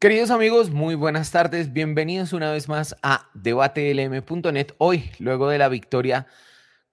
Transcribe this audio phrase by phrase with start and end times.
[0.00, 1.74] Queridos amigos, muy buenas tardes.
[1.74, 4.68] Bienvenidos una vez más a debatelm.net.
[4.78, 6.26] Hoy, luego de la victoria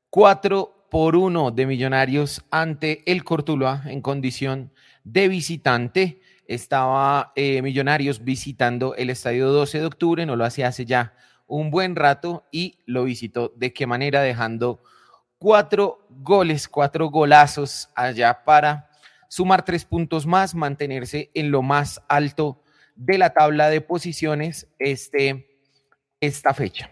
[0.09, 4.74] 4 por 1 de Millonarios ante el Cortuluá en condición
[5.06, 10.86] de visitante, estaba eh, Millonarios visitando el estadio 12 de octubre, no lo hacía hace
[10.86, 11.14] ya
[11.46, 14.84] un buen rato y lo visitó de qué manera dejando
[15.38, 18.89] cuatro goles, cuatro golazos allá para
[19.30, 22.64] sumar tres puntos más, mantenerse en lo más alto
[22.98, 25.48] de la tabla de posiciones este,
[26.20, 26.91] esta fecha.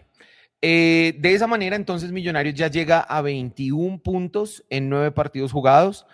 [0.62, 6.06] Eh, de esa manera, entonces, Millonarios ya llega a 21 puntos en nueve partidos jugados.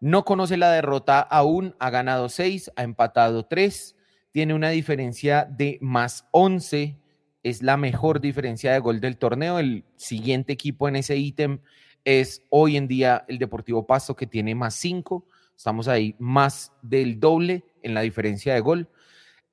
[0.00, 3.96] No conoce la derrota aún, ha ganado 6, ha empatado 3,
[4.30, 6.98] tiene una diferencia de más 11,
[7.42, 9.58] es la mejor diferencia de gol del torneo.
[9.58, 11.60] El siguiente equipo en ese ítem
[12.04, 15.24] es hoy en día el Deportivo Pasto, que tiene más 5.
[15.56, 18.88] Estamos ahí más del doble en la diferencia de gol.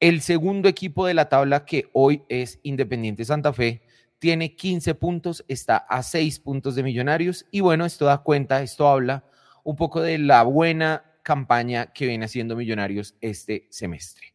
[0.04, 3.84] El segundo equipo de la tabla, que hoy es Independiente Santa Fe,
[4.20, 7.46] tiene 15 puntos, está a 6 puntos de Millonarios.
[7.52, 9.24] Y bueno, esto da cuenta, esto habla
[9.64, 14.34] un poco de la buena campaña que viene haciendo Millonarios este semestre.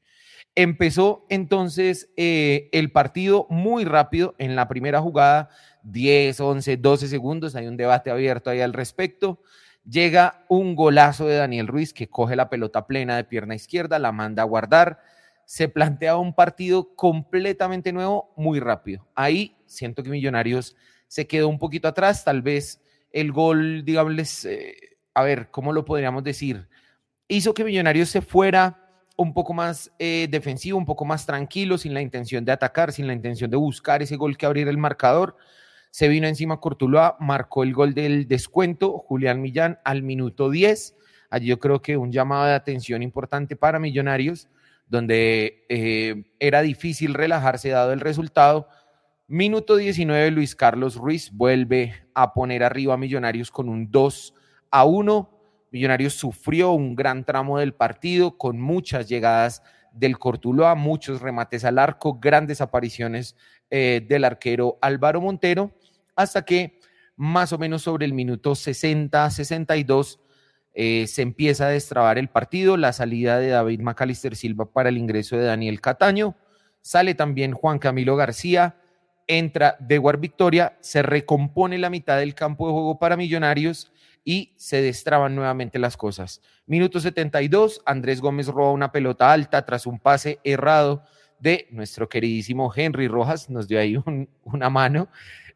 [0.54, 5.50] Empezó entonces eh, el partido muy rápido en la primera jugada,
[5.82, 9.42] 10, 11, 12 segundos, hay un debate abierto ahí al respecto.
[9.84, 14.12] Llega un golazo de Daniel Ruiz que coge la pelota plena de pierna izquierda, la
[14.12, 15.00] manda a guardar
[15.48, 19.08] se planteaba un partido completamente nuevo muy rápido.
[19.14, 22.82] Ahí siento que Millonarios se quedó un poquito atrás, tal vez
[23.12, 24.76] el gol, digamos, eh,
[25.14, 26.68] a ver, ¿cómo lo podríamos decir?
[27.28, 31.94] Hizo que Millonarios se fuera un poco más eh, defensivo, un poco más tranquilo, sin
[31.94, 35.38] la intención de atacar, sin la intención de buscar ese gol que abriera el marcador.
[35.90, 40.94] Se vino encima Cortuloa, marcó el gol del descuento, Julián Millán al minuto 10.
[41.30, 44.50] Allí yo creo que un llamado de atención importante para Millonarios
[44.88, 48.68] donde eh, era difícil relajarse dado el resultado.
[49.26, 54.34] Minuto 19, Luis Carlos Ruiz vuelve a poner arriba a Millonarios con un 2
[54.70, 55.30] a 1.
[55.70, 59.62] Millonarios sufrió un gran tramo del partido con muchas llegadas
[59.92, 63.36] del Cortuloa, muchos remates al arco, grandes apariciones
[63.70, 65.72] eh, del arquero Álvaro Montero,
[66.16, 66.80] hasta que
[67.16, 70.20] más o menos sobre el minuto 60-62
[70.80, 74.96] eh, se empieza a destrabar el partido, la salida de David Macalister Silva para el
[74.96, 76.36] ingreso de Daniel Cataño,
[76.82, 78.76] sale también Juan Camilo García,
[79.26, 83.90] entra Dewar Victoria, se recompone la mitad del campo de juego para Millonarios
[84.24, 86.42] y se destraban nuevamente las cosas.
[86.64, 91.02] Minuto 72, Andrés Gómez roba una pelota alta tras un pase errado
[91.40, 93.96] de nuestro queridísimo Henry Rojas, nos dio ahí
[94.44, 95.08] una mano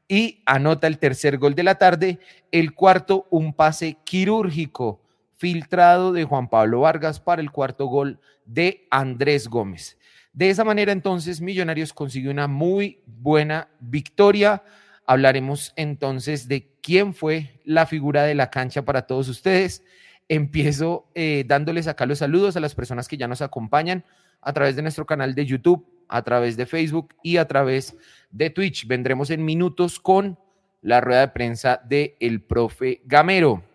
[0.09, 2.19] y anota el tercer gol de la tarde.
[2.51, 5.02] El cuarto, un pase quirúrgico
[5.43, 9.99] filtrado de Juan Pablo Vargas para el cuarto gol de Andrés Gómez.
[10.33, 14.63] De esa manera entonces Millonarios consiguió una muy buena victoria.
[15.05, 19.83] Hablaremos entonces de quién fue la figura de la cancha para todos ustedes.
[20.29, 24.05] Empiezo eh, dándoles acá los saludos a las personas que ya nos acompañan
[24.43, 27.97] a través de nuestro canal de YouTube, a través de Facebook y a través
[28.31, 28.87] de Twitch.
[28.87, 30.39] Vendremos en minutos con
[30.83, 33.72] la rueda de prensa del el profe Gamero.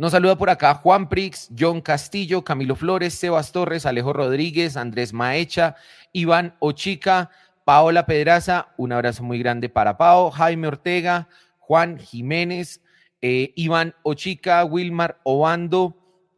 [0.00, 5.12] Nos saluda por acá Juan Prix, John Castillo, Camilo Flores, Sebas Torres, Alejo Rodríguez, Andrés
[5.12, 5.76] Maecha,
[6.14, 7.28] Iván Ochica,
[7.66, 11.28] Paola Pedraza, un abrazo muy grande para Pao, Jaime Ortega,
[11.58, 12.80] Juan Jiménez,
[13.20, 15.94] eh, Iván Ochica, Wilmar Obando,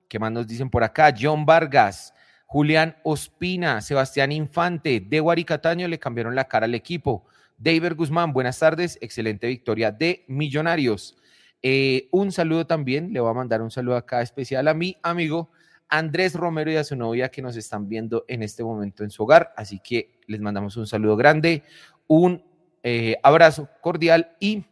[0.08, 1.14] ¿qué más nos dicen por acá?
[1.16, 2.14] John Vargas,
[2.46, 7.26] Julián Ospina, Sebastián Infante, de y Cataño le cambiaron la cara al equipo.
[7.58, 11.16] David Guzmán, buenas tardes, excelente victoria de Millonarios.
[11.62, 15.50] Eh, un saludo también, le voy a mandar un saludo acá especial a mi amigo
[15.88, 19.22] Andrés Romero y a su novia que nos están viendo en este momento en su
[19.22, 19.52] hogar.
[19.56, 21.62] Así que les mandamos un saludo grande,
[22.06, 22.42] un
[22.82, 24.64] eh, abrazo cordial y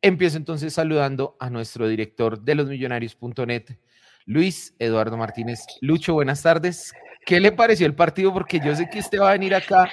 [0.00, 3.76] empiezo entonces saludando a nuestro director de losmillonarios.net,
[4.24, 5.60] Luis Eduardo Martínez.
[5.82, 6.92] Lucho, buenas tardes.
[7.26, 8.32] ¿Qué le pareció el partido?
[8.32, 9.90] Porque yo sé que usted va a venir acá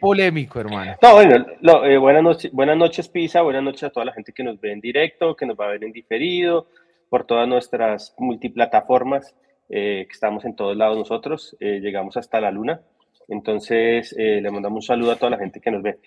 [0.00, 0.96] polémico, hermano.
[1.02, 1.46] No, bueno,
[1.84, 4.72] eh, buenas, noches, buenas noches, Pisa, buenas noches a toda la gente que nos ve
[4.72, 6.68] en directo, que nos va a ver en diferido,
[7.08, 9.34] por todas nuestras multiplataformas,
[9.68, 12.80] eh, que estamos en todos lados nosotros, eh, llegamos hasta la luna.
[13.28, 15.98] Entonces, le mandamos un saludo a toda la gente que nos ve.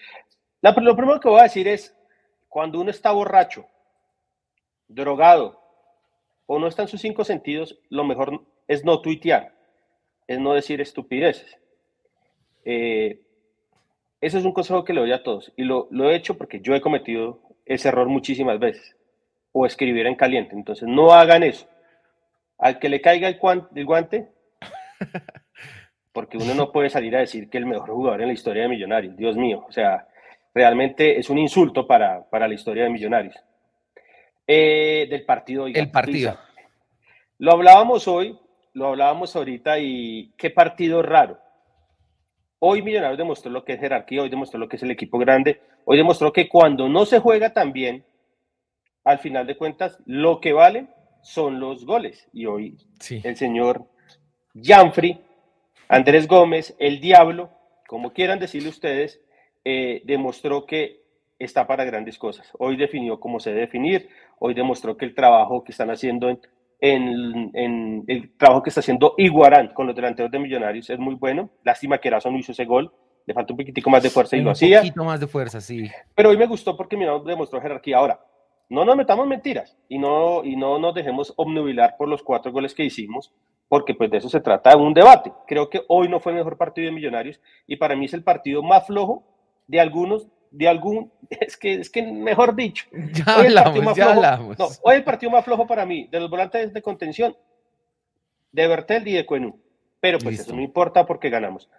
[0.61, 1.95] lo primero que voy a decir es,
[2.49, 3.67] cuando uno está borracho,
[4.87, 5.61] drogado,
[6.47, 9.53] o no está en sus cinco sentidos, lo mejor es no tuitear,
[10.27, 11.57] es no decir estupideces.
[12.65, 13.21] Eh,
[14.21, 16.75] ese es un consejo que le doy a todos y lo, he hecho porque yo
[16.75, 18.95] he cometido ese error muchísimas veces
[19.51, 20.55] o escribir en caliente.
[20.55, 21.67] Entonces, no hagan eso.
[22.57, 24.29] Al que le caiga el, guante,
[26.13, 28.69] porque uno no puede salir a decir que el mejor jugador en la historia de
[28.69, 30.07] Millonarios, Dios mío, o sea,
[30.53, 33.35] realmente es un insulto para, para la historia de Millonarios.
[34.45, 35.65] Eh, del partido.
[35.65, 36.37] el partido.
[37.39, 38.37] Lo hablábamos hoy,
[38.73, 41.39] lo hablábamos ahorita y qué partido raro.
[42.63, 45.61] Hoy Millonarios demostró lo que es jerarquía, hoy demostró lo que es el equipo grande,
[45.83, 48.05] hoy demostró que cuando no se juega tan bien,
[49.03, 50.85] al final de cuentas, lo que vale
[51.23, 52.29] son los goles.
[52.31, 52.77] Y hoy
[53.23, 53.87] el señor
[54.53, 55.19] Janfri,
[55.87, 57.49] Andrés Gómez, el Diablo,
[57.87, 59.19] como quieran decirle ustedes,
[59.65, 61.01] eh, demostró que
[61.39, 62.47] está para grandes cosas.
[62.59, 66.39] Hoy definió cómo se debe definir, hoy demostró que el trabajo que están haciendo en,
[66.81, 71.51] en, el trabajo que está haciendo Iguarán con los delanteros de Millonarios es muy bueno.
[71.63, 72.91] Lástima que Erazo no hizo ese gol,
[73.25, 74.79] le falta un poquitico más de fuerza y lo hacía.
[74.79, 75.89] Un poquito más de fuerza, sí.
[76.15, 77.97] Pero hoy me gustó porque Millonarios demostró jerarquía.
[77.97, 78.19] Ahora,
[78.69, 82.73] no nos metamos mentiras y no, y no nos dejemos obnubilar por los cuatro goles
[82.73, 83.31] que hicimos,
[83.67, 85.31] porque pues de eso se trata un debate.
[85.47, 88.23] Creo que hoy no fue el mejor partido de Millonarios y para mí es el
[88.23, 89.23] partido más flojo
[89.67, 92.85] de algunos de algún, es que, es que mejor dicho.
[93.13, 94.59] Ya hablamos, ya hablamos.
[94.59, 97.35] No, hoy el partido más flojo para mí, de los volantes de contención,
[98.51, 99.59] de Bertel y de Cuenú.
[99.99, 101.69] Pero pues eso no importa porque ganamos.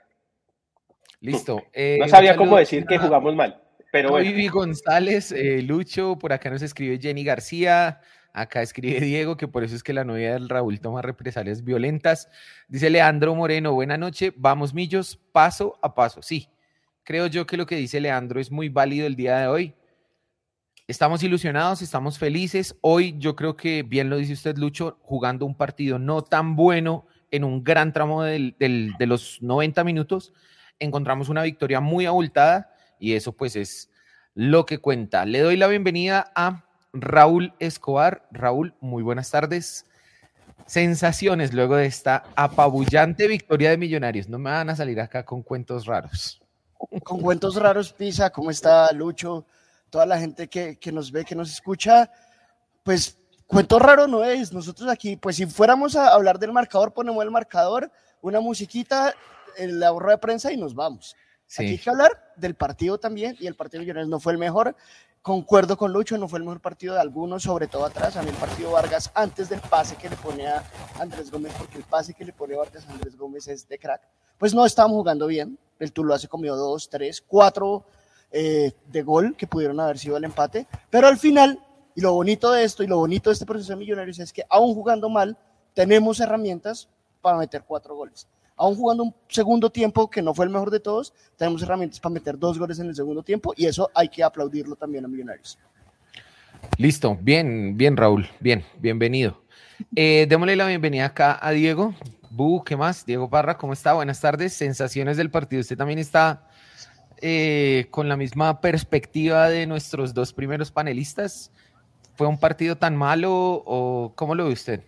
[1.21, 1.57] Listo.
[1.57, 3.61] no eh, sabía cómo decir que jugamos mal.
[3.91, 4.27] Pero bueno.
[4.27, 8.01] Vivi González, eh, Lucho, por acá nos escribe Jenny García,
[8.33, 12.29] acá escribe Diego, que por eso es que la novia del Raúl toma represalias violentas.
[12.69, 16.23] Dice Leandro Moreno, buena noche, vamos millos, paso a paso.
[16.23, 16.49] Sí,
[17.05, 19.75] creo yo que lo que dice Leandro es muy válido el día de hoy.
[20.89, 22.77] Estamos ilusionados, estamos felices.
[22.81, 27.07] Hoy yo creo que, bien lo dice usted, Lucho, jugando un partido no tan bueno
[27.31, 30.33] en un gran tramo de los 90 minutos,
[30.79, 33.91] encontramos una victoria muy abultada y eso pues es
[34.35, 35.25] lo que cuenta.
[35.25, 38.29] Le doy la bienvenida a Raúl Escobar.
[38.31, 39.87] Raúl, muy buenas tardes.
[40.67, 44.29] Sensaciones luego de esta apabullante victoria de Millonarios.
[44.29, 46.42] No me van a salir acá con cuentos raros.
[47.05, 49.47] Con cuentos raros, Pisa, ¿cómo está Lucho?
[49.91, 52.11] Toda la gente que, nos ve, que nos escucha,
[52.83, 54.53] pues cuento raro no es.
[54.53, 57.91] Nosotros aquí, pues si fuéramos a hablar del marcador, ponemos el marcador,
[58.21, 59.15] una musiquita,
[59.57, 61.15] el ahorro de prensa y nos vamos.
[61.59, 64.39] Aquí hay que hablar del partido también y el partido de Millonarios no fue el
[64.39, 64.75] mejor.
[65.21, 68.17] Concuerdo con Lucho, no fue el mejor partido de algunos, sobre todo atrás.
[68.17, 70.65] A mí el partido Vargas, antes del pase que le pone a
[70.99, 74.03] Andrés Gómez, porque el pase que le pone Vargas a Andrés Gómez es de crack,
[74.39, 75.59] pues no estábamos jugando bien.
[75.83, 77.85] El Tuluá se comió dos, tres, cuatro
[78.31, 80.67] eh, de gol que pudieron haber sido el empate.
[80.91, 81.59] Pero al final,
[81.95, 84.45] y lo bonito de esto y lo bonito de este proceso de Millonarios es que
[84.49, 85.37] aún jugando mal,
[85.75, 86.89] tenemos herramientas
[87.21, 88.27] para meter cuatro goles
[88.57, 92.13] aún jugando un segundo tiempo que no fue el mejor de todos, tenemos herramientas para
[92.13, 95.59] meter dos goles en el segundo tiempo y eso hay que aplaudirlo también a Millonarios.
[96.79, 99.43] Listo, bien, bien Raúl, bien, bienvenido.
[99.97, 101.95] Eh, démosle la bienvenida acá a Diego.
[102.35, 103.05] Bu, ¿qué más?
[103.05, 103.93] Diego Parra, ¿cómo está?
[103.93, 104.55] Buenas tardes.
[104.55, 105.61] Sensaciones del partido.
[105.61, 106.47] Usted también está
[107.21, 111.51] eh, con la misma perspectiva de nuestros dos primeros panelistas.
[112.15, 114.81] ¿Fue un partido tan malo o cómo lo ve usted?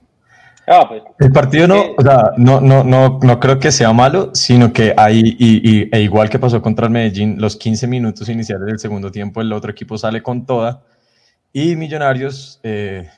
[0.67, 4.35] Ah, pues, el partido no, o sea, no, no, no, no creo que sea malo,
[4.35, 8.67] sino que hay, y, e igual que pasó contra el Medellín, los 15 minutos iniciales
[8.67, 10.83] del segundo tiempo, el otro equipo sale con toda
[11.53, 13.11] y Millonarios eh,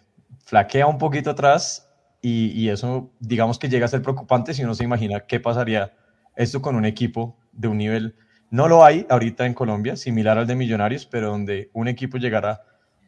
[0.45, 1.86] flaquea un poquito atrás
[2.27, 5.93] y, y, eso, digamos que llega a ser preocupante si uno se imagina qué pasaría
[6.35, 8.17] esto con un equipo de un nivel,
[8.51, 12.63] no lo hay ahorita en Colombia, similar al de Millonarios, pero donde un equipo llegara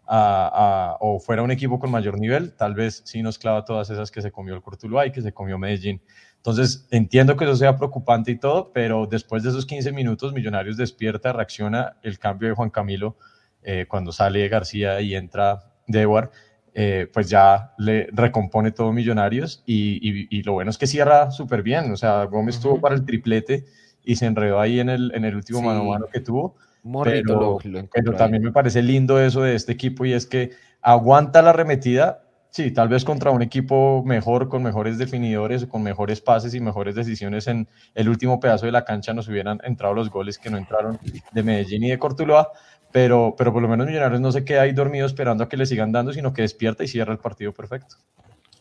[0.09, 4.23] o fuera un equipo con mayor nivel, tal vez sí nos clava todas esas que
[4.23, 6.01] se comió el Cortuluá y que se comió Medellín.
[6.37, 10.77] Entonces, entiendo que eso sea preocupante y todo, pero después de esos 15 minutos, Millonarios
[10.77, 13.17] despierta, reacciona el cambio de Juan Camilo
[13.63, 16.31] eh, cuando sale García y entra Dewar,
[16.75, 21.91] eh, pues ya le recompone todo Millonarios y, lo bueno es que cierra súper bien.
[21.93, 23.65] O sea, Gómez estuvo para el triplete
[24.05, 26.57] y se enredó ahí en el, en el último mano a mano que tuvo
[27.05, 27.59] pero,
[27.93, 32.23] pero también me parece lindo eso de este equipo y es que aguanta la arremetida,
[32.51, 36.95] sí, tal vez contra un equipo mejor, con mejores definidores, con mejores pases y mejores
[36.95, 40.57] decisiones en el último pedazo de la cancha nos hubieran entrado los goles que no
[40.57, 40.99] entraron
[41.33, 42.51] de Medellín y de Cortuloa,
[42.93, 45.67] pero, pero por lo menos Millonarios no se queda ahí dormido esperando a que le
[45.67, 47.97] sigan dando, sino que despierta y cierra el partido perfecto.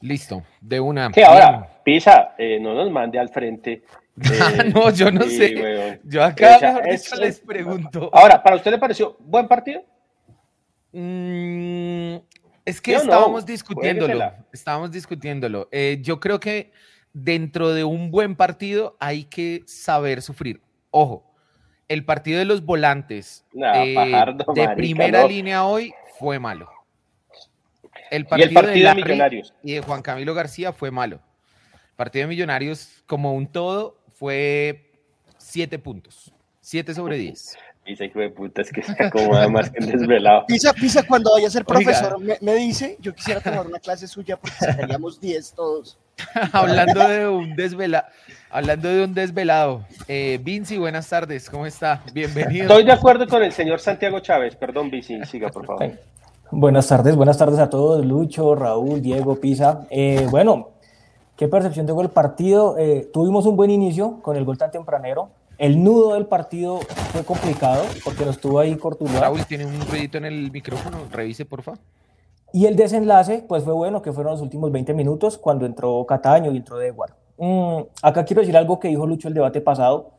[0.02, 1.12] Listo, de una.
[1.12, 3.84] Que ahora, Pisa, eh, no nos mande al frente
[4.42, 6.00] Ah, no, yo no sé.
[6.04, 6.82] Yo acá
[7.20, 8.10] les pregunto.
[8.12, 9.84] Ahora, ¿para usted le pareció buen partido?
[10.92, 12.16] Mm,
[12.66, 14.34] es que estábamos discutiéndolo.
[14.52, 15.70] Estábamos discutiéndolo.
[15.72, 16.72] Eh, yo creo que
[17.14, 20.62] dentro de un buen partido hay que saber sufrir.
[20.90, 21.32] Ojo,
[21.88, 23.96] el partido de los volantes eh,
[24.54, 26.70] de primera línea hoy fue malo.
[28.10, 31.20] El partido, de, de y de Juan Camilo García fue malo.
[31.74, 34.92] El partido de Millonarios, como un todo, fue
[35.38, 36.32] 7 puntos.
[36.62, 37.58] 7 sobre 10.
[37.84, 40.46] Pisa, hijo de puta, es que se acomoda más que el desvelado.
[40.48, 44.08] Pisa, Pisa, cuando vaya a ser profesor, me, me, dice, yo quisiera tomar una clase
[44.08, 45.98] suya porque sacaríamos 10 todos.
[46.52, 48.08] hablando de un desvelado,
[48.50, 52.04] hablando de un desvelado, eh, Vinci, buenas tardes, ¿cómo está?
[52.14, 52.64] Bienvenido.
[52.64, 55.92] Estoy de acuerdo con el señor Santiago Chávez, perdón, Vinci, siga, por favor.
[56.50, 59.86] Buenas tardes, buenas tardes a todos, Lucho, Raúl, Diego, Pisa.
[59.90, 60.70] Eh, bueno,
[61.36, 62.78] ¿qué percepción tengo del partido?
[62.78, 65.30] Eh, tuvimos un buen inicio con el gol tan tempranero.
[65.58, 66.80] El nudo del partido
[67.12, 69.22] fue complicado porque nos tuvo ahí Cortuluá.
[69.22, 71.80] Raúl, tiene un ruidito en el micrófono, revise, por favor.
[72.58, 76.52] Y el desenlace, pues fue bueno, que fueron los últimos 20 minutos cuando entró Cataño
[76.52, 77.14] y entró Edward.
[77.38, 80.10] Mm, acá quiero decir algo que dijo Lucho el debate pasado,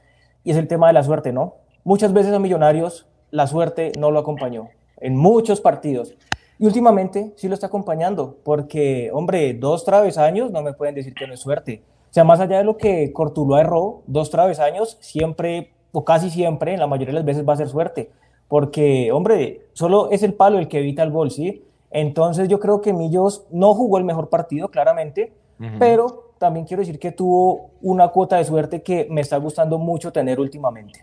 [0.45, 1.57] y es el tema de la suerte, ¿no?
[1.83, 4.69] Muchas veces a Millonarios la suerte no lo acompañó,
[4.99, 6.15] en muchos partidos.
[6.61, 11.27] Y últimamente sí lo está acompañando, porque, hombre, dos travesaños no me pueden decir que
[11.27, 11.83] no es suerte.
[12.09, 16.75] O sea, más allá de lo que Cortuluá erró, dos travesaños siempre, o casi siempre,
[16.75, 18.13] en la mayoría de las veces va a ser suerte.
[18.47, 21.65] Porque, hombre, solo es el palo el que evita el gol, ¿sí?
[21.91, 25.79] Entonces yo creo que Millos no jugó el mejor partido, claramente, uh -huh.
[25.79, 30.13] pero también quiero decir que tuvo una cuota de suerte que me está gustando mucho
[30.13, 31.01] tener últimamente.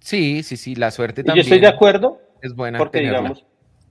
[0.00, 1.44] Sí, sí, sí, la suerte y también.
[1.44, 2.18] Yo estoy de acuerdo.
[2.42, 2.78] Es buena.
[2.78, 3.18] Porque, tenerla.
[3.18, 3.42] digamos,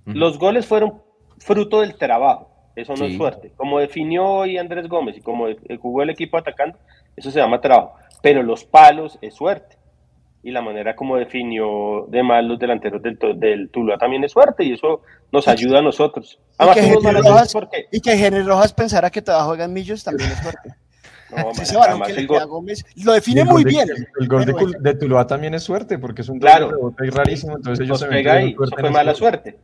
[0.06, 0.13] uh -huh.
[0.13, 1.01] los goles fueron
[1.38, 2.51] fruto del trabajo.
[2.75, 3.12] Eso no sí.
[3.12, 3.51] es suerte.
[3.56, 5.46] Como definió hoy Andrés Gómez y como
[5.82, 6.77] jugó el equipo atacando,
[7.15, 7.94] eso se llama trabajo.
[8.22, 9.75] Pero los palos es suerte
[10.46, 14.64] y la manera como definió de mal los delanteros del, del Tuluá también es suerte
[14.64, 16.40] y eso nos ayuda a nosotros.
[16.60, 17.86] Además, y, que Henry Rojas, porque...
[17.92, 20.70] y que Henry Rojas pensara que todavía juegan Millos también es suerte.
[21.36, 23.90] No, Ese balón que Gómez lo define muy de, bien.
[24.20, 26.70] El gol de, de, Tuluá también es suerte porque es un claro.
[26.70, 29.58] rebote rarísimo, entonces ellos se pega ahí, eso fue mala suerte.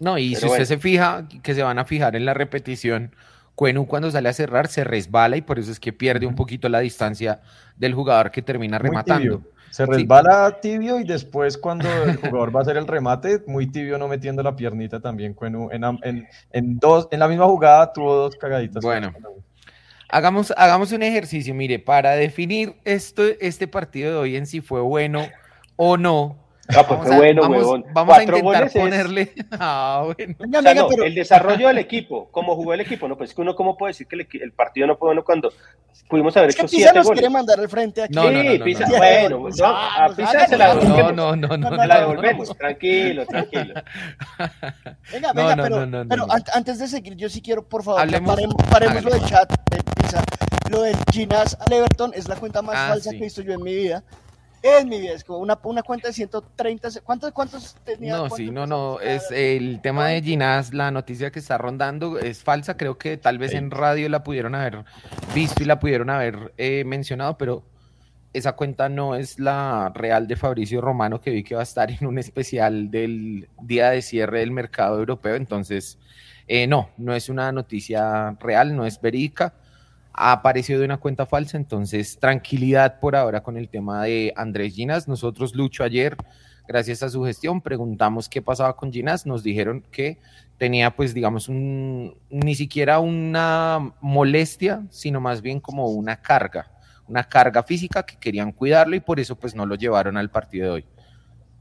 [0.00, 0.62] No, y Pero si bueno.
[0.64, 3.14] usted se fija, que se van a fijar en la repetición,
[3.54, 6.68] Cuenu cuando sale a cerrar se resbala y por eso es que pierde un poquito
[6.68, 7.40] la distancia
[7.76, 9.42] del jugador que termina Muy rematando.
[9.76, 13.98] Se resbala tibio y después cuando el jugador va a hacer el remate, muy tibio
[13.98, 15.34] no metiendo la piernita también.
[15.34, 18.82] Cuenu en, en, en dos, en la misma jugada tuvo dos cagaditas.
[18.82, 19.12] Bueno,
[20.08, 24.80] hagamos, hagamos un ejercicio, mire, para definir esto, este partido de hoy en si fue
[24.80, 25.28] bueno
[25.76, 26.45] o no.
[26.68, 27.84] Ah, pues Vamos qué a, bueno, vamos, huevón.
[27.92, 29.32] vamos a Cuatro intentar goles es- ponerle.
[29.60, 30.34] Ah, bueno.
[30.38, 33.16] Venga, O sea, venga, no, pero- el desarrollo del equipo, cómo jugó el equipo, no,
[33.16, 35.52] pues es que uno cómo puede decir que el, el partido no fue bueno cuando
[36.08, 37.20] pudimos haber Es que hecho Pisa siete nos goles.
[37.20, 38.14] quiere mandar al frente aquí.
[38.14, 38.96] No, no, no, sí, no, Pisa, no.
[38.96, 41.14] bueno, Pues, no, ah, a pues, Pisa se la devolvemos.
[41.14, 43.74] no, no, no, No, la devolvemos, tranquilo, tranquilo.
[45.12, 47.82] Venga, venga, no, pero, no, no, no, pero antes de seguir, yo sí quiero, por
[47.82, 50.22] favor, que Hablemos- paremos, paremos lo del chat de Pisa.
[50.70, 53.16] Lo del Ginás al Everton es la cuenta más Ah, falsa sí.
[53.16, 54.02] que he visto yo en mi vida.
[54.78, 56.90] En mi vida, es como una, una cuenta de 130.
[56.90, 58.12] se- ¿Cuántos, cuántos tenía?
[58.14, 62.18] No, ¿Cuántos sí, no, no, es el tema de Ginás, la noticia que está rondando
[62.18, 64.84] es falsa, creo que tal vez en radio la pudieron haber
[65.34, 67.62] visto y la pudieron haber eh, mencionado, pero
[68.32, 71.90] esa cuenta no es la real de Fabricio Romano que vi que va a estar
[71.90, 75.98] en un especial del día de cierre del mercado europeo, entonces
[76.48, 79.54] eh, no, no es una noticia real, no es verídica,
[80.16, 84.74] ha aparecido de una cuenta falsa, entonces tranquilidad por ahora con el tema de Andrés
[84.74, 85.06] Ginas.
[85.08, 86.16] Nosotros, Lucho, ayer,
[86.66, 90.18] gracias a su gestión, preguntamos qué pasaba con Ginas, nos dijeron que
[90.58, 96.70] tenía pues digamos un, ni siquiera una molestia, sino más bien como una carga,
[97.06, 100.64] una carga física que querían cuidarlo y por eso pues no lo llevaron al partido
[100.66, 100.84] de hoy.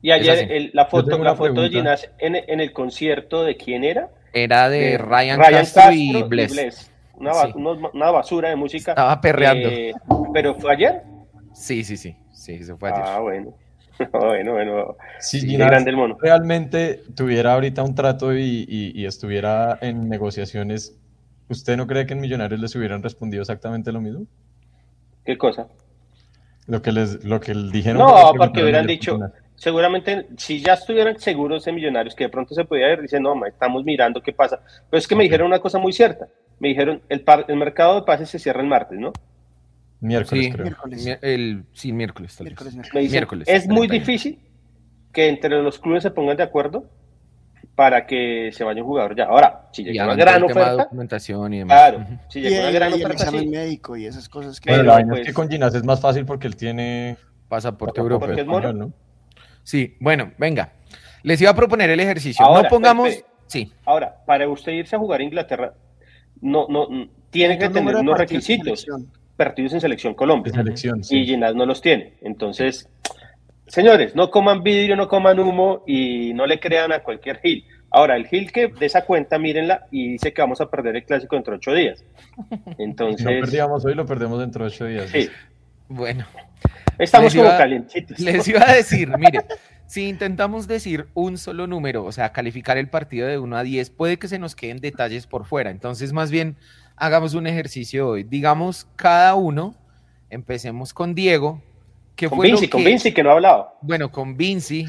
[0.01, 1.69] Y ayer el- la foto, la foto de.
[1.69, 4.12] Ginás en, en el concierto de quién era?
[4.33, 6.91] Era de De Ryan, Castro, y Bless.
[7.17, 7.51] Una, ba- Sí.
[7.55, 8.91] unos- una basura de música.
[8.91, 9.69] Estaba perreando.
[9.69, 9.93] Eh,
[10.34, 11.01] pero fue ayer.
[11.53, 13.03] Sí, sí, sí, sí, se fue ayer.
[13.05, 13.53] Ah, bueno.
[14.12, 14.98] bueno, bueno.
[15.19, 16.17] Si Sí, Ginás grande el mono.
[16.22, 20.98] realmente tuviera ahorita un trato y, y- y estuviera en negociaciones,
[21.50, 24.25] ¿usted no cree que en Millonarios les hubieran respondido exactamente lo mismo?
[25.24, 25.67] ¿Qué cosa?
[26.67, 28.00] Lo que les, lo que dijeron.
[28.00, 29.17] No, porque hubieran dicho,
[29.55, 33.34] seguramente, si ya estuvieran seguros de millonarios, que de pronto se podía ir, dicen, no,
[33.36, 34.60] ma, estamos mirando qué pasa.
[34.89, 36.27] Pero es que me dijeron una cosa muy cierta.
[36.59, 39.12] Me dijeron, el, par- el mercado de pases se cierra el martes, ¿no?
[40.01, 40.63] Miércoles, Sí, creo.
[40.65, 41.05] Miércoles.
[41.05, 42.35] mi- el, sí, miércoles.
[42.35, 42.51] tal vez.
[42.51, 42.93] Miércoles, miércoles.
[42.93, 43.93] Me dicen, Miércoles, es muy 31.
[44.00, 44.39] difícil
[45.12, 46.89] que entre los clubes se pongan de acuerdo
[47.75, 49.25] para que se vaya un jugador ya.
[49.25, 51.77] Ahora, si llega una gran el tema de oferta, documentación y demás.
[51.89, 53.47] claro, si Y, llega una el- gran y el oferta, examen sí.
[53.50, 54.69] médico y esas cosas que...
[54.69, 57.17] Bueno, Pero, la vaina es pues- que con Ginás es más fácil porque él tiene
[57.50, 58.31] Pasaporte europeo.
[58.31, 58.57] es mono.
[58.59, 58.93] español, ¿no?
[59.63, 60.74] Sí, bueno, venga.
[61.24, 62.45] Les iba a proponer el ejercicio.
[62.45, 63.09] Ahora, no pongamos.
[63.47, 65.74] Sí, Ahora, para usted irse a jugar a Inglaterra,
[66.42, 66.88] no, no,
[67.30, 68.86] tiene que ¿Cuánto tener unos requisitos,
[69.36, 70.54] partidos en selección Colombia.
[70.54, 71.25] Selección, y.
[71.25, 72.13] Ginás no los tiene.
[72.22, 72.89] Entonces,
[73.68, 77.65] señores, no coman vidrio, no coman humo y no le crean a cualquier Gil.
[77.89, 81.04] Ahora, el Gil que de esa cuenta, mírenla y dice que vamos a perder el
[81.04, 82.04] clásico dentro de ocho días.
[82.77, 85.10] Si Entonces, perdíamos hoy, lo perdemos dentro de ocho días.
[85.10, 85.30] sí.
[85.88, 86.25] Bueno.
[86.98, 88.20] Estamos como calientitos.
[88.20, 89.42] Les iba a decir, mire,
[89.88, 93.89] si intentamos decir un solo número, o sea, calificar el partido de 1 a 10,
[93.92, 95.70] puede que se nos queden detalles por fuera.
[95.70, 96.58] Entonces, más bien,
[96.96, 98.24] hagamos un ejercicio hoy.
[98.24, 99.75] Digamos, cada uno,
[100.30, 101.62] empecemos con Diego.
[102.15, 103.77] ¿Qué con fue Vinci, con Vinci, que no ha hablado.
[103.82, 104.88] Bueno, con Vinci.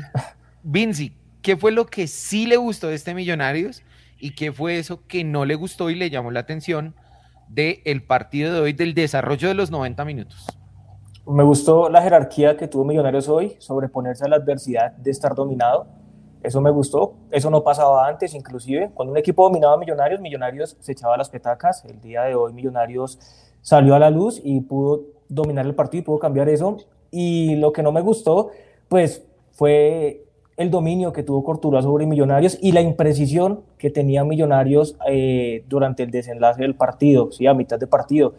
[0.63, 1.13] Vinci,
[1.43, 3.83] ¿qué fue lo que sí le gustó de este Millonarios
[4.19, 6.95] y qué fue eso que no le gustó y le llamó la atención
[7.49, 10.47] del partido de hoy, del desarrollo de los 90 minutos?
[11.29, 15.87] Me gustó la jerarquía que tuvo Millonarios hoy, sobreponerse a la adversidad de estar dominado.
[16.41, 17.15] Eso me gustó.
[17.33, 18.91] Eso no pasaba antes, inclusive.
[18.95, 21.85] Cuando un equipo dominaba a Millonarios, Millonarios se echaba las petacas.
[21.85, 23.19] El día de hoy Millonarios
[23.61, 26.77] salió a la luz y pudo dominar el partido pudo cambiar eso.
[27.11, 28.51] Y lo que no me gustó,
[28.89, 34.97] pues fue el dominio que tuvo Cortuluá sobre Millonarios y la imprecisión que tenía Millonarios
[35.09, 37.49] eh, durante el desenlace del partido, ¿sí?
[37.49, 38.35] a mitad de partido.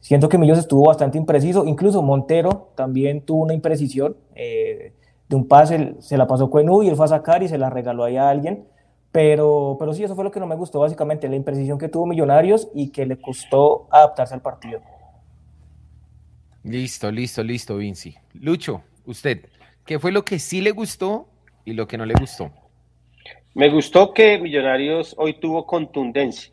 [0.00, 4.94] Siento que Millos estuvo bastante impreciso, incluso Montero también tuvo una imprecisión eh,
[5.28, 7.70] de un pase, se la pasó Cuenú y él fue a sacar y se la
[7.70, 8.64] regaló ahí a alguien.
[9.12, 12.06] Pero, pero sí, eso fue lo que no me gustó básicamente, la imprecisión que tuvo
[12.06, 14.80] Millonarios y que le costó adaptarse al partido.
[16.62, 18.14] Listo, listo, listo, Vinci.
[18.34, 19.46] Lucho, usted,
[19.84, 21.28] ¿qué fue lo que sí le gustó
[21.64, 22.50] y lo que no le gustó?
[23.54, 26.52] Me gustó que Millonarios hoy tuvo contundencia.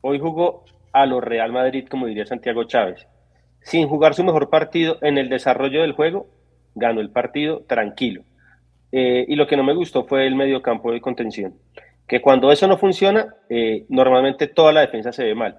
[0.00, 0.64] Hoy jugó
[1.00, 3.06] a lo Real Madrid, como diría Santiago Chávez.
[3.60, 6.26] Sin jugar su mejor partido en el desarrollo del juego,
[6.74, 8.22] ganó el partido tranquilo.
[8.90, 11.54] Eh, y lo que no me gustó fue el medio campo de contención.
[12.06, 15.58] Que cuando eso no funciona, eh, normalmente toda la defensa se ve mal.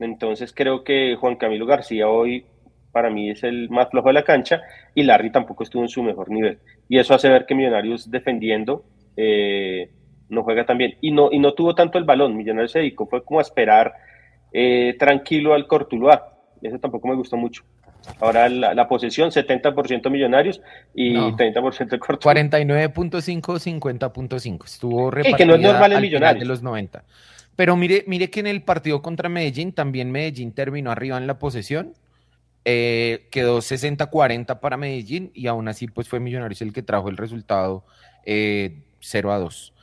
[0.00, 2.46] Entonces creo que Juan Camilo García hoy
[2.90, 4.62] para mí es el más flojo de la cancha
[4.94, 6.58] y Larry tampoco estuvo en su mejor nivel.
[6.88, 8.84] Y eso hace ver que Millonarios defendiendo
[9.16, 9.90] eh,
[10.28, 10.96] no juega tan bien.
[11.00, 12.36] Y no, y no tuvo tanto el balón.
[12.36, 13.92] Millonarios se dedicó, fue como a esperar
[14.54, 16.32] eh, tranquilo al Cortuluá.
[16.62, 17.64] Eso tampoco me gustó mucho.
[18.20, 20.60] Ahora la, posesión, 70% millonarios
[20.94, 22.34] y 30% Cortuluá.
[22.34, 24.64] 49.5, 50.5.
[24.64, 26.40] Estuvo repartida que no es normal en millonarios.
[26.40, 27.02] de los 90.
[27.56, 31.38] Pero mire, mire que en el partido contra Medellín, también Medellín terminó arriba en la
[31.38, 31.94] posesión.
[32.64, 37.16] Eh, quedó 60-40 para Medellín y aún así pues fue Millonarios el que trajo el
[37.16, 37.84] resultado
[38.24, 39.74] 0 eh, a 2.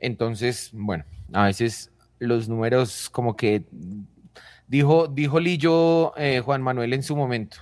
[0.00, 3.62] Entonces, bueno, a veces los números como que
[4.68, 7.58] Dijo, dijo Lillo eh, Juan Manuel en su momento.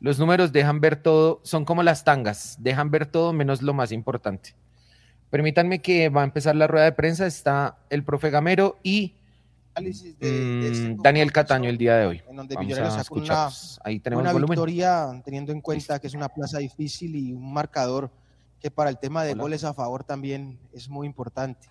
[0.00, 3.92] Los números dejan ver todo, son como las tangas, dejan ver todo menos lo más
[3.92, 4.54] importante.
[5.30, 9.14] Permítanme que va a empezar la rueda de prensa, está el profe Gamero y
[9.80, 12.22] mm, Daniel Cataño el día de hoy.
[12.28, 13.50] En donde Vamos a escuchar.
[13.82, 18.10] Ahí tenemos una victoria teniendo en cuenta que es una plaza difícil y un marcador
[18.60, 21.68] que para el tema de goles a favor también es muy importante.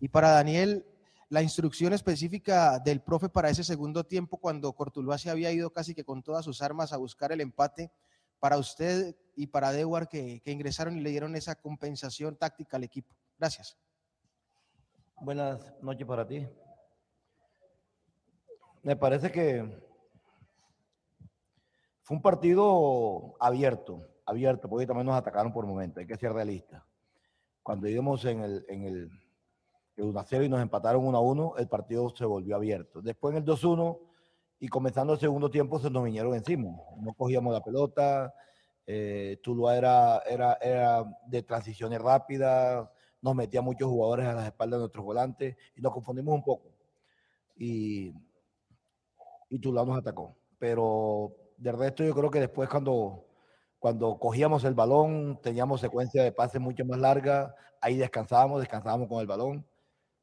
[0.00, 0.84] Y para Daniel,
[1.32, 5.94] la instrucción específica del profe para ese segundo tiempo, cuando Cortuluá se había ido casi
[5.94, 7.90] que con todas sus armas a buscar el empate,
[8.38, 13.16] para usted y para Dewar que, ingresaron y le dieron esa compensación táctica al equipo.
[13.38, 13.78] Gracias.
[15.22, 16.46] Buenas noches para ti.
[18.82, 19.64] Me parece que
[22.02, 26.86] fue un partido abierto, abierto, porque también nos atacaron por momentos, hay que ser realista.
[27.62, 29.21] Cuando íbamos en el, en el
[29.96, 33.02] 1 a 0 y nos empataron 1 a 1, el partido se volvió abierto.
[33.02, 34.00] Después en el 2 1
[34.60, 36.70] y comenzando el segundo tiempo se nos vinieron encima.
[36.98, 38.34] No cogíamos la pelota,
[38.86, 42.88] eh, Tuluá era, era, era de transiciones rápidas,
[43.20, 46.68] nos metía muchos jugadores a las espaldas de nuestros volantes y nos confundimos un poco.
[47.56, 48.14] Y,
[49.50, 50.36] y Tuluá nos atacó.
[50.58, 53.26] Pero de resto yo creo que después cuando,
[53.78, 59.20] cuando cogíamos el balón, teníamos secuencia de pases mucho más larga, ahí descansábamos, descansábamos con
[59.20, 59.66] el balón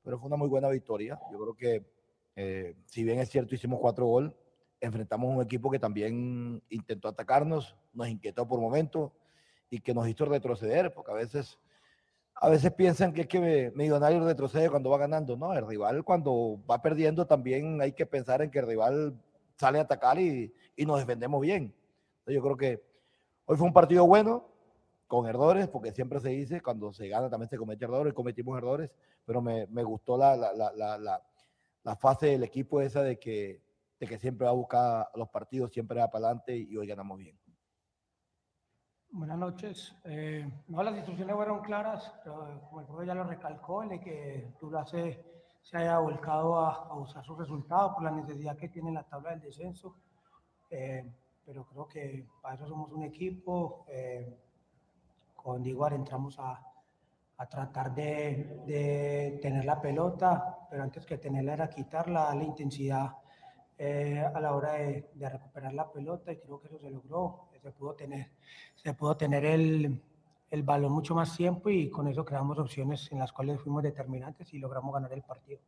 [0.10, 1.20] pero fue una muy buena victoria.
[1.32, 1.86] Yo creo que,
[2.36, 4.32] eh, si bien es cierto, hicimos cuatro goles,
[4.82, 9.12] enfrentamos un equipo que también intentó atacarnos, nos inquietó por momentos
[9.70, 11.60] y que nos hizo retroceder, porque a veces,
[12.34, 15.38] a veces piensan que es que Millonario retrocede cuando va ganando.
[15.38, 19.16] No, el rival cuando va perdiendo también hay que pensar en que el rival
[19.58, 21.72] sale a atacar y, y nos defendemos bien.
[22.22, 22.84] Entonces yo creo que
[23.46, 24.50] hoy fue un partido bueno,
[25.10, 28.92] con errores, porque siempre se dice, cuando se gana también se comete errores, cometimos errores,
[29.26, 30.98] pero me, me gustó la, la, la,
[31.84, 33.60] la, fase del equipo esa de que,
[34.00, 37.18] de que siempre va a buscar los partidos, siempre va para adelante y hoy ganamos
[37.18, 37.36] bien.
[39.10, 39.96] Buenas noches.
[40.04, 44.54] Eh, no, las instrucciones fueron claras, como el profesor ya lo recalcó, en el que
[44.62, 45.26] Durace
[45.64, 49.32] se haya volcado a, usar sus resultados por la necesidad que tiene en la tabla
[49.32, 49.96] del descenso.
[50.70, 51.12] Eh,
[51.44, 53.86] pero creo que para eso somos un equipo.
[53.88, 54.38] Eh,
[55.50, 56.62] con Diguar entramos a,
[57.38, 63.14] a tratar de, de, tener la pelota, pero antes que tenerla era quitarla, la intensidad
[63.76, 67.50] eh, a la hora de, recuperar la pelota y creo que eso se logró.
[67.64, 68.30] Se pudo tener,
[68.76, 70.00] se pudo tener el,
[70.52, 74.54] el balón mucho más tiempo y con eso creamos opciones en las cuales fuimos determinantes
[74.54, 75.62] y logramos ganar el partido.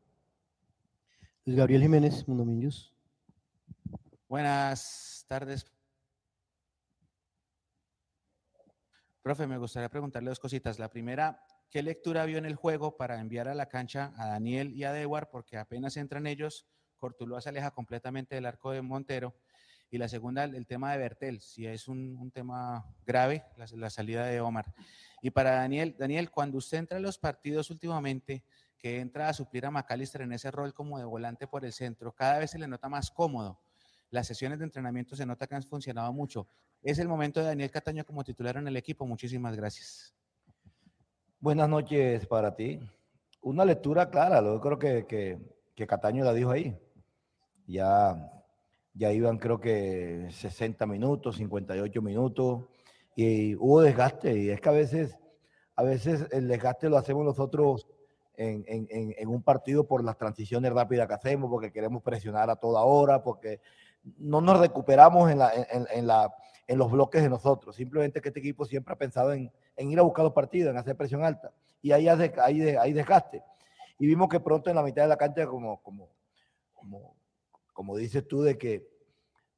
[1.44, 2.46] Luis Gabriel Jiménez, Mundo.
[4.30, 5.66] Buenas tardes.
[9.22, 10.80] Profe, me gustaría preguntarle dos cositas.
[10.80, 14.72] La primera, ¿qué lectura vio en el juego para enviar a la cancha a Daniel
[14.74, 15.30] y a Dewar?
[15.30, 16.66] Porque apenas entran ellos,
[16.98, 19.36] Cortuluá se aleja completamente del arco de Montero.
[19.92, 24.42] Y la segunda, el tema de Bertel, si es un, tema grave, la, salida de
[24.42, 24.74] Omar.
[25.22, 28.44] Y para Daniel, Daniel, cuando usted entra en los partidos últimamente,
[28.80, 32.12] que entra a suplir a McAllister en ese rol como de volante por el centro,
[32.12, 33.60] cada vez se le nota más cómodo.
[34.10, 36.48] Las sesiones de entrenamiento se nota que han funcionado mucho.
[36.84, 39.06] Es el momento de Daniel Cataño como titular en el equipo.
[39.06, 40.16] Muchísimas gracias.
[41.40, 42.80] Buenas noches para ti.
[43.42, 45.38] Una lectura clara, lo creo que, que,
[45.76, 46.76] que Cataño la dijo ahí.
[47.68, 48.32] Ya,
[48.96, 52.64] ya iban creo que 60 minutos, 58 minutos
[53.16, 55.20] y hubo desgaste y es que a veces,
[55.76, 57.88] a veces el desgaste lo hacemos nosotros
[58.36, 62.56] en, en, en, un partido por las transiciones rápidas que hacemos, porque queremos presionar a
[62.56, 63.60] toda hora, porque
[64.18, 66.08] no nos recuperamos en,
[66.78, 67.76] los bloques de nosotros.
[67.76, 70.96] Simplemente que este equipo siempre ha pensado en, ir a buscar los partidos, en hacer
[70.96, 71.52] presión alta.
[71.82, 73.06] Y ahí hay, hay, hay.
[74.00, 76.10] Y vimos que pronto en la mitad de la cancha, como, como,
[76.74, 77.16] como
[77.74, 78.88] como dices tú, de que,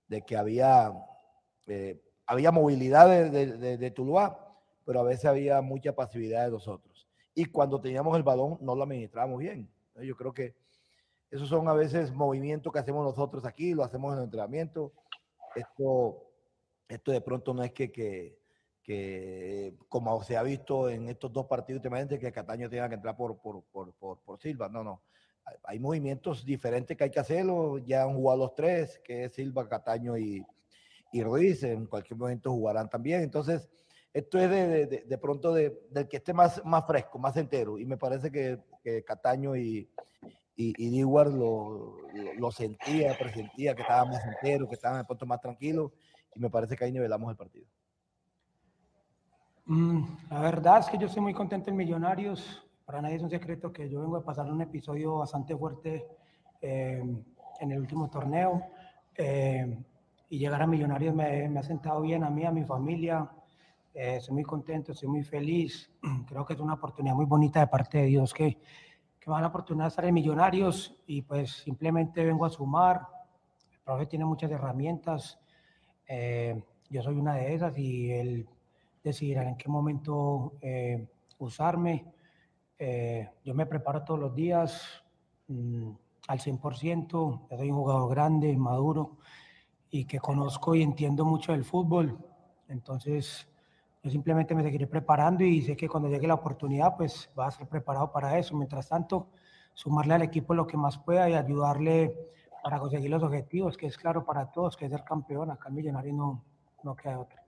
[0.08, 0.94] de que había,
[1.68, 7.08] eh, había movilidad de, de, Tuluá, pero a veces había mucha pasividad de nosotros.
[7.36, 9.70] Y cuando teníamos el balón no lo administrábamos bien.
[10.02, 10.56] Yo creo que
[11.34, 14.94] esos son a veces movimientos que hacemos nosotros aquí, lo hacemos en el entrenamiento.
[15.56, 16.30] Esto,
[16.88, 18.38] esto de pronto no es que, que,
[18.84, 23.18] que, como se ha visto en estos dos partidos últimamente, que Cataño tenga que entrar
[23.18, 24.70] por, por, por, por Silva.
[24.70, 25.02] No, no
[25.64, 27.80] hay movimientos diferentes que hay que hacerlo.
[27.80, 30.46] Ya han jugado los tres, que es Silva, Cataño y,
[31.12, 31.64] y Ruiz.
[31.64, 33.24] En cualquier momento jugarán también.
[33.24, 33.68] Entonces,
[34.14, 37.80] esto es de, de, de pronto de, del que esté más, más fresco, más entero.
[37.80, 39.90] Y me parece que, que Cataño y,
[40.56, 41.98] y, y lo,
[42.38, 45.94] lo, sentía, presentía que estaba más entero, que estaba de pronto más tranquilo.
[46.36, 47.66] Y me parece que ahí nivelamos el partido.
[49.66, 52.64] Mm, la verdad es que yo estoy muy contento en Millonarios.
[52.86, 56.06] Para nadie es un secreto que yo vengo a pasar un episodio bastante fuerte
[56.62, 57.02] eh,
[57.60, 58.62] en el último torneo
[59.16, 59.78] eh,
[60.30, 63.30] y llegar a Millonarios me, ha sentado bien a mí, a mi familia.
[63.94, 65.90] Eh, estoy muy contento, estoy muy feliz.
[66.28, 68.60] Creo que es una oportunidad muy bonita de parte de Dios que,
[69.24, 73.08] que me da la oportunidad de estar en Millonarios y pues simplemente vengo a sumar.
[73.72, 75.40] El profe tiene muchas herramientas.
[76.90, 78.50] yo soy una de esas y él
[79.02, 80.54] decidirá en qué momento
[81.40, 82.06] usarme.
[82.78, 84.84] Eh, yo me preparo todos los días
[85.48, 85.90] mm,
[86.28, 89.18] al 100%, soy un jugador grande, maduro
[89.90, 92.18] y que conozco y entiendo mucho del fútbol.
[92.68, 93.48] Entonces,
[94.04, 97.52] yo simplemente me seguiré preparando y sé que cuando llegue la oportunidad, pues va a
[97.52, 98.54] ser preparado para eso.
[98.54, 99.30] Mientras tanto,
[99.74, 102.14] sumarle al equipo lo que más pueda y ayudarle
[102.62, 105.52] para conseguir los objetivos, que es claro para todos, que es ser campeón.
[105.52, 106.44] Acá en Millonario no,
[106.84, 107.42] no queda otra.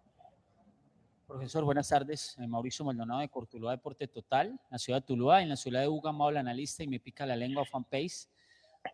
[1.28, 2.38] Profesor, buenas tardes.
[2.40, 5.82] Eh, Mauricio Maldonado de Cortuluá Deporte Total, en la ciudad de Tuluá, en la ciudad
[5.82, 8.30] de Uga, la analista y me pica la lengua fanpage.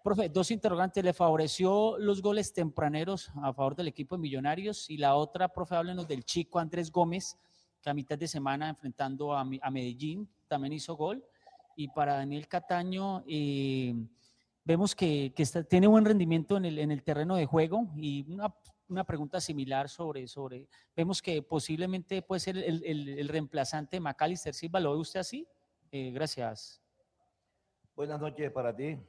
[0.03, 1.03] Profe, dos interrogantes.
[1.03, 4.89] ¿Le favoreció los goles tempraneros a favor del equipo de Millonarios?
[4.89, 7.37] Y la otra, profe, háblenos del chico Andrés Gómez,
[7.81, 11.23] que a mitad de semana enfrentando a, Medellín también hizo gol.
[11.75, 13.95] Y para Daniel Cataño, eh,
[14.63, 15.33] vemos que,
[15.69, 18.53] tiene buen rendimiento en el, en el terreno de juego y una
[18.91, 24.53] una pregunta similar sobre, sobre, vemos que posiblemente puede ser el, el, reemplazante de Macalister
[24.53, 25.47] Silva, ¿lo ve usted así?
[25.91, 26.81] Eh, gracias.
[27.95, 28.99] Buenas noches para ti.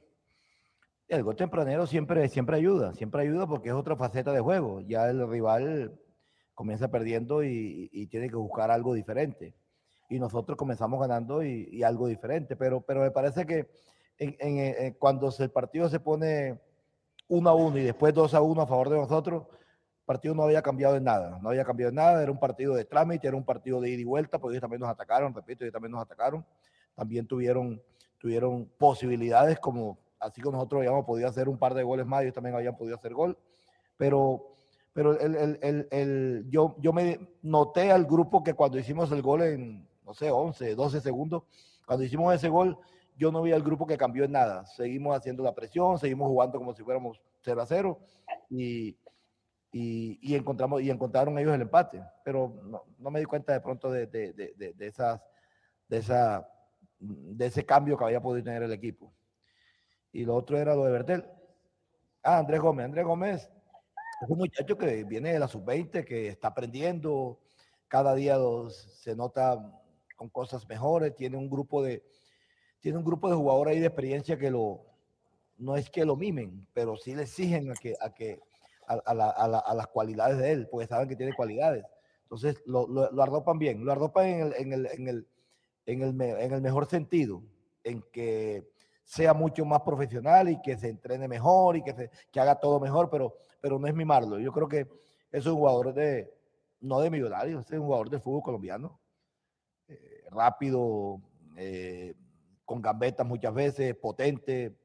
[1.07, 4.81] El gol tempranero siempre, siempre ayuda, siempre ayuda porque es otra faceta de juego.
[4.81, 5.99] Ya el rival
[6.53, 9.53] comienza perdiendo y, y tiene que buscar algo diferente.
[10.09, 12.55] Y nosotros comenzamos ganando y, y algo diferente.
[12.55, 13.69] Pero, pero me parece que
[14.17, 16.59] en, en, cuando el partido se pone
[17.27, 19.43] 1 a 1 y después 2 a 1 a favor de nosotros,
[20.05, 22.85] partido no había cambiado en nada, no había cambiado en nada, era un partido de
[22.85, 25.73] trámite, era un partido de ida y vuelta, porque ellos también nos atacaron, repito, ellos
[25.73, 26.45] también nos atacaron,
[26.93, 27.81] también tuvieron,
[28.19, 32.33] tuvieron posibilidades, como así que nosotros habíamos podido hacer un par de goles más, ellos
[32.33, 33.37] también habían podido hacer gol,
[33.97, 34.52] pero,
[34.93, 39.41] pero el, el, el, yo, yo me noté al grupo que cuando hicimos el gol
[39.41, 41.43] en, no sé, 11, 12 segundos,
[41.85, 42.77] cuando hicimos ese gol,
[43.17, 46.57] yo no vi al grupo que cambió en nada, seguimos haciendo la presión, seguimos jugando
[46.57, 47.99] como si fuéramos 0 a 0,
[48.49, 48.95] y
[49.73, 52.03] y, encontramos, y encontraron ellos el empate.
[52.23, 52.53] Pero
[52.99, 55.19] no, me di cuenta de pronto de, de, de, de, esas,
[55.87, 56.47] de, esa,
[56.99, 59.11] de ese cambio que había podido tener el equipo.
[60.11, 61.25] Y lo otro era lo de Bertel.
[62.21, 62.85] Ah, Andrés Gómez.
[62.85, 63.49] Andrés Gómez
[64.27, 67.39] un muchacho que viene de la sub-20, que está aprendiendo,
[67.87, 68.37] cada día
[68.69, 69.81] se nota
[70.15, 72.03] con cosas mejores, tiene un grupo de,
[72.79, 74.81] tiene un grupo de jugadores ahí de experiencia que lo,
[75.57, 78.39] no es que lo mimen, pero sí le exigen a que, a que,
[78.87, 81.85] a, las cualidades de él, porque saben que tiene cualidades.
[82.23, 85.27] Entonces lo, lo, arropan bien, lo arropan en el, en el, en el,
[85.85, 87.43] en el, en el mejor sentido,
[87.83, 88.72] en que
[89.03, 92.79] sea mucho más profesional y que se entrene mejor y que, se, que haga todo
[92.79, 94.39] mejor, pero, pero no es mimarlo.
[94.39, 94.87] Yo creo que
[95.31, 96.33] es un jugador de,
[96.79, 98.99] no de millonarios, es un jugador de fútbol colombiano,
[99.87, 101.21] eh, rápido,
[101.57, 102.13] eh,
[102.65, 104.75] con gambetas muchas veces, potente,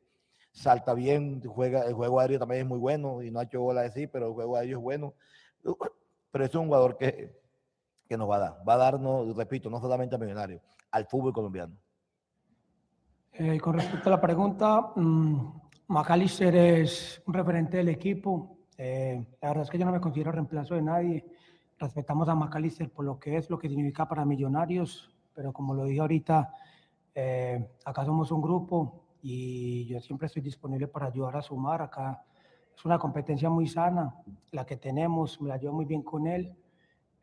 [0.52, 3.82] salta bien, juega, el juego aéreo también es muy bueno, y no ha hecho bola
[3.82, 5.14] de sí, pero el juego aéreo es bueno.
[6.30, 7.34] Pero es un jugador que,
[8.06, 11.32] que nos va a dar, va a darnos, repito, no solamente a Millonarios, al fútbol
[11.32, 11.74] colombiano.
[13.40, 15.52] Eh, con respecto a la pregunta, um,
[15.86, 18.58] McAllister es un referente del equipo.
[18.76, 21.24] Eh, la verdad es que yo no me considero reemplazo de nadie.
[21.78, 25.84] Respetamos a McAllister por lo que es, lo que significa para Millonarios, pero como lo
[25.84, 26.52] dije ahorita,
[27.14, 31.80] eh, acá somos un grupo y yo siempre estoy disponible para ayudar a sumar.
[31.80, 32.24] Acá
[32.76, 34.16] es una competencia muy sana,
[34.50, 36.56] la que tenemos, me la llevo muy bien con él.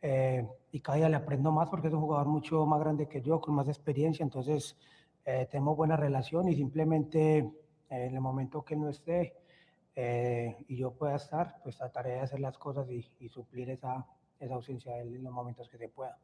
[0.01, 3.21] Eh, y cada día le aprendo más porque es un jugador mucho más grande que
[3.21, 4.77] yo, con más experiencia, entonces
[5.25, 7.51] eh, tenemos buena relación y simplemente eh,
[7.89, 9.35] en el momento que no esté
[10.67, 14.05] y yo pueda estar, pues trataré de hacer las cosas y, y suplir esa,
[14.41, 16.17] esa ausencia de él en los momentos que se pueda.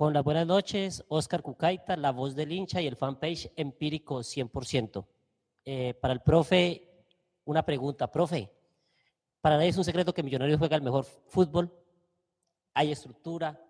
[0.00, 5.06] Con las buenas noches, Oscar Cucaita, la voz del hincha y el fanpage empírico 100%.
[5.66, 7.04] Eh, para el profe,
[7.44, 8.10] una pregunta.
[8.10, 8.50] Profe,
[9.42, 11.70] para nadie es un secreto que Millonarios juega el mejor fútbol.
[12.72, 13.60] Hay estructura,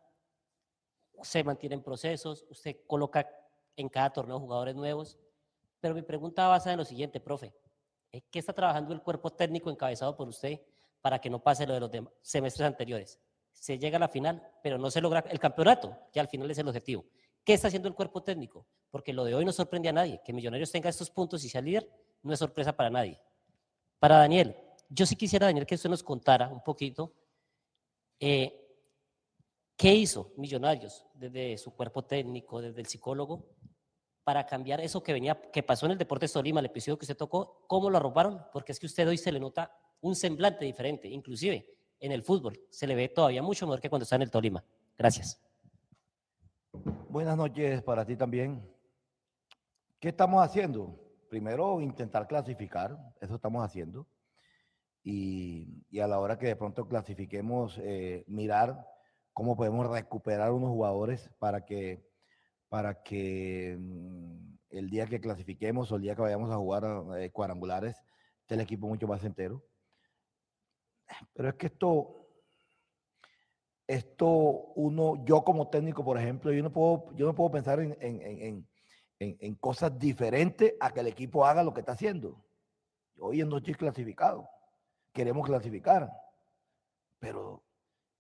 [1.22, 3.28] se mantienen procesos, usted coloca
[3.76, 5.18] en cada torneo jugadores nuevos.
[5.80, 7.54] Pero mi pregunta va basada en lo siguiente, profe.
[8.10, 10.60] ¿Qué está trabajando el cuerpo técnico encabezado por usted
[11.00, 11.90] para que no pase lo de los
[12.22, 13.20] semestres anteriores?
[13.60, 16.58] se llega a la final, pero no se logra el campeonato, que al final es
[16.58, 17.04] el objetivo.
[17.44, 18.66] ¿Qué está haciendo el cuerpo técnico?
[18.90, 20.20] Porque lo de hoy no sorprende a nadie.
[20.24, 21.88] Que Millonarios tenga estos puntos y sea líder
[22.22, 23.20] no es sorpresa para nadie.
[23.98, 24.56] Para Daniel,
[24.88, 27.12] yo sí quisiera, Daniel, que usted nos contara un poquito
[28.18, 28.59] eh,
[29.80, 33.46] qué hizo Millonarios desde su cuerpo técnico, desde el psicólogo,
[34.24, 37.16] para cambiar eso que venía, que pasó en el Deportes Tolima, el episodio que usted
[37.16, 41.08] tocó, cómo lo arroparon, porque es que usted hoy se le nota un semblante diferente,
[41.08, 41.66] inclusive
[41.98, 42.60] en el fútbol.
[42.68, 44.62] Se le ve todavía mucho mejor que cuando está en el Tolima.
[44.98, 45.42] Gracias.
[47.08, 48.62] Buenas noches para ti también.
[49.98, 50.94] ¿Qué estamos haciendo?
[51.30, 54.06] Primero, intentar clasificar, eso estamos haciendo.
[55.02, 58.86] Y, a la hora que de pronto clasifiquemos, eh, mirar
[59.40, 62.06] cómo podemos recuperar unos jugadores para que,
[62.68, 66.84] para que mm, el día que clasifiquemos o el día que vayamos a jugar
[67.16, 67.96] eh, cuadrangulares,
[68.42, 69.64] esté el equipo mucho más entero.
[71.32, 72.28] Pero es que esto,
[73.86, 77.96] esto uno, yo como técnico, por ejemplo, yo no puedo, yo no puedo pensar en,
[77.98, 78.68] en,
[79.20, 82.44] en, en cosas diferentes a que el equipo haga lo que está haciendo.
[83.18, 84.50] Hoy no estoy clasificado.
[85.14, 86.12] Queremos clasificar.
[87.18, 87.64] Pero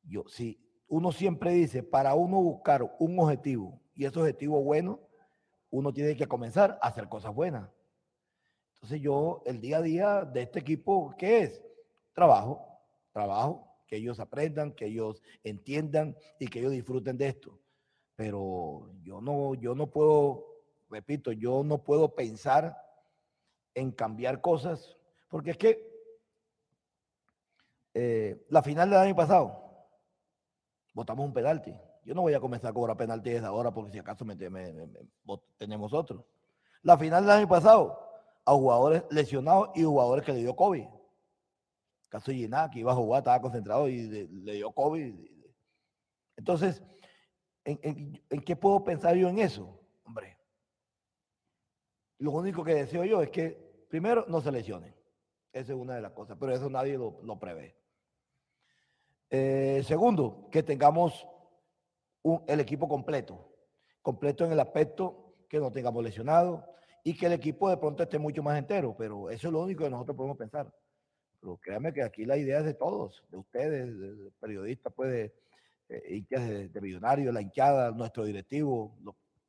[0.02, 5.00] yo, si uno siempre dice, para uno buscar un objetivo y ese objetivo bueno,
[5.70, 7.70] uno tiene que comenzar a hacer cosas buenas.
[8.74, 11.62] Entonces yo, el día a día de este equipo, ¿qué es?
[12.12, 12.70] Trabajo
[13.12, 17.58] trabajo, que ellos aprendan, que ellos entiendan y que ellos disfruten de esto.
[18.16, 20.46] Pero yo no, yo no puedo,
[20.88, 22.76] repito, yo no puedo pensar
[23.74, 24.96] en cambiar cosas,
[25.28, 25.90] porque es que
[27.94, 29.69] eh, la final del año pasado,
[30.92, 31.74] votamos un penalti.
[32.04, 34.24] Yo no voy a comenzar a cobrar penalti ahora porque si acaso
[35.58, 36.26] tenemos otro.
[36.82, 37.98] La final del año pasado,
[38.44, 40.86] a jugadores lesionados y jugadores que le dio COVID
[42.10, 45.14] caso de que iba a jugar, estaba concentrado y le, dio COVID.
[46.36, 46.82] Entonces,
[47.64, 49.80] ¿en, qué puedo pensar yo en eso?
[50.04, 50.36] Hombre,
[52.18, 54.94] lo único que deseo yo es que, primero, no se lesionen.
[55.52, 57.76] Esa es una de las cosas, pero eso nadie lo, prevé.
[59.30, 61.26] Eh, segundo, que tengamos
[62.46, 63.54] el equipo completo,
[64.02, 66.62] completo en el aspecto que no tengamos lesionados
[67.04, 69.84] y que el equipo de pronto esté mucho más entero, pero eso es lo único
[69.84, 70.72] que nosotros podemos pensar.
[71.40, 75.34] Pero créanme que aquí la idea es de todos, de ustedes, de periodistas, pues, de,
[75.88, 78.96] de, de millonarios, la hinchada, nuestro directivo,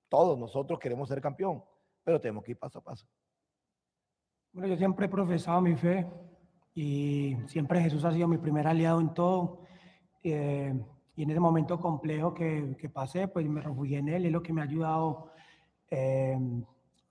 [0.07, 1.63] todos nosotros queremos ser campeón,
[2.03, 3.07] pero tenemos que ir paso a paso.
[4.53, 6.05] Bueno, yo siempre he profesado mi fe
[6.73, 9.61] y siempre Jesús ha sido mi primer aliado en todo.
[10.23, 10.73] Eh,
[11.15, 14.41] y en ese momento complejo que, que, pasé, pues me refugié en Él, es lo
[14.41, 15.31] que me ha ayudado
[15.89, 16.37] eh,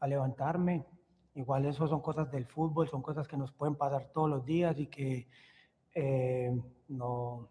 [0.01, 0.85] a levantarme,
[1.35, 4.79] igual eso son cosas del fútbol, son cosas que nos pueden pasar todos los días
[4.79, 5.29] y que
[5.95, 6.51] eh,
[6.89, 7.49] no,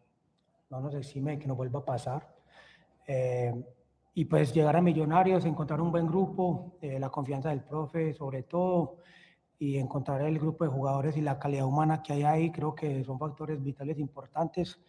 [0.69, 2.35] no nos exime que nos vuelva a pasar.
[3.07, 3.53] Eh,
[4.13, 8.43] y pues llegar a Millonarios, encontrar un buen grupo, eh, la confianza del profe sobre
[8.43, 8.97] todo,
[9.57, 13.03] y encontrar el grupo de jugadores y la calidad humana que hay ahí, creo que
[13.03, 14.79] son factores vitales importantes,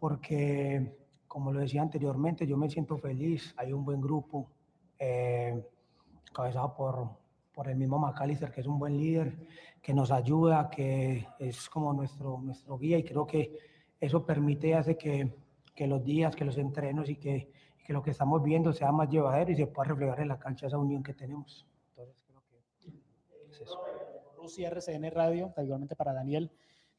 [0.00, 0.96] porque
[1.28, 4.50] como lo decía anteriormente, yo me siento feliz, hay un buen grupo,
[4.98, 5.64] eh,
[6.32, 7.08] cabezado por,
[7.54, 9.36] por el mismo McAllister, que es un buen líder,
[9.80, 13.56] que nos ayuda, que es como nuestro, nuestro guía y creo que
[14.00, 15.32] eso permite y hace que,
[15.74, 17.52] que los días, que los entrenos y que,
[17.86, 20.66] que, lo que estamos viendo sea más llevadero y se pueda reflejar en la cancha
[20.66, 21.66] esa unión que tenemos.
[21.90, 23.78] Entonces creo que es eso.
[24.36, 26.50] Rusia RCN Radio, igualmente para Daniel.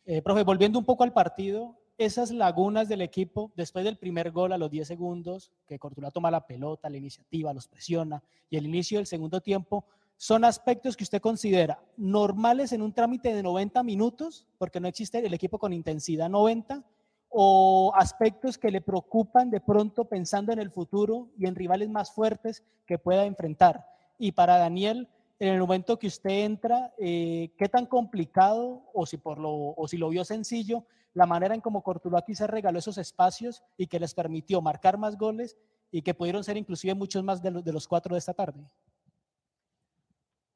[0.05, 4.53] Eh, profe, volviendo un poco al partido, esas lagunas del equipo, después del primer gol
[4.53, 8.65] a los 10 segundos, que Cortula toma la pelota, la iniciativa, los presiona, y el
[8.65, 9.85] inicio del segundo tiempo,
[10.17, 15.25] son aspectos que usted considera normales en un trámite de 90 minutos, porque no existe
[15.25, 16.83] el equipo con intensidad 90,
[17.29, 22.11] o aspectos que le preocupan de pronto pensando en el futuro y en rivales más
[22.11, 23.85] fuertes que pueda enfrentar.
[24.19, 25.07] Y para Daniel,
[25.39, 29.87] en el momento que usted entra, eh, ¿qué tan complicado o si, por lo, o
[29.87, 30.83] si lo vio sencillo,
[31.13, 31.83] la manera en cómo
[32.17, 35.57] aquí se regaló esos espacios y que les permitió marcar más goles
[35.91, 38.65] y que pudieron ser inclusive muchos más de los, de los cuatro de esta tarde?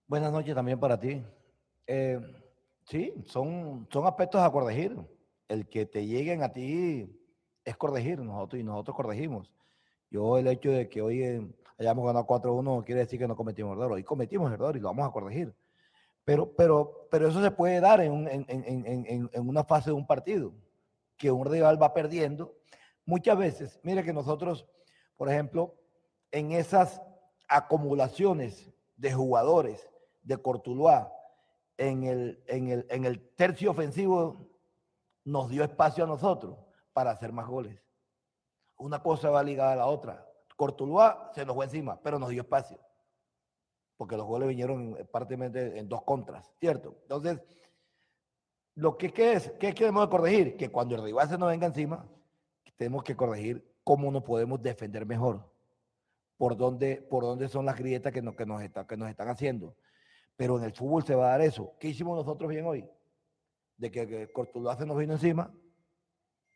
[0.08, 1.22] Buenas noches también para ti.
[1.88, 2.20] Eh,
[2.86, 4.98] sí, son, son aspectos a corregir.
[5.48, 7.22] El que te lleguen a ti
[7.64, 9.54] es corregir, nosotros y nosotros corregimos.
[10.10, 13.92] Yo el hecho de que hoy hayamos ganado 4-1 quiere decir que no cometimos error.
[13.92, 15.54] Hoy cometimos error y lo vamos a corregir.
[16.26, 20.54] Pero, pero, pero eso se puede dar en, en, en, una fase de un partido,
[21.18, 22.56] que un rival va perdiendo.
[23.06, 24.68] Muchas veces, mire que nosotros,
[25.16, 25.76] por ejemplo,
[26.32, 27.02] en esas
[27.48, 29.88] acumulaciones de jugadores
[30.24, 31.14] de Cortuluá
[31.78, 34.50] en el, en el, en el tercio ofensivo
[35.24, 36.58] nos dio espacio a nosotros
[36.94, 37.80] para hacer más goles.
[38.78, 40.28] Una cosa va ligada a la otra.
[40.56, 42.80] Cortuluá se nos fue encima, pero nos dio espacio.
[43.98, 46.98] Porque los goles vinieron prácticamente en dos contras, ¿cierto?
[47.04, 47.42] Entonces,
[48.76, 50.58] lo que ¿qué es, ¿qué queremos corregir?
[50.58, 52.06] Que cuando el rival se nos venga encima,
[52.76, 55.50] tenemos que corregir cómo nos podemos defender mejor.
[56.38, 59.78] Por dónde, por dónde son las grietas que nos, que nos, están haciendo.
[60.36, 61.74] Pero en el fútbol se va a dar eso.
[61.80, 62.86] ¿Qué hicimos nosotros bien hoy?
[63.78, 64.30] De que, que
[64.78, 65.54] se nos vino encima,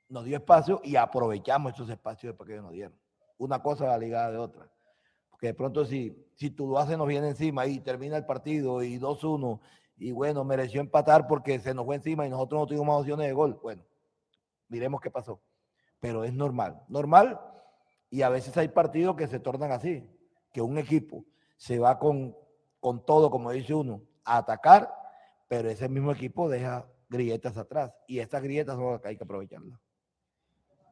[0.09, 2.99] nos dio espacio y aprovechamos esos espacios que nos dieron.
[3.37, 4.69] Una cosa va ligada de otra.
[5.39, 9.61] Porque de pronto si, si hace nos viene encima y termina el partido y 2-1
[9.95, 13.25] y bueno, mereció empatar porque se nos fue encima y nosotros no tuvimos más opciones
[13.25, 13.57] de gol.
[13.61, 13.85] Bueno,
[14.67, 15.41] miremos qué pasó.
[16.01, 16.83] Pero es normal.
[16.89, 17.39] Normal
[18.09, 20.05] y a veces hay partidos que se tornan así,
[20.51, 21.23] que un equipo
[21.55, 22.35] se va con
[22.79, 24.93] con todo, como dice uno, a atacar,
[25.47, 29.23] pero ese mismo equipo deja grietas atrás y estas grietas son las que hay que
[29.23, 29.79] aprovecharlas.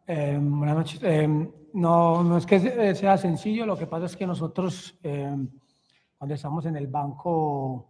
[0.09, 1.03] Eh, buenas noches.
[1.03, 1.27] Eh,
[1.73, 5.35] no, no es que sea sencillo, lo que pasa es que nosotros, eh,
[6.17, 7.89] cuando estamos en el banco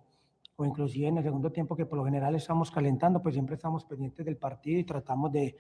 [0.56, 3.86] o inclusive en el segundo tiempo, que por lo general estamos calentando, pues siempre estamos
[3.86, 5.56] pendientes del partido y tratamos de,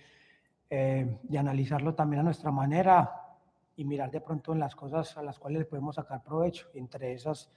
[1.37, 3.37] analizarlo también a nuestra manera
[3.75, 6.69] y mirar de pronto en las cosas a las cuales le podemos sacar provecho.
[6.73, 7.51] Entre esas,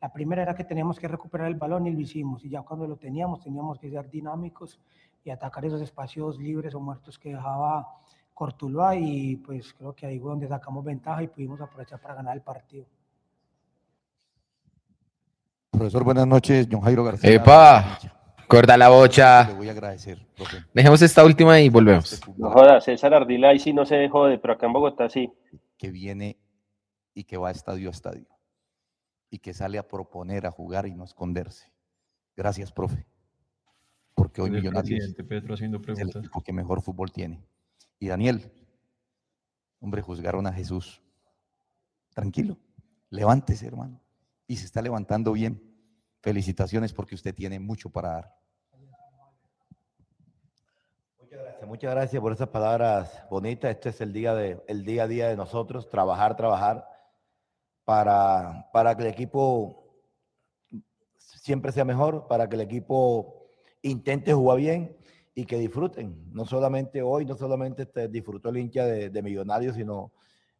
[0.00, 2.42] la primera era que teníamos que recuperar el balón y lo hicimos.
[2.42, 4.80] Y ya cuando lo teníamos, teníamos que ser dinámicos
[5.22, 7.86] y atacar esos espacios libres o muertos que dejaba
[8.36, 8.94] Cortuluá.
[8.94, 12.42] Y pues creo que ahí fue donde sacamos ventaja y pudimos aprovechar para ganar el
[12.42, 12.84] partido.
[15.70, 16.68] Profesor, buenas noches.
[16.70, 17.30] John Jairo García.
[17.30, 17.98] ¡Epa!
[18.46, 19.48] Corta la bocha.
[19.48, 20.24] Le voy a agradecer,
[20.72, 22.20] Dejemos esta última y volvemos.
[22.36, 25.32] No joda, César Ardila ahí sí no se dejó de, pero acá en Bogotá sí.
[25.76, 26.38] Que viene
[27.14, 28.28] y que va estadio a estadio
[29.30, 31.72] y que sale a proponer, a jugar y no esconderse.
[32.36, 33.06] Gracias, profe.
[34.14, 36.08] Porque hoy Millonarios Petro haciendo preguntas.
[36.08, 37.42] es el equipo que mejor fútbol tiene.
[37.98, 38.52] Y Daniel,
[39.80, 41.02] hombre, juzgaron a Jesús.
[42.14, 42.58] Tranquilo,
[43.10, 44.00] levántese, hermano.
[44.46, 45.62] Y se está levantando bien.
[46.20, 48.36] Felicitaciones porque usted tiene mucho para dar.
[51.18, 53.70] Muchas gracias, muchas gracias por esas palabras bonitas.
[53.70, 56.88] Este es el día, de, el día a día de nosotros, trabajar, trabajar
[57.84, 60.02] para, para que el equipo
[61.16, 63.46] siempre sea mejor, para que el equipo
[63.82, 64.96] intente jugar bien
[65.36, 66.16] y que disfruten.
[66.32, 70.10] No solamente hoy, no solamente este, disfrutó el hincha de, Millonarios, sino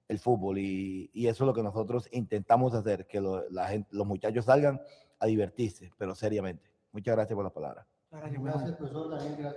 [0.07, 0.59] el fútbol.
[0.59, 3.21] Y, eso es lo que nosotros intentamos hacer, que
[3.51, 4.81] la gente, los muchachos salgan
[5.19, 6.63] a divertirse, pero seriamente.
[6.93, 7.87] Muchas gracias por la palabra.
[8.11, 9.11] Gracias, profesor.
[9.11, 9.55] Gracias.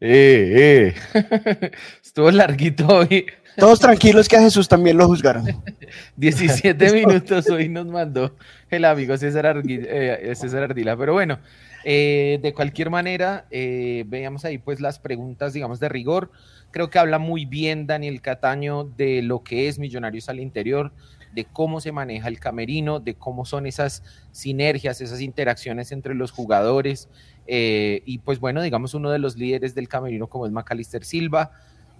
[0.00, 1.70] Eh, eh.
[2.02, 3.26] Estuvo larguito hoy.
[3.56, 5.46] Todos tranquilos que a Jesús también lo juzgaron.
[6.16, 8.34] 17 minutos hoy nos mandó
[8.70, 10.96] el amigo César, eh, Ardila.
[10.96, 11.38] Pero bueno,
[11.84, 16.30] eh, de cualquier manera, eh, veamos ahí pues las preguntas, digamos, de rigor.
[16.70, 20.92] Creo que habla muy bien Daniel Cataño de lo que es Millonarios al interior,
[21.32, 24.02] de cómo se maneja el camerino, de cómo son esas
[24.32, 27.08] sinergias, esas interacciones entre los jugadores.
[27.46, 31.52] Eh, y pues bueno, digamos, uno de los líderes del camerino como es Macalister Silva,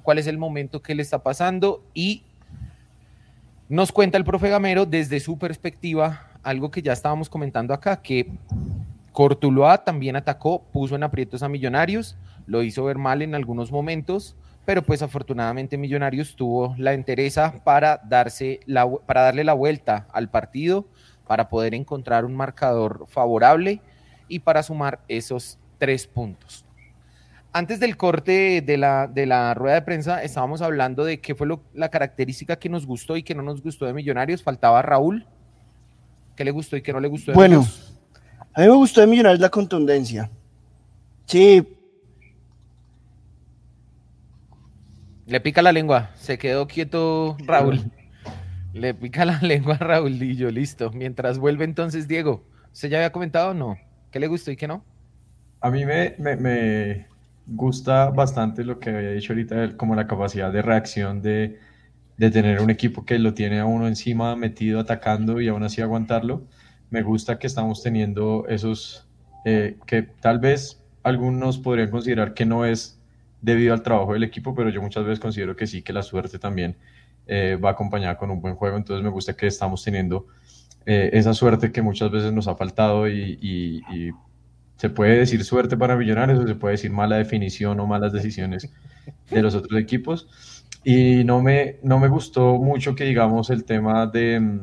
[0.02, 2.24] cuál es el momento que le está pasando y
[3.68, 8.30] nos cuenta el profe Gamero desde su perspectiva algo que ya estábamos comentando acá, que
[9.18, 12.16] Cortuloa también atacó, puso en aprietos a Millonarios,
[12.46, 18.00] lo hizo ver mal en algunos momentos, pero pues afortunadamente Millonarios tuvo la entereza para,
[18.04, 20.86] darse la, para darle la vuelta al partido,
[21.26, 23.80] para poder encontrar un marcador favorable
[24.28, 26.64] y para sumar esos tres puntos.
[27.52, 31.48] Antes del corte de la, de la rueda de prensa estábamos hablando de qué fue
[31.74, 34.44] la característica que nos gustó y que no nos gustó de Millonarios.
[34.44, 35.26] Faltaba Raúl.
[36.36, 37.66] ¿Qué le gustó y qué no le gustó de Bueno,
[38.58, 40.28] a mí me gustó de Millonarios la contundencia.
[41.26, 41.64] Sí.
[45.26, 46.10] Le pica la lengua.
[46.16, 47.88] Se quedó quieto Raúl.
[48.72, 50.90] Le pica la lengua a Raúl y yo, listo.
[50.90, 52.42] Mientras vuelve entonces Diego.
[52.72, 53.78] ¿Usted ya había comentado o no?
[54.10, 54.84] ¿Qué le gustó y qué no?
[55.60, 57.06] A mí me, me,
[57.46, 61.60] gusta bastante lo que había dicho ahorita, como la capacidad de reacción de,
[62.16, 65.80] de tener un equipo que lo tiene a uno encima metido atacando y aún así
[65.80, 66.42] aguantarlo
[66.90, 69.06] me gusta que estamos teniendo esos
[69.44, 73.00] eh, que tal vez algunos podrían considerar que no es
[73.40, 76.38] debido al trabajo del equipo, pero yo muchas veces considero que sí, que la suerte
[76.38, 76.76] también
[77.26, 80.26] eh, va acompañada con un buen juego, entonces me gusta que estamos teniendo
[80.86, 84.12] eh, esa suerte que muchas veces nos ha faltado y,
[84.76, 88.72] se puede decir suerte para Millonarios o se puede decir mala definición o malas decisiones
[89.28, 90.28] de los otros equipos.
[90.84, 94.60] Y no me, no me gustó mucho que digamos el tema de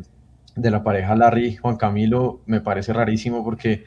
[0.56, 3.84] de la pareja Larry Juan Camilo me parece rarísimo porque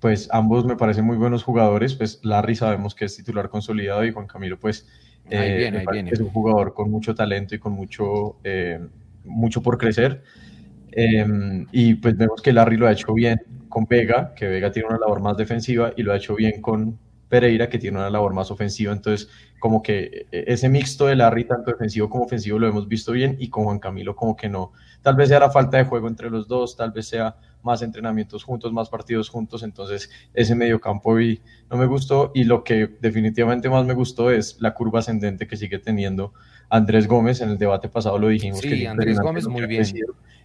[0.00, 4.12] pues ambos me parecen muy buenos jugadores, pues Larry sabemos que es titular consolidado y
[4.12, 4.86] Juan Camilo pues
[5.30, 5.72] eh,
[6.10, 8.80] es un jugador con mucho talento y con mucho, eh,
[9.24, 10.22] mucho por crecer.
[10.92, 14.88] Em, y pues vemos que Larry lo ha hecho bien con Vega, que Vega tiene
[14.88, 16.98] una labor más defensiva y lo ha hecho bien con
[17.34, 18.92] Pereira, que tiene una labor más ofensiva.
[18.92, 19.28] Entonces,
[19.58, 23.36] como que eh, ese mixto de Larry, tanto defensivo como ofensivo, lo hemos visto bien
[23.40, 24.70] y con Juan Camilo como que no.
[25.02, 28.44] Tal vez sea la falta de juego entre los dos, tal vez sea más entrenamientos
[28.44, 29.64] juntos, más partidos juntos.
[29.64, 32.30] Entonces, ese medio campo no me gustó.
[32.36, 36.34] Y lo que definitivamente más me gustó es la curva ascendente que sigue teniendo
[36.68, 37.40] Andrés Gómez.
[37.40, 38.60] En el debate pasado lo dijimos.
[38.60, 39.84] Sí, Andrés Gómez muy bien.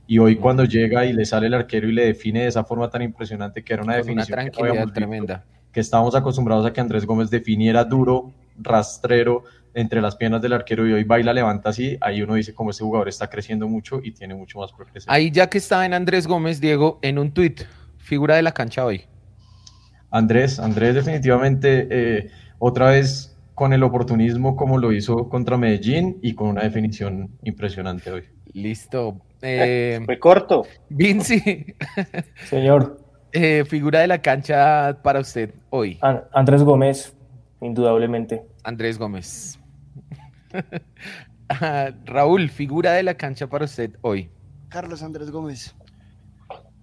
[0.08, 2.90] Y hoy cuando llega y le sale el arquero y le define de esa forma
[2.90, 4.40] tan impresionante que era una definición.
[4.40, 9.44] Una tranquilidad tremenda que estábamos acostumbrados a que Andrés Gómez definiera duro, rastrero
[9.74, 12.84] entre las piernas del arquero y hoy baila, levanta así, ahí uno dice como este
[12.84, 15.10] jugador está creciendo mucho y tiene mucho más progreso.
[15.10, 17.62] Ahí ya que estaba en Andrés Gómez, Diego, en un tuit,
[17.98, 19.04] figura de la cancha hoy.
[20.10, 23.29] Andrés, Andrés definitivamente eh, otra vez
[23.60, 28.24] con el oportunismo como lo hizo contra Medellín y con una definición impresionante hoy.
[28.54, 29.20] Listo.
[29.42, 30.64] Eh, Fue corto.
[30.90, 31.76] Vinci.
[32.46, 32.98] Señor.
[33.32, 36.00] Eh, figura de la cancha para usted hoy.
[36.34, 37.16] Andrés Gómez,
[37.62, 38.42] indudablemente.
[38.64, 39.60] Andrés Gómez.
[41.50, 44.30] Ah, Raúl, figura de la cancha para usted hoy.
[44.70, 45.76] Carlos Andrés Gómez.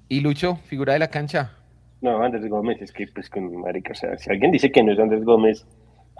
[0.09, 1.53] ¿Y Lucho, figura de la cancha?
[2.01, 4.93] No, Andrés Gómez, es que pues con marica, o sea, si alguien dice que no
[4.93, 5.67] es Andrés Gómez,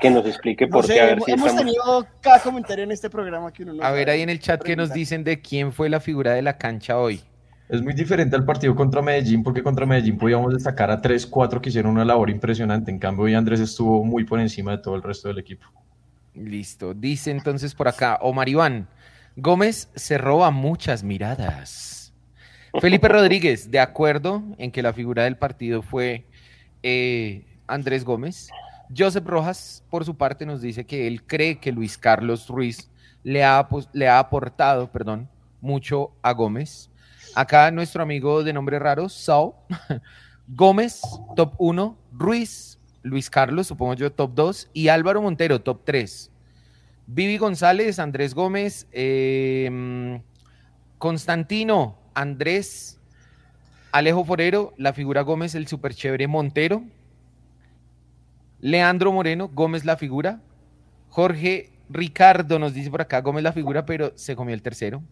[0.01, 1.01] que nos explique por qué.
[1.01, 4.23] A ver hemos tenido cada comentario en este programa que uno no A ver ahí
[4.23, 7.21] en el chat que nos dicen de quién fue la figura de la cancha hoy.
[7.69, 11.61] Es muy diferente al partido contra Medellín, porque contra Medellín podíamos destacar a 3, 4
[11.61, 12.93] que hicieron una labor impresionante.
[12.93, 15.67] En cambio, hoy Andrés estuvo muy por encima de todo el resto del equipo.
[16.35, 16.95] Listo.
[16.95, 18.87] Dice entonces por acá, Omar Iván,
[19.35, 22.13] Gómez se roba muchas miradas.
[22.81, 26.27] Felipe Rodríguez, de acuerdo en que la figura del partido fue
[26.83, 28.49] eh, Andrés Gómez.
[28.95, 32.91] Joseph Rojas, por su parte, nos dice que él cree que Luis Carlos Ruiz
[33.23, 35.29] le ha, le ha aportado perdón,
[35.61, 36.91] mucho a Gómez.
[37.35, 39.57] Acá nuestro amigo de nombre raro, Sao,
[40.49, 41.01] Gómez,
[41.35, 46.31] top 1, Ruiz, Luis Carlos, supongo yo, top 2, y Álvaro Montero, top 3.
[47.09, 50.23] Vivi González, Andrés Gómez, em,
[50.99, 52.99] Constantino, Andrés,
[53.93, 56.85] Alejo Forero, la figura Gómez, el super chévere Montero,
[58.61, 60.41] Leandro Moreno, Gómez la figura,
[61.09, 65.03] Jorge Ricardo nos dice por acá Gómez la figura, pero se comió el tercero.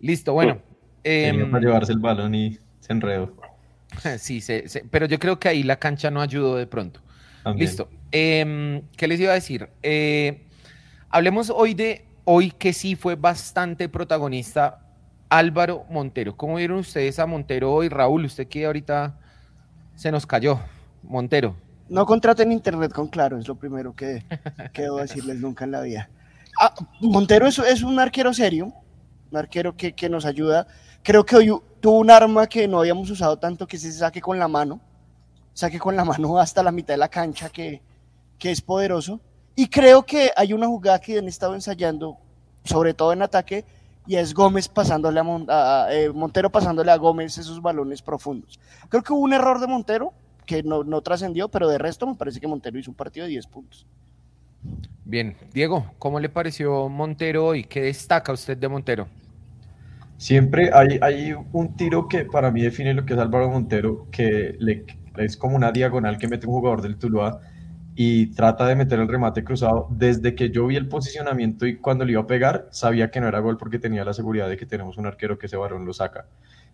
[0.00, 0.60] Listo, bueno.
[1.04, 3.34] Eh, para llevarse el balón y se enredó.
[4.18, 4.42] Sí,
[4.90, 7.00] pero yo creo que ahí la cancha no ayudó de pronto.
[7.56, 7.88] Listo.
[8.12, 9.70] Em, ¿Qué les iba a decir?
[9.82, 10.44] Eh,
[11.08, 14.80] hablemos hoy de hoy que sí fue bastante protagonista
[15.30, 16.36] Álvaro Montero.
[16.36, 17.88] ¿Cómo vieron ustedes a Montero hoy?
[17.88, 19.18] Raúl, usted que ahorita
[19.94, 20.60] se nos cayó.
[21.02, 21.56] Montero.
[21.88, 24.24] No contraten internet con Claro, es lo primero que,
[24.72, 26.10] que debo decirles nunca en la vida.
[26.60, 28.72] Ah, Montero es, un arquero serio,
[29.30, 30.66] un arquero que, que, nos ayuda.
[31.02, 34.38] Creo que hoy tuvo un arma que no habíamos usado tanto, que se saque con
[34.38, 34.80] la mano.
[35.54, 37.82] Saque con la mano hasta la mitad de la cancha, que,
[38.38, 39.20] que es poderoso.
[39.54, 42.16] Y creo que hay una jugada que han estado ensayando,
[42.64, 43.64] sobre todo en ataque,
[44.06, 48.58] y es Gómez pasándole a, eh, Montero pasándole a Gómez esos balones profundos.
[48.88, 50.12] Creo que hubo un error de Montero
[50.48, 53.30] que no, no trascendió, pero de resto me parece que Montero hizo un partido de
[53.32, 53.86] 10 puntos.
[55.04, 59.06] Bien, Diego, ¿cómo le pareció Montero y qué destaca usted de Montero?
[60.16, 64.56] Siempre hay, hay un tiro que para mí define lo que es Álvaro Montero, que
[64.58, 64.84] le,
[65.18, 67.40] es como una diagonal que mete un jugador del Tuluá
[67.94, 69.86] y trata de meter el remate cruzado.
[69.90, 73.28] Desde que yo vi el posicionamiento y cuando le iba a pegar, sabía que no
[73.28, 75.92] era gol porque tenía la seguridad de que tenemos un arquero que ese varón lo
[75.92, 76.26] saca.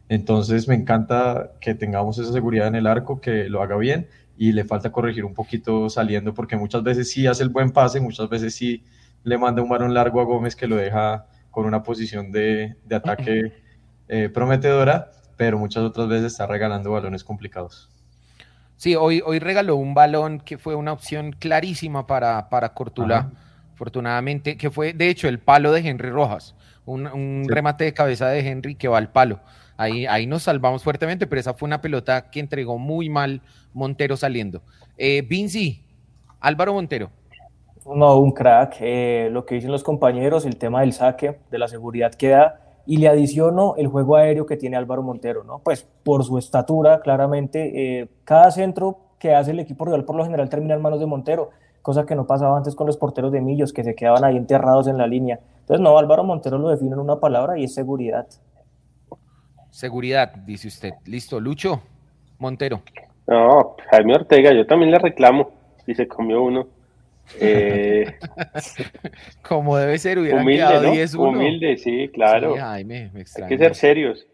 [0.09, 4.53] Entonces me encanta que tengamos esa seguridad en el arco, que lo haga bien y
[4.53, 8.29] le falta corregir un poquito saliendo porque muchas veces sí hace el buen pase, muchas
[8.29, 8.85] veces sí
[9.23, 13.53] le manda un varón largo a Gómez que lo deja con una posición de, ataque
[14.09, 17.91] eh, prometedora, pero muchas otras veces está regalando balones complicados.
[18.77, 23.31] Sí, hoy, hoy regaló un balón que fue una opción clarísima para, para Cortula,
[23.73, 28.47] afortunadamente, que fue de hecho el palo de Henry Rojas, un, remate de cabeza de
[28.47, 29.41] Henry que va al palo.
[29.77, 34.17] Ahí, ahí nos salvamos fuertemente, pero esa fue una pelota que entregó muy mal Montero
[34.17, 34.63] saliendo.
[34.97, 35.85] Eh, Vinci,
[36.41, 37.11] Álvaro Montero.
[37.87, 38.77] No, un crack.
[38.81, 42.61] Eh, lo que dicen los compañeros, el tema del saque, de la seguridad que da
[42.87, 45.61] y le adiciono el juego aéreo que tiene Álvaro Montero, ¿no?
[45.61, 50.25] Pues por su estatura, claramente, eh, cada centro que hace el equipo rival por lo
[50.25, 51.51] general termina en manos de Montero,
[51.81, 54.87] cosa que no pasaba antes con los porteros de Millos, que se quedaban ahí enterrados
[54.87, 55.41] en la línea.
[55.61, 58.27] Entonces, no, Álvaro Montero lo define en una palabra y es seguridad.
[59.75, 60.93] Seguridad, dice usted.
[61.05, 61.83] Listo, Lucho,
[62.39, 62.83] Montero.
[63.27, 65.51] No, Jaime Ortega, yo también le reclamo
[65.85, 66.69] y se comió uno.
[67.41, 68.07] Eh,
[69.43, 72.55] Como debe ser, hubiera humilde, Humilde, sí, claro.
[72.65, 72.87] Hay
[73.49, 74.25] que ser serios.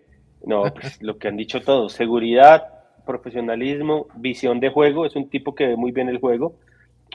[0.44, 2.68] No, pues, lo que han dicho todos, seguridad,
[3.06, 6.52] profesionalismo, visión de juego, es un tipo que ve muy bien el juego.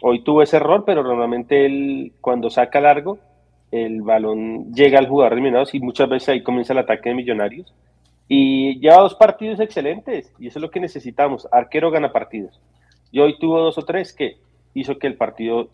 [0.01, 3.19] Hoy tuvo ese error, pero normalmente él cuando saca largo,
[3.69, 7.71] el balón llega al jugador de y muchas veces ahí comienza el ataque de Millonarios.
[8.27, 11.47] Y lleva dos partidos excelentes y eso es lo que necesitamos.
[11.51, 12.59] Arquero gana partidos.
[13.11, 14.37] Y hoy tuvo dos o tres que
[14.73, 15.69] hizo que el partido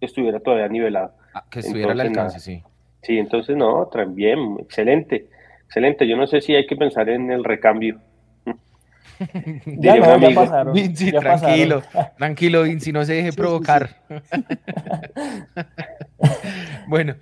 [0.00, 1.12] estuviera todavía nivelado.
[1.34, 2.62] Ah, que estuviera al alcance, sí.
[3.02, 5.26] Sí, entonces no, bien, excelente,
[5.66, 6.08] excelente.
[6.08, 8.00] Yo no sé si hay que pensar en el recambio.
[9.66, 11.82] ya, no, ya pasaron, Vinci, tranquilo,
[12.18, 13.90] tranquilo, Vinci, no se deje provocar.
[16.88, 17.14] bueno,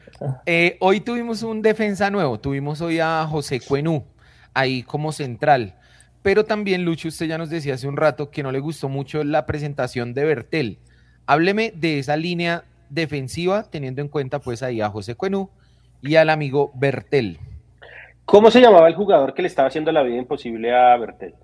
[0.46, 4.04] eh, hoy tuvimos un defensa nuevo, tuvimos hoy a José Cuenú,
[4.54, 5.74] ahí como central.
[6.22, 9.24] Pero también, Lucho, usted ya nos decía hace un rato que no le gustó mucho
[9.24, 10.78] la presentación de Bertel.
[11.26, 15.50] Hábleme de esa línea defensiva, teniendo en cuenta pues ahí a José Cuenú
[16.00, 17.38] y al amigo Bertel.
[18.24, 21.34] ¿Cómo se llamaba el jugador que le estaba haciendo la vida imposible a Bertel?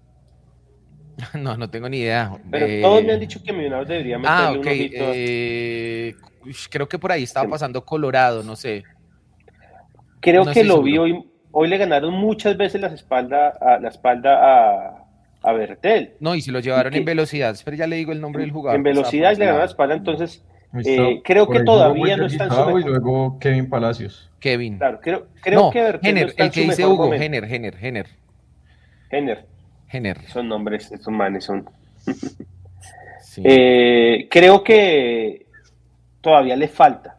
[1.35, 2.33] No, no tengo ni idea.
[2.51, 6.15] Pero eh, todos me han dicho que Millonarios debería ah, meterle ah, un eh,
[6.71, 8.85] creo que por ahí estaba pasando Colorado, no sé.
[10.21, 11.28] Creo que lo vi hoy.
[11.61, 15.05] Hoy le ganaron muchas veces la espalda a, la espalda a,
[15.43, 16.13] a Bertel.
[16.21, 18.77] No, y si lo llevaron en velocidad, pero ya le digo el nombre del jugador.
[18.77, 20.45] En velocidad le ganaron la espalda, entonces
[20.85, 24.31] eh, creo que todavía no está en su Y luego Kevin Palacios.
[24.39, 24.79] Kevin.
[24.79, 28.07] Claro, creo, creo que Bertel Jenner, el que dice Hugo, Jenner, Jenner, Jenner.
[29.11, 29.45] Jenner.
[29.89, 30.25] Jenner.
[30.29, 31.69] Son nombres, estos manes son.
[33.45, 35.47] Eh, creo que
[36.21, 37.19] todavía le falta.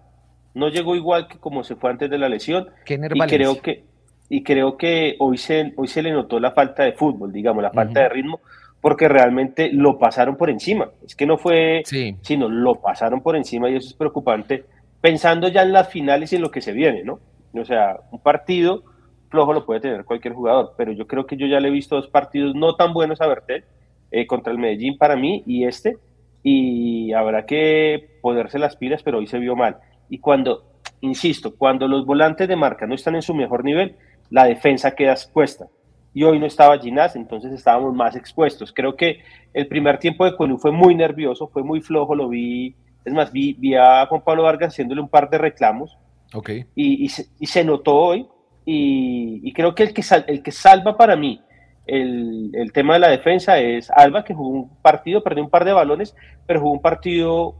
[0.53, 2.67] No llegó igual que como se fue antes de la lesión.
[2.83, 3.85] Kenner y creo que
[4.29, 7.71] y creo que hoy se, hoy se le notó la falta de fútbol, digamos, la
[7.71, 8.39] falta de ritmo,
[8.79, 10.91] porque realmente lo pasaron por encima.
[11.05, 11.81] Es que no fue,
[12.21, 14.65] sino lo pasaron por encima y eso es preocupante,
[15.01, 17.19] pensando ya en las finales y en lo que se viene, ¿no?
[17.53, 18.83] O sea, un partido
[19.29, 21.95] flojo lo puede tener cualquier jugador, pero yo creo que yo ya le he visto
[21.95, 23.63] dos partidos no tan buenos a Bertel,
[24.11, 25.97] eh, contra el Medellín para mí y este,
[26.41, 29.77] y habrá que ponerse las pilas, pero hoy se vio mal.
[30.09, 30.63] Y cuando,
[31.01, 33.95] insisto, cuando los volantes de marca no están en su mejor nivel,
[34.29, 35.67] la defensa queda expuesta.
[36.13, 38.73] Y hoy no estaba Ginás, entonces estábamos más expuestos.
[38.73, 39.19] Creo que
[39.53, 42.75] el primer tiempo de Colú fue muy nervioso, fue muy flojo, lo vi,
[43.05, 45.97] es más, vi, vi a Juan Pablo Vargas haciéndole un par de reclamos.
[46.33, 46.65] Okay.
[46.75, 48.27] Y, y, se, notó hoy,
[48.65, 51.41] y, creo que el que, el que salva para mí
[51.87, 55.65] el, el, tema de la defensa es Alba, que jugó un partido, perdió un par
[55.65, 56.15] de balones,
[56.45, 57.55] pero jugó un partido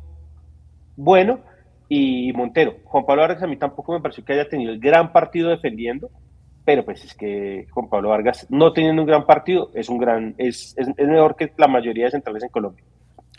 [0.95, 1.39] bueno,
[1.87, 2.75] y Montero.
[2.83, 6.11] Juan Pablo Vargas a mí tampoco me pareció que haya tenido el gran partido defendiendo,
[6.69, 10.35] pero pues es que Juan Pablo Vargas no teniendo un gran partido es un gran,
[10.37, 12.85] es, es, es mejor que la mayoría de centrales en Colombia.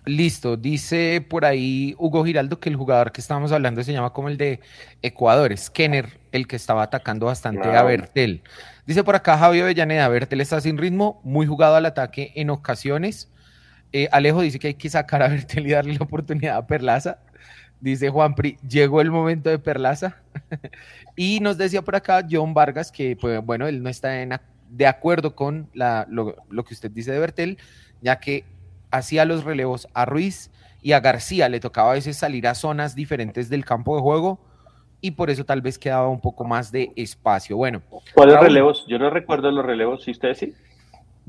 [0.04, 4.28] Listo, dice por ahí Hugo Giraldo que el jugador que estábamos hablando se llama como
[4.30, 4.58] el de
[5.00, 8.42] Ecuador, es Kenner, el que estaba atacando bastante a Bertel.
[8.84, 13.30] Dice por acá Javier Avellaneda, Bertel está sin ritmo, muy jugado al ataque en ocasiones.
[13.92, 17.18] Eh, Alejo dice que hay que sacar a Bertel y darle la oportunidad a Perlaza.
[17.80, 20.16] Dice Juan Pri, llegó el momento de Perlaza.
[21.16, 24.10] y nos decía por acá John Vargas que, pues, bueno, él no está
[24.68, 27.58] de acuerdo con la, lo, lo que usted dice de Bertel,
[28.02, 28.44] ya que
[28.90, 30.50] hacía los relevos a Ruiz
[30.82, 31.48] y a García.
[31.48, 34.40] Le tocaba a veces salir a zonas diferentes del campo de juego
[35.00, 37.56] y por eso tal vez quedaba un poco más de espacio.
[37.56, 37.82] Bueno.
[38.14, 38.84] ¿Cuáles relevos?
[38.86, 40.54] Yo no recuerdo los relevos, si ustedes sí.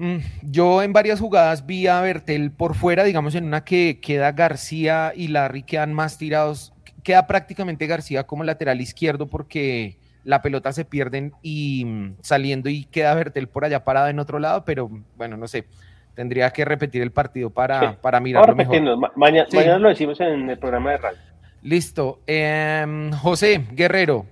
[0.02, 4.32] Mm, yo en varias jugadas vi a Bertel por fuera, digamos en una que queda
[4.32, 6.74] García y Larry quedan más tirados,
[7.04, 12.86] queda prácticamente García como lateral izquierdo porque la pelota se pierden y mm, saliendo y
[12.86, 15.68] queda Bertel por allá parado en otro lado, pero bueno, no sé,
[16.16, 18.82] Tendría que repetir el partido para, para mirarlo mejor.
[19.16, 21.20] mañana lo decimos en el programa de radio.
[21.62, 22.20] Listo.
[22.28, 24.26] Em, José Guerrero,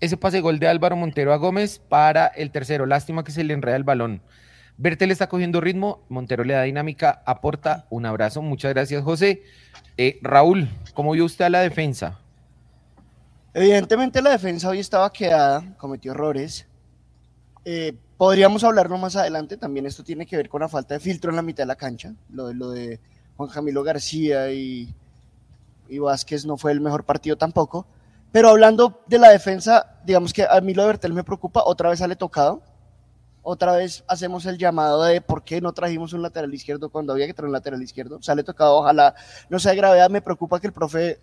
[0.00, 2.86] ese pase gol de Álvaro Montero a Gómez para el tercero.
[2.86, 4.22] Lástima que se le enreda el balón.
[4.76, 8.42] Bertel está cogiendo ritmo, Montero le da dinámica, aporta un abrazo.
[8.42, 9.42] Muchas gracias, José.
[9.96, 12.18] Eh, Raúl, ¿cómo vio usted a la defensa?
[13.52, 16.66] Evidentemente la defensa hoy estaba quedada, cometió errores.
[17.64, 21.30] Eh, Podríamos hablarlo más adelante, también esto tiene que ver con la falta de filtro
[21.30, 23.00] en la mitad de la cancha, lo de,
[23.36, 24.94] Juan Camilo García y,
[25.88, 27.86] y Vázquez no fue el mejor partido tampoco,
[28.30, 31.90] pero hablando de la defensa, digamos que a mí lo de Bertel me preocupa, otra
[31.90, 32.62] vez sale tocado,
[33.44, 37.26] otra vez hacemos el llamado de por qué no trajimos un lateral izquierdo cuando había
[37.26, 39.14] que traer un lateral izquierdo, sale tocado, ojalá
[39.50, 41.20] no sea de gravedad, me preocupa que el profe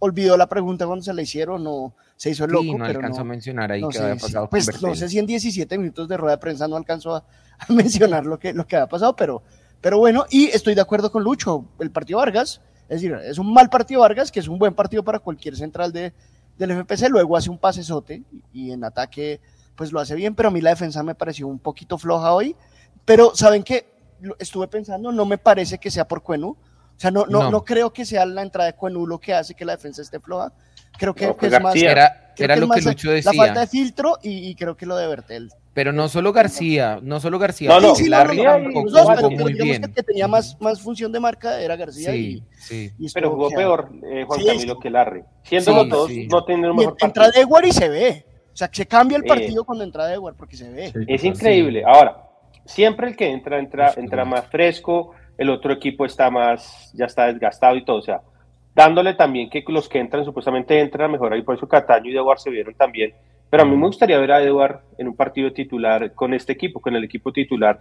[0.00, 2.76] olvidó la pregunta cuando se la hicieron o se hizo el loco.
[2.76, 4.50] no pero alcanzó a mencionar ahí que había pasado.
[4.50, 7.24] Pues no sé si en 17 minutos de rueda de prensa no alcanzó a,
[7.68, 9.42] mencionar lo que, lo que había pasado, pero,
[9.80, 13.52] pero bueno, y estoy de acuerdo con Lucho, el partido Vargas, es decir, es un
[13.52, 16.12] mal partido Vargas, que es un buen partido para cualquier central de,
[16.58, 19.40] del FPC, luego hace un pasesote y, y en ataque
[19.76, 22.56] pues lo hace bien, pero a mí la defensa me pareció un poquito floja hoy,
[23.04, 23.92] pero ¿saben qué?
[24.38, 26.56] Estuve pensando, no me parece que sea por Cuenu,
[26.96, 27.64] o sea, no, no, no.
[27.64, 30.52] creo que sea la entrada de Cuenú lo que hace que la defensa esté floja.
[30.96, 31.74] Creo que, es más.
[31.74, 33.32] Era, era lo que, Lucho decía.
[33.32, 35.50] La falta de filtro y, creo que lo de Bertel.
[35.72, 37.68] Pero no solo García, no solo García.
[37.68, 39.82] No, no, sí, Larry jugó muy bien.
[39.82, 42.12] Que, que tenía más, más función de marca era García.
[42.12, 42.92] Sí, y, sí.
[42.96, 45.24] Y pero jugó peor eh, Juan Camilo que Larry.
[45.42, 47.26] Siendo todos, no teniendo mejor partido.
[47.26, 48.26] Entra Dewar y se ve.
[48.54, 50.92] O sea, se cambia el partido eh, cuando entra Dewar porque se ve.
[51.08, 51.82] Es increíble.
[51.84, 52.16] Ahora,
[52.64, 57.26] siempre el que entra, entra, entra más fresco el otro equipo está más, ya está
[57.26, 58.20] desgastado y todo, o sea,
[58.74, 62.38] dándole también que los que entran supuestamente entran mejor ahí, por eso Cataño y Eduard
[62.38, 63.14] se vieron también,
[63.50, 66.80] pero a mí me gustaría ver a Eduard en un partido titular con este equipo,
[66.80, 67.80] con el equipo titular,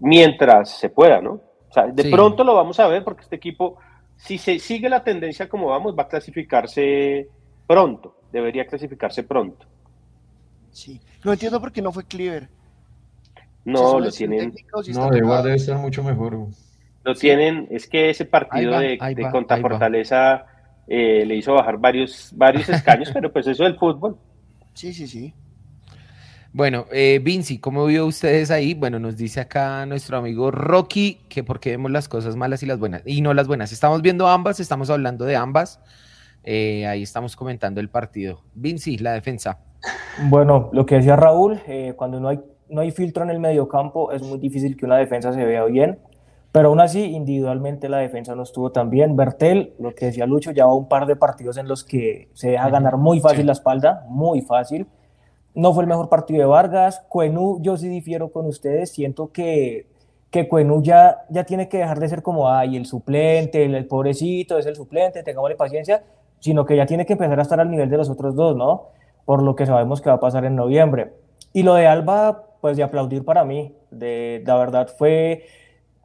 [0.00, 1.32] mientras se pueda, ¿no?
[1.68, 3.76] O sea, de pronto lo vamos a ver porque este equipo,
[4.16, 7.28] si se sigue la tendencia como vamos, va a clasificarse
[7.66, 9.66] pronto, debería clasificarse pronto.
[10.78, 12.48] Sí, no entiendo por qué no fue Cleaver.
[13.64, 14.54] No, lo tienen.
[14.94, 16.46] No, Eduard debe estar mucho mejor.
[17.02, 18.96] Lo tienen, es que ese partido de,
[19.32, 20.46] contra Fortaleza
[20.86, 24.18] eh, le hizo bajar varios, varios escaños, pero pues eso es el fútbol.
[24.72, 25.34] Sí, sí, sí.
[26.52, 28.74] Bueno, eh, Vinci, ¿cómo vio ustedes ahí?
[28.74, 32.78] Bueno, nos dice acá nuestro amigo Rocky que porque vemos las cosas malas y las
[32.78, 33.72] buenas, y no las buenas.
[33.72, 35.80] Estamos viendo ambas, estamos hablando de ambas.
[36.44, 38.44] Eh, ahí estamos comentando el partido.
[38.54, 39.58] Vinci, la defensa.
[40.28, 44.12] Bueno, lo que decía Raúl, eh, cuando no hay, no hay filtro en el mediocampo,
[44.12, 45.98] es muy difícil que una defensa se vea bien.
[46.50, 49.16] Pero aún así, individualmente la defensa no estuvo tan bien.
[49.16, 52.50] Bertel, lo que decía Lucho, ya va un par de partidos en los que se
[52.50, 54.86] deja ganar muy fácil la espalda, muy fácil.
[55.54, 57.04] No fue el mejor partido de Vargas.
[57.08, 58.90] Cuenú, yo sí difiero con ustedes.
[58.90, 59.86] Siento que,
[60.30, 64.56] que Cuenú ya, ya tiene que dejar de ser como, ay, el suplente, el, pobrecito,
[64.58, 66.02] es el suplente, tengámosle paciencia,
[66.40, 68.88] sino que ya tiene que empezar a estar al nivel de los otros dos, ¿no?
[69.28, 71.12] Por lo que sabemos que va a pasar en noviembre.
[71.52, 73.74] Y lo de Alba, pues de aplaudir para mí.
[73.90, 75.44] De, la verdad fue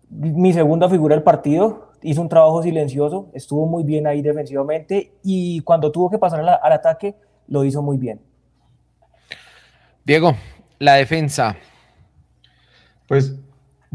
[0.10, 5.62] mi segunda figura del partido, hizo un trabajo silencioso, estuvo muy bien ahí defensivamente y
[5.62, 7.16] cuando tuvo que pasar al, ataque
[7.48, 8.20] lo hizo muy bien.
[10.04, 10.36] Diego,
[10.80, 11.56] la defensa.
[13.08, 13.40] Pues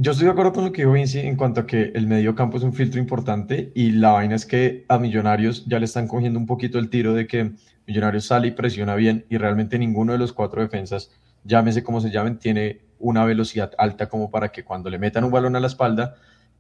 [0.01, 2.37] yo estoy de acuerdo con lo que dijo Vinci en cuanto a que el medio
[2.37, 6.07] campo es un filtro importante y la vaina es que a Millonarios ya le están
[6.07, 7.51] cogiendo un poquito el tiro de que
[7.85, 11.11] Millonarios sale y presiona bien y realmente ninguno de los cuatro defensas,
[11.43, 15.33] llámese como se llamen, tiene una velocidad alta como para que cuando le metan un
[15.33, 16.15] balón a la espalda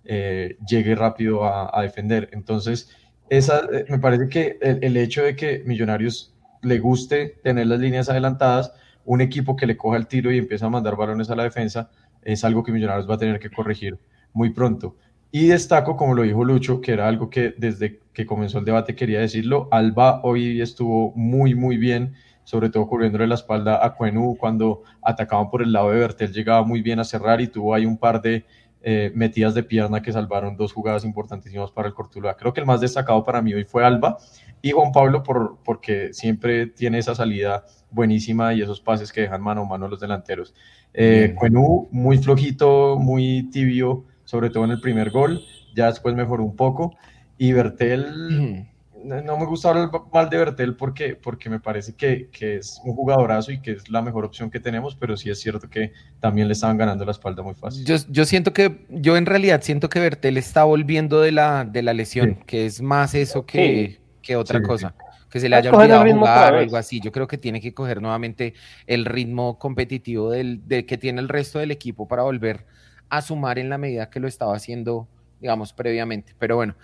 [0.05, 2.30] eh, llegue rápido a, defender.
[2.32, 2.91] Entonces,
[3.30, 8.09] esa, eh, me parece que el, hecho de que Millonarios le guste tener las líneas
[8.09, 8.72] adelantadas,
[9.05, 11.89] un equipo que le coja el tiro y empieza a mandar balones a la defensa,
[12.22, 13.98] es algo que Millonarios va a tener que corregir
[14.32, 14.96] muy pronto.
[15.30, 18.94] Y destaco, como lo dijo Lucho, que era algo que desde que comenzó el debate
[18.94, 22.14] quería decirlo, Alba hoy estuvo muy, muy bien,
[22.44, 26.62] sobre todo cubriéndole la espalda a Cuenú cuando atacaban por el lado de Bertel, llegaba
[26.64, 28.46] muy bien a cerrar y tuvo ahí un par de
[28.83, 32.37] eh, metidas de pierna que salvaron dos jugadas importantísimas para el Cortuluá.
[32.37, 34.18] Creo que el más destacado para mí hoy fue Alba
[34.62, 39.43] y Juan Pablo por, porque siempre tiene esa salida buenísima y esos pases que dejan
[39.43, 40.55] mano a mano los delanteros.
[40.95, 45.41] Eh, Cuenú muy flojito, muy tibio sobre todo en el primer gol,
[45.74, 46.95] ya después mejoró un poco.
[47.39, 48.66] Y Bertel,
[49.09, 52.94] no me gusta hablar mal de Bertel porque, porque me parece que, que, es un
[52.94, 56.48] jugadorazo y que es la mejor opción que tenemos, pero sí es cierto que también
[56.48, 57.84] le estaban ganando la espalda muy fácil.
[57.84, 61.82] Yo, yo siento que, yo en realidad siento que Bertel está volviendo de la, de
[61.82, 64.94] la lesión, que es más eso que, que otra cosa.
[65.30, 67.00] Que se le haya olvidado jugar o algo así.
[67.00, 68.54] Yo creo que tiene que coger nuevamente
[68.86, 72.64] el ritmo competitivo del, de que tiene el resto del equipo para volver
[73.11, 75.06] a sumar en la medida que lo estaba haciendo,
[75.40, 76.34] digamos, previamente.
[76.38, 76.76] Pero bueno,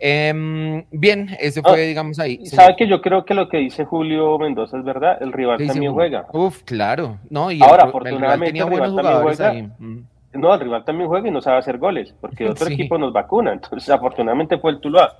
[0.00, 2.44] em, bien, ese fue, ah, digamos, ahí.
[2.46, 5.18] ¿Sabe que yo creo que lo que dice Julio Mendoza es verdad?
[5.20, 6.26] El rival también juega.
[6.32, 7.18] Uf, claro.
[7.28, 9.52] No, y Ahora, afortunadamente, el rival, también juega.
[9.78, 10.04] Mm.
[10.32, 13.52] No, el rival también juega y no sabe hacer goles, porque otro equipo nos vacuna.
[13.52, 15.16] Entonces, afortunadamente fue el Tuluá.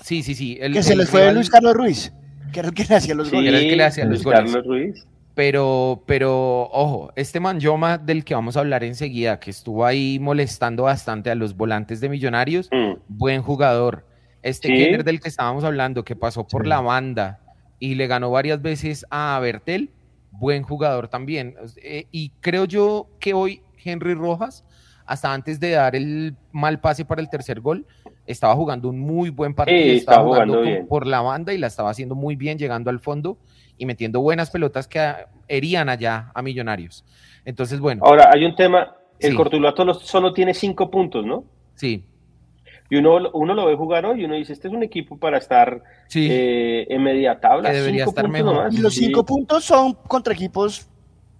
[0.00, 0.58] Sí, sí, sí.
[0.60, 2.12] El, que se les fue Luis Carlos Ruiz,
[2.52, 3.48] que era el que le hacía los goles.
[3.48, 4.40] Era el que le hacía los goles.
[4.40, 5.06] Carlos Ruiz.
[5.34, 10.82] Pero, pero, ojo, este Manjoma del que vamos a hablar enseguida, que estuvo ahí molestando
[10.82, 13.00] bastante a los volantes de Millonarios, mm.
[13.08, 14.06] buen jugador.
[14.42, 15.02] Este ¿Sí?
[15.02, 17.40] del que estábamos hablando, que pasó por la banda
[17.78, 19.90] y le ganó varias veces a Bertel,
[20.32, 21.54] buen jugador también.
[21.82, 24.64] Eh, y creo yo que hoy Henry Rojas,
[25.06, 27.86] hasta antes de dar el mal pase para el tercer gol,
[28.26, 32.14] estaba jugando un muy buen partido, estaba, jugando, por la banda y la estaba haciendo
[32.14, 33.38] muy bien, llegando al fondo
[33.78, 35.14] y metiendo buenas pelotas que
[35.48, 37.04] herían allá a Millonarios.
[37.44, 38.02] Entonces, bueno.
[38.04, 39.84] Ahora, hay un tema, el sí.
[40.02, 41.44] solo tiene cinco puntos, ¿no?
[41.74, 42.04] Sí.
[42.90, 45.38] Y uno, uno lo ve jugar hoy y uno dice, este es un equipo para
[45.38, 45.82] estar
[46.14, 47.70] eh, en media tabla.
[47.70, 48.72] Que debería estar mejor.
[48.72, 50.88] Y los cinco puntos son contra equipos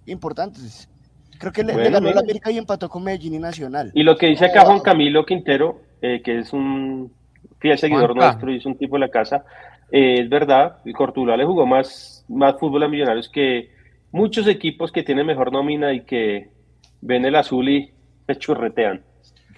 [0.05, 0.89] importantes.
[1.37, 3.91] Creo que le, ganó la América y empató con Medellín y Nacional.
[3.93, 7.11] Y lo que dice acá Juan Camilo Quintero, eh, que es un
[7.59, 9.45] fiel seguidor nuestro y es un tipo de la casa,
[9.91, 13.69] eh, es verdad, Cortuluá le jugó más, más fútbol a Millonarios que
[14.11, 16.49] muchos equipos que tienen mejor nómina y que
[17.01, 17.91] ven el azul y
[18.27, 19.01] se churretean.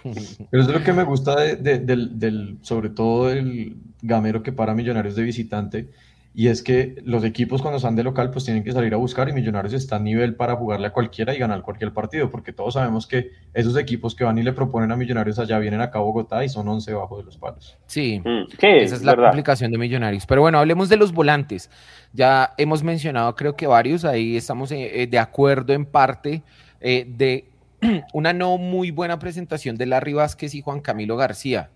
[0.52, 5.24] Pero es lo que me gusta del, sobre todo del gamero que para Millonarios de
[5.24, 5.90] visitante,
[6.38, 9.30] y es que los equipos cuando están de local pues tienen que salir a buscar
[9.30, 12.74] y Millonarios está a nivel para jugarle a cualquiera y ganar cualquier partido, porque todos
[12.74, 16.02] sabemos que esos equipos que van y le proponen a Millonarios allá vienen acá a
[16.02, 17.78] Bogotá y son 11 bajo de los palos.
[17.88, 20.26] Sí, mm, esa es la complicación de Millonarios.
[20.26, 21.70] Pero bueno, hablemos de los volantes.
[22.12, 26.44] Ya hemos mencionado creo que varios, ahí estamos eh, eh, de acuerdo en parte
[26.82, 27.46] eh, de
[28.14, 31.70] una no muy buena presentación de Larry Vázquez y Juan Camilo García.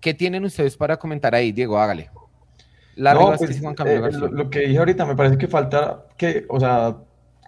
[0.00, 1.78] ¿Qué tienen ustedes para comentar ahí, Diego?
[1.78, 2.08] Hágale
[3.00, 6.96] no, pues, eh, lo, que dije ahorita, me parece que falta que, o sea,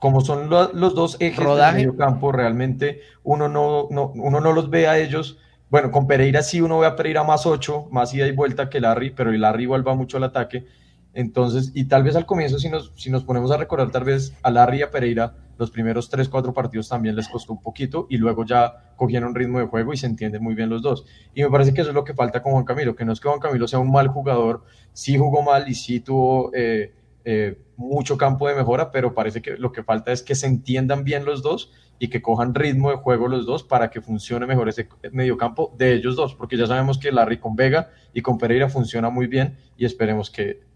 [0.00, 1.78] como son los dos ejes Rodaje.
[1.78, 5.38] del medio campo, realmente uno no, no, uno no los ve a ellos.
[5.68, 8.80] Bueno, con Pereira sí uno ve a Pereira más ocho, más ida y vuelta que
[8.80, 10.66] Larry, pero el Larry igual va mucho al ataque.
[11.14, 14.34] Entonces, y tal vez al comienzo, si nos, si nos ponemos a recordar, tal vez
[14.42, 18.06] a Larry y a Pereira, los primeros 3, 4 partidos también les costó un poquito
[18.10, 21.04] y luego ya cogieron ritmo de juego y se entienden muy bien los dos.
[21.34, 23.20] Y me parece que eso es lo que falta con Juan Camilo, que no es
[23.20, 26.92] que Juan Camilo sea un mal jugador, sí jugó mal y sí tuvo eh,
[27.24, 31.04] eh, mucho campo de mejora, pero parece que lo que falta es que se entiendan
[31.04, 34.68] bien los dos y que cojan ritmo de juego los dos para que funcione mejor
[34.68, 38.68] ese mediocampo de ellos dos, porque ya sabemos que Larry con Vega y con Pereira
[38.68, 40.71] funciona muy bien y esperemos que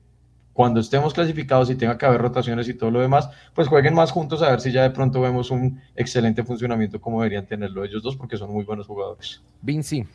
[0.57, 4.11] cuando estemos clasificados y tenga que haber rotaciones y todo lo demás, pues jueguen más
[4.11, 8.03] juntos a ver si ya de pronto vemos un excelente funcionamiento como deberían tenerlo ellos
[8.03, 9.43] dos, porque son muy buenos jugadores.
[9.61, 10.07] Vinci.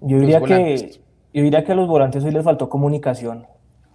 [0.00, 0.98] Yo diría, que,
[1.32, 3.46] yo diría que a los volantes hoy les faltó comunicación.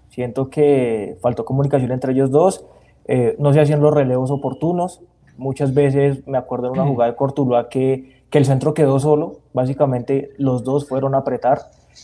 [0.08, 2.64] Siento que faltó comunicación entre ellos dos.
[3.04, 5.02] Eh, no se hacían los relevos oportunos.
[5.38, 9.42] Muchas veces me acuerdo de una jugada de Cortuluá que, que el centro quedó solo.
[9.52, 11.60] Básicamente los dos fueron a apretar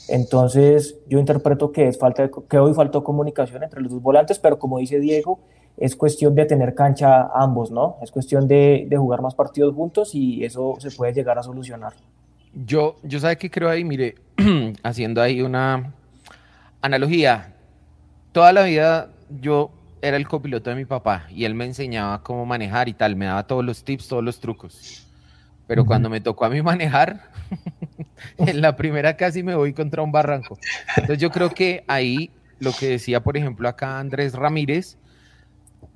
[0.08, 4.58] entonces, yo interpreto que, es falta que hoy faltó comunicación entre los dos volantes, pero
[4.58, 5.40] como dice Diego,
[5.78, 7.98] es cuestión de tener cancha ambos, ¿no?
[8.02, 11.94] Es cuestión de, jugar más partidos juntos y eso se puede llegar a solucionar.
[12.54, 14.16] Yo, yo sabe que creo ahí, mire,
[14.84, 15.94] haciendo ahí una
[16.82, 17.54] analogía,
[18.32, 19.10] toda la vida
[19.42, 19.72] yo
[20.02, 23.26] era el copiloto de mi papá y él me enseñaba cómo manejar y tal, me
[23.26, 25.06] daba todos los tips, todos los trucos.
[25.68, 27.30] Pero cuando me tocó a mí manejar,
[28.38, 30.58] en la primera casi me voy contra un barranco.
[30.96, 34.98] Entonces yo creo que ahí lo que decía, por ejemplo, acá Andrés Ramírez,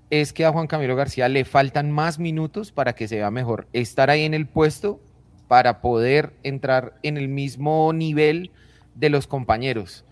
[0.09, 3.67] es que a Juan Camilo García le faltan más minutos para que se vea mejor.
[3.71, 4.99] Estar ahí en el puesto
[5.47, 8.51] para poder entrar en el mismo nivel
[8.95, 10.05] de los compañeros.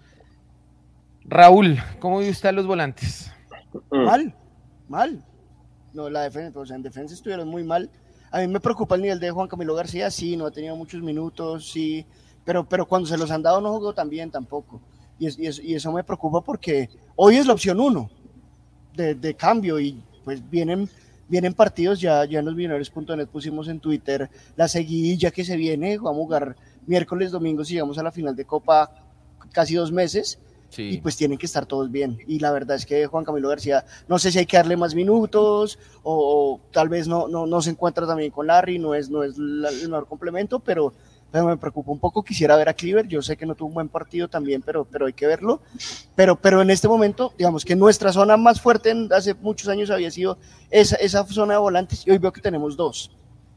[1.25, 3.31] Raúl, ¿cómo vio usted a los volantes?
[3.91, 4.03] Mm.
[4.03, 4.35] Mal,
[4.87, 5.25] mal.
[5.93, 7.89] No, la defensa, pues en defensa estuvieron muy mal.
[8.31, 11.01] A mí me preocupa el nivel de Juan Camilo García, sí, no ha tenido muchos
[11.01, 12.05] minutos, sí,
[12.45, 14.81] pero, pero cuando se los han dado no jugó tan bien tampoco.
[15.17, 18.09] Y, eso me preocupa porque hoy es la opción uno
[18.95, 20.87] de, de cambio y pues vienen,
[21.27, 25.97] vienen partidos, ya, ya en los millonarios.net pusimos en Twitter la seguidilla que se viene,
[25.97, 26.55] vamos a jugar
[26.85, 28.91] miércoles, domingo, si llegamos a la final de Copa
[29.51, 30.39] casi dos meses
[30.77, 32.19] y pues tienen que estar todos bien.
[32.27, 34.95] Y la verdad es que Juan Camilo García, no sé si hay que darle más
[34.95, 39.23] minutos o, tal vez no, no, no, se encuentra también con Larry, no es, no
[39.23, 40.93] es el mejor complemento, pero,
[41.31, 42.23] pero, me preocupa un poco.
[42.23, 45.07] Quisiera ver a Cleaver, yo sé que no tuvo un buen partido también, pero, pero
[45.07, 45.61] hay que verlo.
[46.15, 50.11] Pero, pero en este momento, digamos que nuestra zona más fuerte hace muchos años había
[50.11, 50.37] sido
[50.69, 53.11] esa, esa zona de volantes y hoy veo que tenemos dos.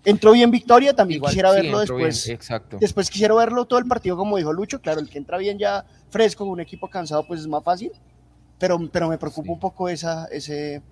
[0.05, 2.29] Entró bien Victoria, también quisiera verlo después.
[2.29, 2.79] exacto.
[2.81, 4.81] Después quisiera verlo todo el partido, como dijo Lucho.
[4.81, 7.93] Claro, el que entra bien ya fresco, un equipo cansado, pues es más fácil.
[8.59, 10.83] Pero, pero me preocupa un poco esa, ese.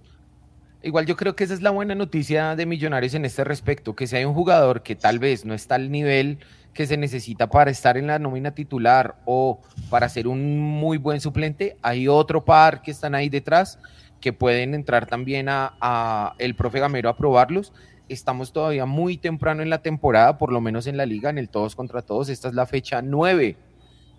[0.82, 4.06] Igual yo creo que esa es la buena noticia de Millonarios en este respecto, que
[4.06, 6.38] si hay un jugador que tal vez no está al nivel
[6.72, 11.20] que se necesita para estar en la nómina titular o para ser un muy buen
[11.20, 13.78] suplente, hay otro par que están ahí detrás
[14.20, 17.72] que pueden entrar también a, a el profe Gamero a probarlos
[18.10, 21.48] estamos todavía muy temprano en la temporada, por lo menos en la liga, en el
[21.48, 22.28] todos contra todos.
[22.28, 23.56] Esta es la fecha 9.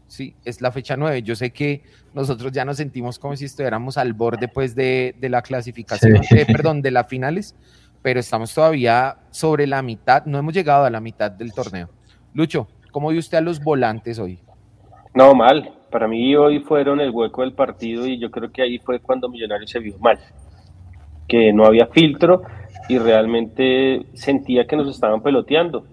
[0.08, 1.22] Sí, es la fecha 9.
[1.24, 1.84] Yo sé que
[2.14, 6.82] nosotros ya nos sentimos como si estuviéramos al borde pues, de, la clasificación, eh, perdón,
[6.82, 7.56] de las finales,
[8.02, 11.90] pero estamos todavía sobre la mitad, no hemos llegado a la mitad del torneo.
[12.34, 14.40] Lucho, ¿cómo vio usted a los volantes hoy?
[15.14, 15.74] No, mal.
[15.92, 19.28] Para mí hoy fueron el hueco del partido y yo creo que ahí fue cuando
[19.28, 20.18] Millonarios se vio mal.
[21.28, 22.44] Que no había filtro
[22.90, 25.86] y realmente sentía que nos estaban peloteando.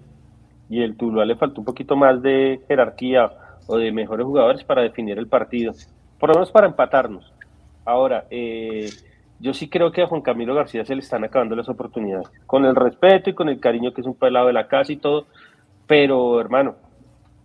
[0.68, 3.30] Y el Tuluá le faltó un poquito más de jerarquía
[3.66, 5.72] o de mejores jugadores para definir el partido,
[6.18, 7.32] por lo menos para empatarnos.
[7.84, 8.88] Ahora, eh,
[9.40, 12.64] yo sí creo que a Juan Camilo García se le están acabando las oportunidades, con
[12.64, 15.26] el respeto y con el cariño que es un pelado de la casa y todo,
[15.86, 16.74] pero hermano,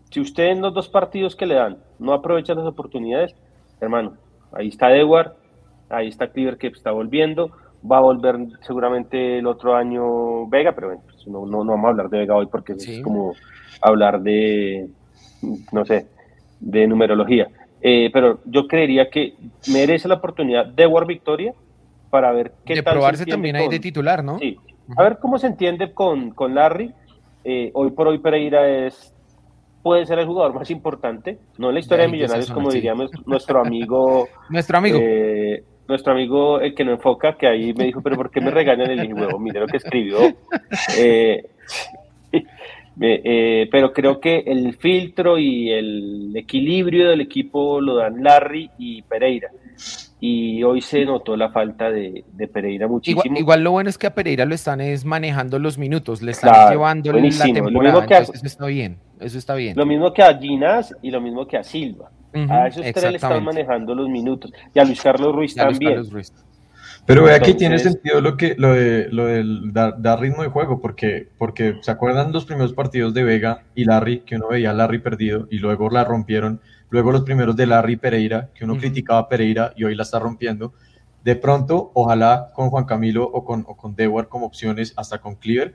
[0.09, 3.35] si usted en los dos partidos que le dan no aprovecha las oportunidades,
[3.79, 4.13] hermano,
[4.51, 5.33] ahí está Edward,
[5.89, 7.51] ahí está Cleaver que está volviendo,
[7.89, 11.89] va a volver seguramente el otro año Vega, pero bueno, pues no, no, vamos a
[11.89, 13.34] hablar de Vega hoy porque es como
[13.81, 14.88] hablar de,
[15.71, 16.07] no sé,
[16.59, 17.47] de numerología.
[17.81, 19.36] Eh, pero yo creería que
[19.67, 21.53] merece la oportunidad de War Victoria
[22.09, 24.39] para ver qué de probarse también ahí de titular, ¿no?
[24.39, 24.57] Sí.
[24.95, 26.93] A ver cómo se entiende con, con Larry.
[27.43, 29.13] Eh, hoy por hoy Pereira es
[29.81, 33.59] puede ser el jugador más importante, no en la historia de Millonarios, como diríamos nuestro
[33.59, 34.29] amigo.
[34.49, 34.97] nuestro amigo.
[35.01, 38.51] Eh, nuestro amigo, el que no enfoca, que ahí me dijo, pero ¿por qué me
[38.51, 39.39] regañan el huevo?
[39.39, 40.19] Mire lo que escribió.
[40.97, 41.43] Eh,
[43.01, 49.01] eh, pero creo que el filtro y el equilibrio del equipo lo dan Larry y
[49.03, 49.49] Pereira.
[50.19, 53.38] Y hoy se notó la falta de, Pereira muchísimo.
[53.38, 56.71] Igual, lo bueno es que a Pereira lo están es manejando los minutos, le están
[56.71, 57.21] llevando la
[57.53, 58.05] temporada.
[58.21, 59.75] eso está bien, eso está bien.
[59.75, 62.09] Lo mismo que a Ginás y lo mismo que a Silva
[62.49, 64.51] a esos tres le están manejando los minutos.
[64.73, 66.03] Y a Luis Carlos Ruiz también.
[67.05, 70.79] Pero ve aquí tiene sentido lo que lo de lo del dar, ritmo de juego,
[70.79, 74.73] porque, porque se acuerdan los primeros partidos de Vega y Larry, que uno veía a
[74.73, 79.19] Larry perdido y luego la rompieron, luego los primeros de Larry Pereira, que uno criticaba
[79.19, 80.73] a Pereira y hoy la está rompiendo.
[81.25, 85.36] De pronto, ojalá con Juan Camilo o con, o con Dewar como opciones, hasta con
[85.36, 85.73] Cleaver,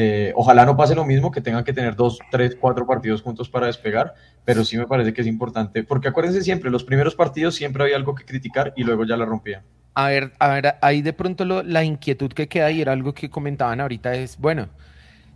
[0.00, 3.48] eh, ojalá no pase lo mismo, que tengan que tener dos, tres, cuatro partidos juntos
[3.48, 7.56] para despegar, pero sí me parece que es importante, porque acuérdense siempre, los primeros partidos
[7.56, 9.64] siempre había algo que criticar y luego ya la rompían.
[9.94, 13.28] A ver, a ver, ahí de pronto la inquietud que queda y era algo que
[13.28, 14.68] comentaban ahorita es, bueno,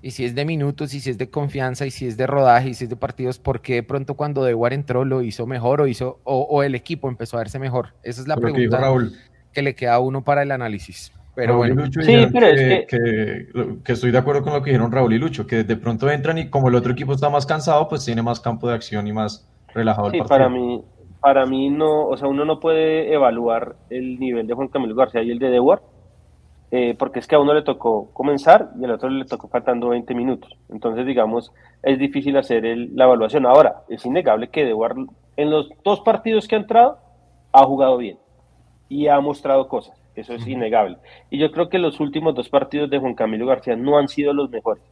[0.00, 2.68] y si es de minutos, y si es de confianza, y si es de rodaje,
[2.68, 5.80] y si es de partidos, ¿por qué de pronto cuando Dewar entró lo hizo mejor
[5.80, 7.94] o hizo, o, el equipo empezó a verse mejor?
[8.04, 8.94] Esa es la pregunta
[9.52, 11.10] que le queda a uno para el análisis.
[11.34, 13.46] Pero bueno, sí, pero que,
[13.84, 13.92] que...
[13.92, 16.50] estoy de acuerdo con lo que dijeron Raúl y Lucho, que de pronto entran y
[16.50, 19.48] como el otro equipo está más cansado, pues tiene más campo de acción y más
[19.72, 20.28] relajado el partido.
[20.28, 20.84] Para mí,
[21.20, 25.22] para mí no, o sea, uno no puede evaluar el nivel de Juan Camilo García
[25.22, 25.80] y el de Dewar,
[26.70, 29.88] eh, porque es que a uno le tocó comenzar y al otro le tocó faltando
[29.88, 30.54] 20 minutos.
[30.68, 31.50] Entonces, digamos,
[31.82, 32.62] es difícil hacer
[32.92, 33.46] la evaluación.
[33.46, 34.94] Ahora, es innegable que Dewar
[35.36, 36.98] en los dos partidos que ha entrado
[37.52, 38.18] ha jugado bien
[38.90, 40.98] y ha mostrado cosas eso es innegable.
[41.30, 44.32] Y yo creo que los últimos dos partidos de Juan Camilo García no han sido
[44.32, 44.82] los mejores,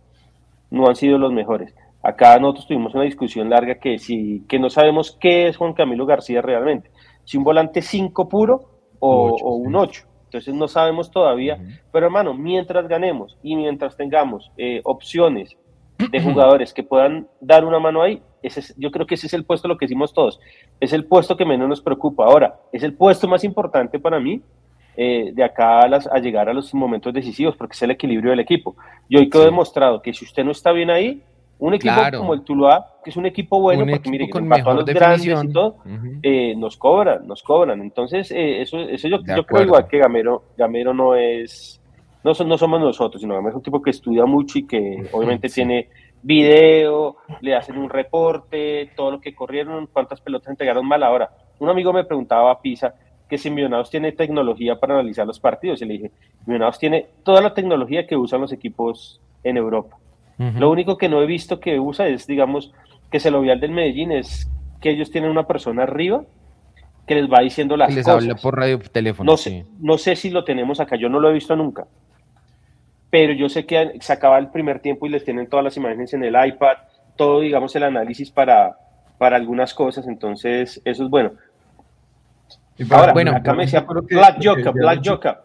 [0.70, 1.74] no han sido los mejores.
[2.02, 6.06] Acá nosotros tuvimos una discusión larga que, si, que no sabemos qué es Juan Camilo
[6.06, 6.90] García realmente,
[7.24, 10.06] si un volante 5 puro o, un 8.
[10.24, 11.58] Entonces no sabemos todavía,
[11.92, 15.58] pero hermano, mientras ganemos y mientras tengamos eh, opciones
[15.98, 19.44] de jugadores que puedan dar una mano ahí, ese yo creo que ese es el
[19.44, 20.40] puesto, lo que decimos todos,
[20.78, 22.24] es el puesto que menos nos preocupa.
[22.24, 24.40] Ahora, es el puesto más importante para mí
[24.96, 28.30] eh, de acá a, las, a, llegar a los momentos decisivos, porque es el equilibrio
[28.30, 28.76] del equipo.
[29.08, 31.22] Y hoy quedó demostrado que si usted no está bien ahí,
[31.60, 34.84] un equipo como el Tuluá, que es un equipo bueno, porque mire, con mejor los
[34.86, 35.76] grandes y todo,
[36.22, 37.80] eh, nos cobran, nos cobran.
[37.82, 41.80] Entonces, eh, eso, eso yo, yo creo igual que Gamero, Gamero no es,
[42.24, 45.50] no, no somos nosotros, sino Gamero es un tipo que estudia mucho y que obviamente
[45.50, 45.90] tiene
[46.22, 51.02] video, le hacen un reporte, todo lo que corrieron, cuántas pelotas entregaron mal.
[51.02, 52.94] Ahora, un amigo me preguntaba a Pisa
[53.30, 56.10] que si Millonarios tiene tecnología para analizar los partidos, y le dije,
[56.44, 59.96] Millonarios tiene toda la tecnología que usan los equipos en Europa.
[60.38, 62.72] Lo único que no he visto que usa es, digamos,
[63.10, 64.50] que se lo vi al del Medellín, es
[64.80, 66.24] que ellos tienen una persona arriba
[67.06, 68.22] que les va diciendo las les cosas.
[68.22, 69.30] habla por radio teléfono.
[69.30, 71.86] No sé, no sé si lo tenemos acá, yo no lo he visto nunca
[73.10, 76.14] pero yo sé que se acaba el primer tiempo y les tienen todas las imágenes
[76.14, 76.76] en el iPad,
[77.16, 78.78] todo, digamos, el análisis para,
[79.18, 81.32] para algunas cosas, entonces eso es bueno.
[82.88, 85.36] Ahora, bueno, acá me decía Black Joker, Black Joker,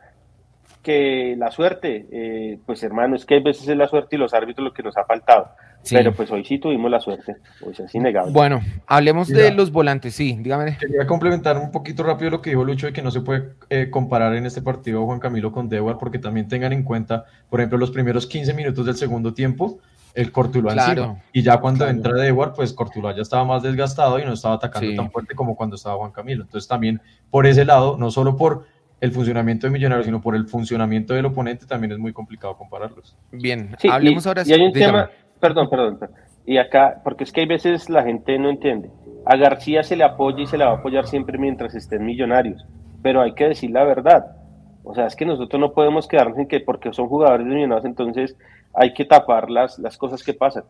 [0.81, 4.33] que la suerte, eh, pues hermano, es que a veces es la suerte y los
[4.33, 5.49] árbitros lo que nos ha faltado.
[5.89, 8.31] Pero pues hoy sí tuvimos la suerte, hoy es innegable.
[8.31, 10.77] Bueno, hablemos de los volantes, sí, dígame.
[10.79, 13.89] Quería complementar un poquito rápido lo que dijo Lucho de que no se puede eh,
[13.91, 17.77] comparar en este partido Juan Camilo con Dewar, porque también tengan en cuenta, por ejemplo,
[17.77, 19.79] los primeros 15 minutos del segundo tiempo,
[20.15, 24.25] el Cortuluá claro, Y ya cuando entra Dewar, pues Cortuluá ya estaba más desgastado y
[24.25, 26.43] no estaba atacando tan fuerte como cuando estaba Juan Camilo.
[26.43, 28.65] Entonces también por ese lado, no solo por
[29.01, 33.15] el funcionamiento de Millonarios, sino por el funcionamiento del oponente, también es muy complicado compararlos.
[33.31, 34.43] Bien, hablemos ahora.
[34.45, 35.09] Y hay un tema,
[35.39, 35.99] perdón, perdón,
[36.45, 38.89] y acá, porque es que hay veces la gente no entiende.
[39.25, 42.65] A García se le apoya y se le va a apoyar siempre mientras estén Millonarios,
[43.01, 44.37] pero hay que decir la verdad.
[44.85, 47.85] O sea, es que nosotros no podemos quedarnos en que porque son jugadores de Millonarios,
[47.85, 48.37] entonces
[48.73, 50.63] hay que tapar las, las cosas que pasan.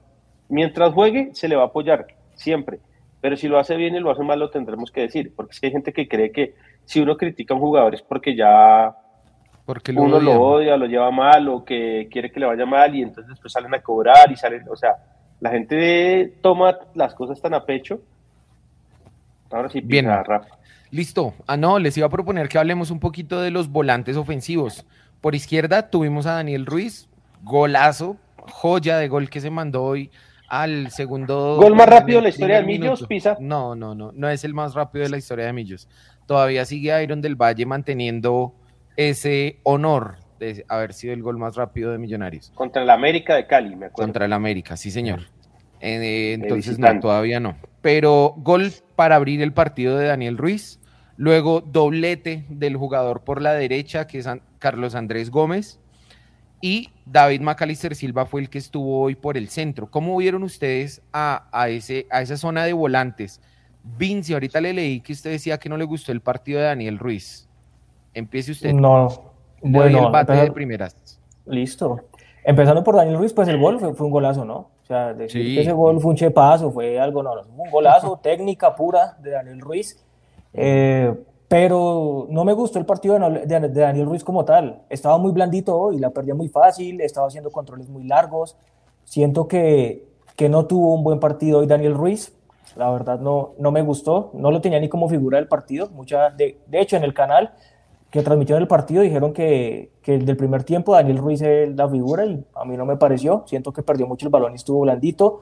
[0.47, 2.79] Mientras juegue, se le va a apoyar, siempre.
[3.19, 5.59] Pero si lo hace bien y lo hace mal, lo tendremos que decir, porque es
[5.59, 6.55] que hay gente que cree que
[6.85, 8.95] si uno critica a un jugador es porque ya
[9.65, 13.01] porque uno lo odia, lo lleva mal o que quiere que le vaya mal y
[13.01, 14.95] entonces después salen a cobrar y salen, o sea,
[15.39, 17.99] la gente toma las cosas tan a pecho.
[19.51, 20.55] Ahora sí, bien, Rafa.
[20.95, 21.33] Listo.
[21.47, 24.85] Ah, no, les iba a proponer que hablemos un poquito de los volantes ofensivos.
[25.21, 27.09] Por izquierda tuvimos a Daniel Ruiz,
[27.43, 30.11] golazo, joya de gol que se mandó hoy
[30.47, 31.57] al segundo.
[31.57, 33.35] ¿Gol más rápido de la historia de Millos, Pisa?
[33.39, 35.87] No, no, no, no es el más rápido de la historia de Millos
[36.25, 38.53] todavía sigue Iron del Valle manteniendo
[38.97, 42.51] ese honor de haber sido el gol más rápido de Millonarios.
[42.55, 44.07] Contra el América de Cali, me acuerdo.
[44.07, 45.21] Contra el América, sí, señor.
[45.79, 47.55] Eh, entonces, no, todavía no.
[47.81, 50.79] Pero gol para abrir el partido de Daniel Ruiz.
[51.17, 54.27] Luego doblete del jugador por la derecha, que es
[54.59, 55.79] Carlos Andrés Gómez.
[56.61, 59.89] Y David Macalister Silva fue el que estuvo hoy por el centro.
[59.89, 63.39] ¿Cómo vieron ustedes a, a, ese, a esa zona de volantes?
[63.83, 66.97] Vinci, ahorita le leí que usted decía que no le gustó el partido de Daniel
[66.97, 67.47] Ruiz.
[68.13, 68.73] Empiece usted.
[68.73, 71.19] No, bueno, el bate de primeras.
[71.45, 71.99] Listo.
[72.43, 74.55] Empezando por Daniel Ruiz, pues el gol fue, un golazo, ¿no?
[74.55, 78.19] O sea, decir que ese gol fue un chepazo, fue algo, no, no, un golazo,
[78.23, 80.04] técnica pura de Daniel Ruiz.
[80.55, 81.13] Eh,
[81.47, 84.81] pero no me gustó el partido de, Daniel Ruiz como tal.
[84.89, 88.57] Estaba muy blandito hoy, la perdía muy fácil, estaba haciendo controles muy largos.
[89.03, 92.33] Siento que, que no tuvo un buen partido hoy Daniel Ruiz.
[92.75, 95.89] La verdad no, no me gustó, no lo tenía ni como figura del partido.
[95.91, 97.51] Mucha, de, de hecho, en el canal
[98.09, 101.89] que transmitieron el partido dijeron que, que el del primer tiempo Daniel Ruiz es la
[101.89, 103.43] figura y a mí no me pareció.
[103.45, 105.41] Siento que perdió mucho el balón y estuvo blandito.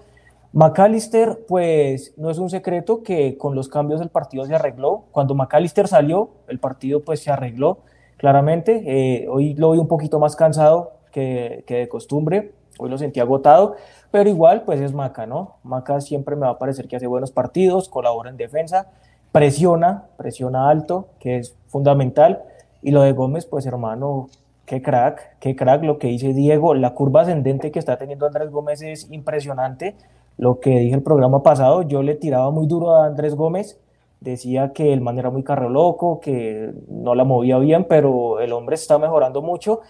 [0.54, 5.06] McAllister, pues no es un secreto que con los cambios el partido se arregló.
[5.12, 7.80] Cuando McAllister salió, el partido pues se arregló
[8.18, 8.84] claramente.
[8.86, 12.52] Eh, hoy lo vi un poquito más cansado que, que de costumbre.
[12.78, 13.76] Hoy lo sentí agotado,
[14.12, 15.58] pero igual, pues es Maca, ¿no?
[15.64, 18.92] Maca siempre me va a parecer que hace buenos partidos, colabora en defensa,
[19.32, 22.44] presiona, presiona alto, que es fundamental.
[22.82, 24.30] Y lo de Gómez, pues hermano,
[24.66, 26.74] qué crack, qué crack lo que dice Diego.
[26.76, 29.96] La curva ascendente que está teniendo Andrés Gómez es impresionante.
[30.38, 33.80] Lo que dije el programa pasado, yo le tiraba muy duro a Andrés Gómez.
[34.20, 38.54] Decía que el man era muy carro loco, que no la movía bien, pero el
[38.54, 39.82] hombre está mejorando mucho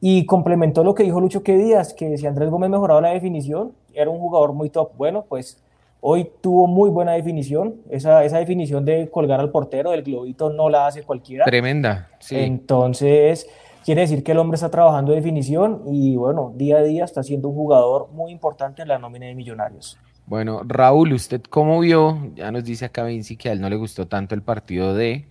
[0.00, 3.72] y complementó lo que dijo Lucho que Díaz, que si Andrés Gómez mejoraba la definición,
[3.94, 4.90] era un jugador muy top.
[4.96, 5.62] Bueno, pues
[6.00, 7.76] Hoy tuvo muy buena definición.
[7.90, 11.44] Esa, esa definición de colgar al portero del globito no la hace cualquiera.
[11.44, 12.36] Tremenda, sí.
[12.36, 13.48] Entonces,
[13.88, 17.22] quiere decir que el hombre está trabajando de definición y bueno, día a día está
[17.22, 19.98] siendo un jugador muy importante en la nómina de Millonarios.
[20.26, 22.18] Bueno, Raúl, ¿usted cómo vio?
[22.34, 25.26] Ya nos dice acá Vinci que a él no le gustó tanto el partido de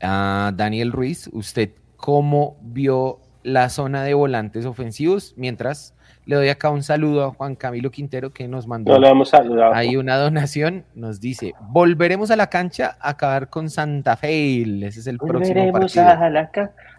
[0.00, 1.28] ah, Daniel Ruiz.
[1.34, 5.34] ¿Usted cómo vio la zona de volantes ofensivos?
[5.36, 8.98] Mientras le doy acá un saludo a Juan Camilo Quintero que nos mandó
[9.74, 10.86] ahí una donación.
[10.94, 14.62] Nos dice: Volveremos a la cancha a acabar con Santa Fe.
[14.86, 16.08] Ese es el próximo partido.
[16.08, 16.50] A la,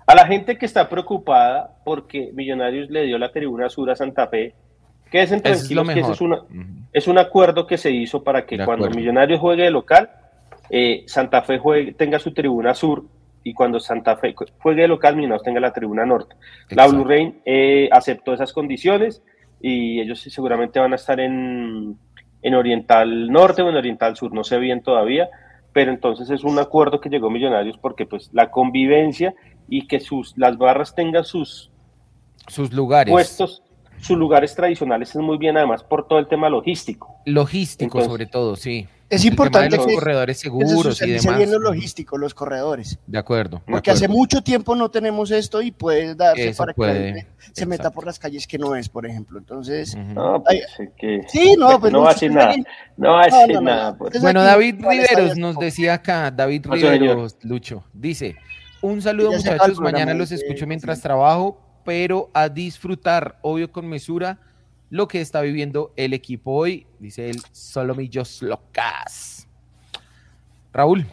[0.05, 4.27] a la gente que está preocupada porque Millonarios le dio la tribuna sur a Santa
[4.27, 4.53] Fe,
[5.09, 6.43] quédense tranquilos que ese es, una,
[6.93, 10.09] es un acuerdo que se hizo para que cuando Millonarios juegue de local,
[10.69, 13.05] eh, Santa Fe juegue, tenga su tribuna sur
[13.43, 16.35] y cuando Santa Fe juegue de local, Millonarios tenga la tribuna norte.
[16.69, 19.23] La Blue Rain eh, aceptó esas condiciones
[19.61, 21.97] y ellos seguramente van a estar en,
[22.41, 25.29] en Oriental Norte o en Oriental Sur, no sé bien todavía,
[25.73, 29.33] pero entonces es un acuerdo que llegó Millonarios porque pues la convivencia
[29.67, 31.71] y que sus, las barras tengan sus,
[32.47, 33.11] sus lugares.
[33.11, 33.63] puestos,
[33.99, 37.15] sus lugares tradicionales es muy bien además por todo el tema logístico.
[37.25, 38.87] Logístico sobre todo, sí.
[39.07, 41.37] Es importante los corredores seguros y demás.
[41.37, 42.97] bien lo logístico, los corredores.
[43.05, 43.61] De acuerdo.
[43.65, 48.05] Porque hace mucho tiempo no tenemos esto y puede darse para que se meta por
[48.05, 49.37] las calles que no es, por ejemplo.
[49.37, 50.65] Entonces, no, pues,
[50.97, 52.55] que, sí, no, pues no va a decir nada.
[52.97, 53.97] No va a decir nada.
[54.21, 58.35] Bueno, David Riveros nos decía acá, David Riveros, Lucho, dice,
[58.85, 64.39] un saludo muchachos, mañana los escucho mientras trabajo, pero a disfrutar, obvio con mesura
[64.89, 69.47] lo que está viviendo el equipo hoy, dice él, Solomillos Locas.
[70.71, 71.05] Raúl.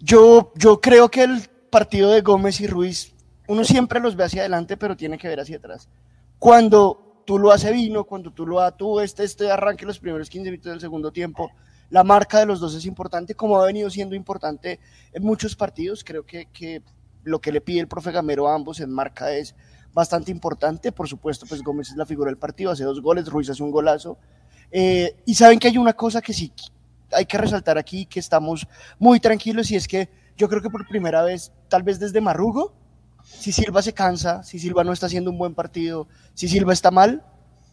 [0.00, 3.14] Yo, yo creo que el partido de Gómez y Ruiz,
[3.48, 5.88] uno siempre los ve hacia adelante, pero tiene que ver hacia atrás.
[6.38, 10.28] Cuando tú lo haces vino, cuando tú lo haces, tú este, este arranque los primeros
[10.30, 11.50] 15 minutos del segundo tiempo,
[11.92, 14.80] la marca de los dos es importante, como ha venido siendo importante
[15.12, 16.02] en muchos partidos.
[16.02, 16.82] Creo que, que
[17.22, 19.54] lo que le pide el profe Gamero a ambos en marca es
[19.92, 20.90] bastante importante.
[20.90, 23.70] Por supuesto, pues Gómez es la figura del partido, hace dos goles, Ruiz hace un
[23.70, 24.16] golazo.
[24.70, 26.50] Eh, y saben que hay una cosa que sí
[27.12, 28.66] hay que resaltar aquí, que estamos
[28.98, 32.72] muy tranquilos, y es que yo creo que por primera vez, tal vez desde Marrugo,
[33.22, 36.90] si Silva se cansa, si Silva no está haciendo un buen partido, si Silva está
[36.90, 37.22] mal,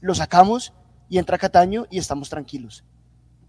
[0.01, 0.73] lo sacamos
[1.07, 2.83] y entra Cataño y estamos tranquilos.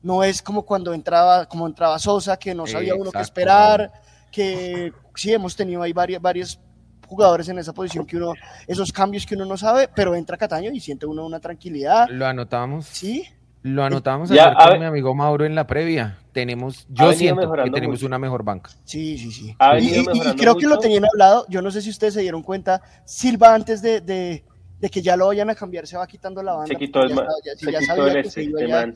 [0.02, 3.92] No es como cuando entraba, como entraba Sosa, que no sabía uno qué esperar,
[4.30, 6.60] que sí hemos tenido ahí varias, varias
[7.06, 8.34] jugadores en esa posición que uno,
[8.66, 12.08] esos cambios que uno no sabe, pero entra Cataño y siente uno una tranquilidad.
[12.08, 12.86] Lo anotamos.
[12.86, 13.26] Sí.
[13.62, 16.16] Lo anotamos ayer con mi amigo Mauro en la previa.
[16.32, 18.70] Tenemos, yo siento que tenemos una mejor banca.
[18.84, 19.56] Sí, sí, sí.
[19.80, 23.54] Y, creo que lo tenían hablado, yo no sé si ustedes se dieron cuenta, Silva
[23.54, 24.42] antes de, de,
[24.88, 26.68] que ya lo vayan a cambiar se va quitando la banda.
[26.68, 28.92] Se quitó el, ya, Eso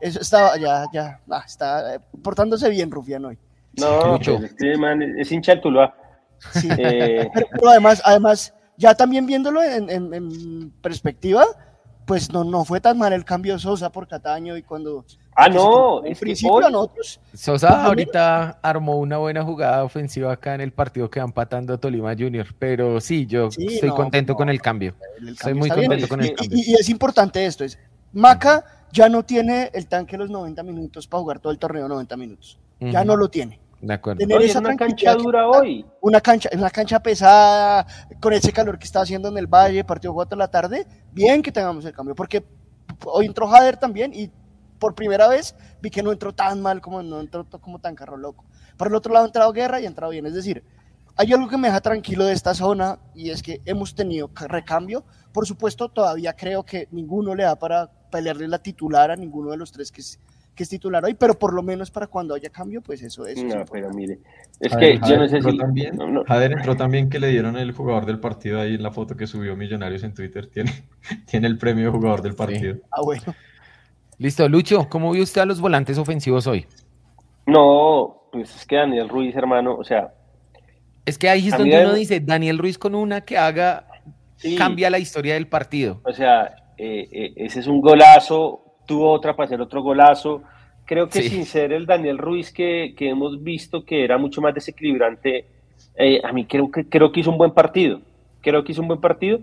[0.00, 3.38] estaba, ya, ya, está eh, portándose bien Rufián hoy.
[3.78, 5.94] No, pues, este man es hincha del Tuluá.
[6.78, 11.44] Eh, pero, además, además, ya también viéndolo en, perspectiva,
[12.06, 15.04] pues no, no fue tan mal el cambio de Sosa por Cataño y cuando...
[15.36, 17.20] Ah, no, en principio nosotros...
[17.32, 22.14] Sosa ahorita armó una buena jugada ofensiva acá en el partido que va empatando Tolima
[22.18, 24.94] Junior, pero sí, yo estoy contento con el cambio.
[25.26, 26.58] Estoy muy contento con el cambio.
[26.58, 27.78] Y, es importante esto, es
[28.12, 32.16] Maca ya no tiene el tanque los 90 minutos para jugar todo el torneo 90
[32.16, 32.58] minutos.
[32.80, 33.60] Ya no lo tiene.
[33.80, 34.18] De acuerdo.
[34.18, 35.84] Tener esa una cancha dura hoy.
[36.00, 37.86] Una cancha, una cancha pesada,
[38.20, 41.42] con ese calor que está haciendo en el valle, partido 4 de la tarde, bien
[41.42, 42.44] que tengamos el cambio, porque
[43.04, 44.30] hoy entró Jader también y
[44.78, 48.16] por primera vez vi que no entró tan mal como no entró como tan carro
[48.16, 48.44] loco.
[48.76, 50.64] Por el otro lado ha entrado Guerra y ha entrado bien, es decir,
[51.16, 55.04] hay algo que me deja tranquilo de esta zona y es que hemos tenido recambio.
[55.32, 59.56] Por supuesto, todavía creo que ninguno le da para pelearle la titular a ninguno de
[59.56, 60.02] los tres que,
[60.54, 63.42] que es titular hoy, pero por lo menos para cuando haya cambio, pues eso es.
[63.42, 64.18] No, pero mire,
[64.58, 65.56] es que yo no sé si.
[65.56, 69.16] También, Jader entró también que le dieron el jugador del partido ahí en la foto
[69.16, 70.46] que subió Millonarios en Twitter.
[70.52, 70.72] Tiene,
[71.26, 72.76] tiene el premio de jugador del partido.
[72.90, 73.34] Ah, bueno.
[74.18, 76.66] Listo, Lucho, ¿cómo vio usted a los volantes ofensivos hoy?
[77.46, 80.12] No, pues es que Daniel Ruiz, hermano, o sea.
[81.06, 83.86] Es que ahí es donde uno dice, Daniel Ruiz con una que haga,
[84.58, 86.00] cambia la historia del partido.
[86.04, 90.42] O sea, eh, eh, ese es un golazo tuvo otra para hacer otro golazo.
[90.84, 95.46] Creo que sin ser el Daniel Ruiz que, hemos visto que era mucho más desequilibrante,
[95.94, 98.00] eh, a mí creo que, creo que hizo un buen partido.
[98.40, 99.38] Creo que hizo un buen partido.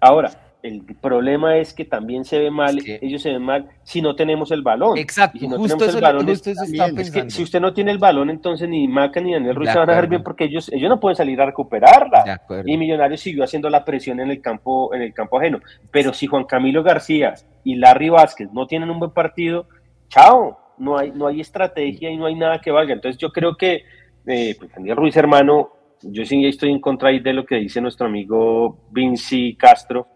[0.00, 0.30] Ahora,
[0.64, 4.50] el problema es que también se ve mal, ellos se ven mal si no tenemos
[4.50, 4.96] el balón.
[4.96, 7.42] Exacto, si no justo tenemos eso, el balón, justo es, eso estaba es que si
[7.42, 10.08] usted no tiene el balón, entonces ni Maca ni Daniel Ruiz se van a dejar
[10.08, 12.40] bien porque ellos, ellos no pueden salir a recuperarla.
[12.64, 15.60] Y Millonarios siguió haciendo la presión en el campo, en el campo ajeno.
[15.90, 19.68] Pero si Juan Camilo García y Larry Vázquez no tienen un buen partido,
[20.08, 22.94] chao, no hay, no hay estrategia y no hay nada que valga.
[22.94, 23.82] Entonces yo creo que
[24.26, 27.82] eh, pues, Daniel Ruiz, hermano, yo sí estoy en contra ahí de lo que dice
[27.82, 30.08] nuestro amigo Vinci Castro,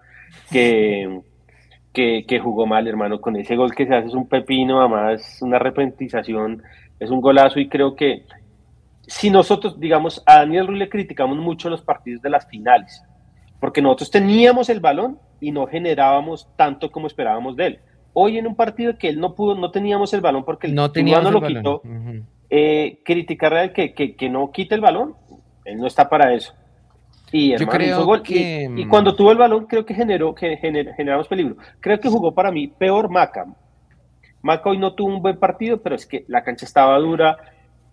[0.50, 1.20] que,
[1.92, 5.38] que, que jugó mal, hermano, con ese gol que se hace es un pepino, además
[5.42, 6.62] una repentización,
[6.98, 8.24] es un golazo y creo que
[9.08, 13.02] si nosotros, digamos, a Daniel Ruiz le criticamos mucho los partidos de las finales,
[13.58, 17.78] porque nosotros teníamos el balón y no generábamos tanto como esperábamos de él.
[18.12, 20.92] Hoy en un partido que él no pudo, no teníamos el balón porque el No
[20.92, 21.82] teníamos no el lo quitó,
[22.50, 25.14] eh, criticarle al que, que, que no quite el balón,
[25.64, 26.52] él no está para eso.
[27.32, 28.20] Y Yo creo gol.
[28.20, 31.56] Y- que, y, mm, cuando tuvo el balón, creo que generó, que gener- generamos peligro.
[31.80, 33.46] Creo que jugó para mí peor Maca.
[34.42, 37.36] Maca hoy no tuvo un buen partido, pero es que la cancha estaba dura,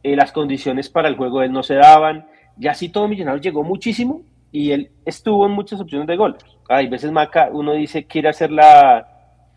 [0.04, 2.28] eh, las condiciones para el juego de él no se daban.
[2.58, 4.22] Ya sí todo Millonarios llegó muchísimo
[4.52, 6.38] y él estuvo en muchas opciones de gol.
[6.70, 9.08] Hay veces Maca, uno dice, quiere hacer la,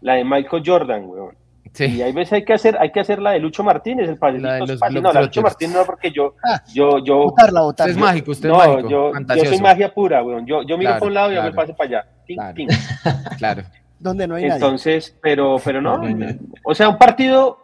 [0.01, 1.35] la de Michael Jordan, weón.
[1.79, 4.55] Y hay veces hay que hacer, hay que hacer la de Lucho Martínez, el La
[4.55, 4.81] de los.
[4.81, 5.43] No, la de Lucho.
[5.43, 6.35] Martínez no, porque yo,
[6.73, 7.25] yo, yo.
[7.25, 7.91] Botarla, botarla.
[7.93, 10.47] Usted es mágico, usted es no, mágico, Yo, yo soy magia pura, weón.
[10.47, 11.67] Yo, yo miro Claro, para un lado y yo me claro.
[11.67, 12.09] paso para allá.
[12.29, 12.55] Claro.
[13.39, 13.63] Claro.
[13.99, 14.55] Donde no hay nadie.
[14.55, 16.01] Entonces, pero, pero no.
[16.65, 17.59] O sea, un partido.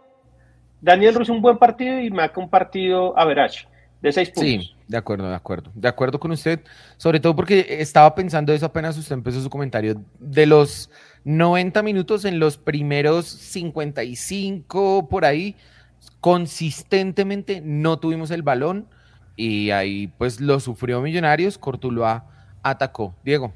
[0.80, 3.66] Daniel Ruiz un buen partido y Maca un partido average
[4.04, 4.50] de seis puntos.
[4.50, 5.70] Sí, de acuerdo, de acuerdo.
[5.74, 6.60] De acuerdo con usted,
[6.98, 10.02] sobre todo porque estaba pensando eso apenas usted empezó su comentario.
[10.18, 10.90] De los
[11.24, 15.56] 90 minutos en los primeros 55 por ahí,
[16.20, 18.86] consistentemente no tuvimos el balón
[19.36, 22.26] y ahí pues lo sufrió Millonarios, Cortuluá
[22.62, 23.14] atacó.
[23.24, 23.52] Diego.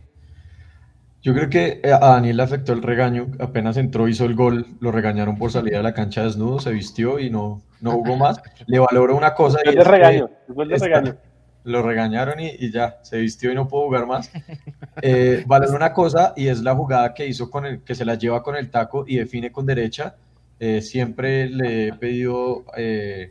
[1.21, 4.67] Yo creo que eh, a Daniel le afectó el regaño, apenas entró, hizo el gol,
[4.81, 8.41] lo regañaron por salir a la cancha desnudo, se vistió y no, no jugó más.
[8.67, 11.17] Le valoro una cosa y Después de es que regaño, después de esta- regaño.
[11.69, 14.31] Lo regañaron y, y ya, se vistió y no pudo jugar más.
[15.03, 18.43] Eh, una cosa y es la jugada que hizo con el, que se la lleva
[18.43, 20.17] con el taco y define con derecha.
[20.59, 23.31] Eh, siempre le he pedido eh,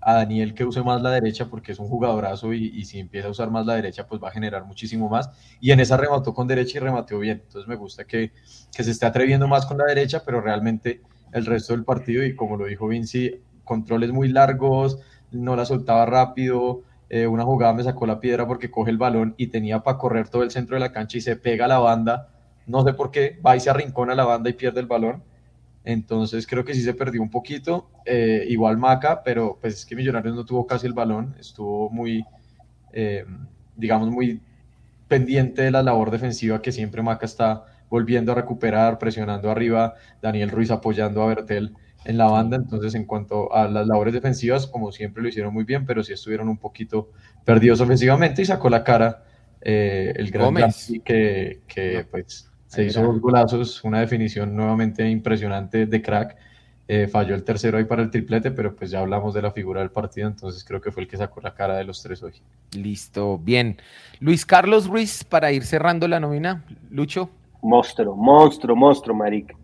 [0.00, 3.28] a Daniel que use más la derecha porque es un jugadorazo y, y si empieza
[3.28, 5.30] a usar más la derecha pues va a generar muchísimo más.
[5.60, 7.42] Y en esa remató con derecha y remateó bien.
[7.44, 8.32] Entonces me gusta que,
[8.74, 11.00] que se esté atreviendo más con la derecha, pero realmente
[11.32, 14.98] el resto del partido y como lo dijo Vinci, controles muy largos,
[15.30, 16.82] no la soltaba rápido.
[17.14, 20.30] Eh, una jugada me sacó la piedra porque coge el balón y tenía para correr
[20.30, 22.30] todo el centro de la cancha y se pega a la banda.
[22.66, 25.22] No sé por qué, va y se arrincona a la banda y pierde el balón.
[25.84, 29.94] Entonces creo que sí se perdió un poquito, eh, igual Maca, pero pues es que
[29.94, 32.24] Millonarios no tuvo casi el balón, estuvo muy,
[32.94, 33.26] eh,
[33.76, 34.40] digamos, muy
[35.06, 40.48] pendiente de la labor defensiva que siempre Maca está volviendo a recuperar, presionando arriba, Daniel
[40.48, 41.74] Ruiz apoyando a Bertel
[42.04, 45.64] en la banda, entonces en cuanto a las labores defensivas, como siempre lo hicieron muy
[45.64, 47.10] bien, pero sí estuvieron un poquito
[47.44, 49.24] perdidos ofensivamente y sacó la cara
[49.60, 50.54] eh, el gran
[51.04, 53.08] que, que pues se ahí hizo era.
[53.08, 56.36] dos golazos, una definición nuevamente impresionante de crack.
[56.88, 59.80] Eh, falló el tercero ahí para el triplete, pero pues ya hablamos de la figura
[59.80, 62.32] del partido, entonces creo que fue el que sacó la cara de los tres hoy.
[62.72, 63.78] Listo, bien.
[64.18, 66.64] Luis Carlos Ruiz, para ir cerrando la nómina.
[66.90, 67.30] Lucho.
[67.62, 69.54] Monstruo, monstruo, monstruo, marica.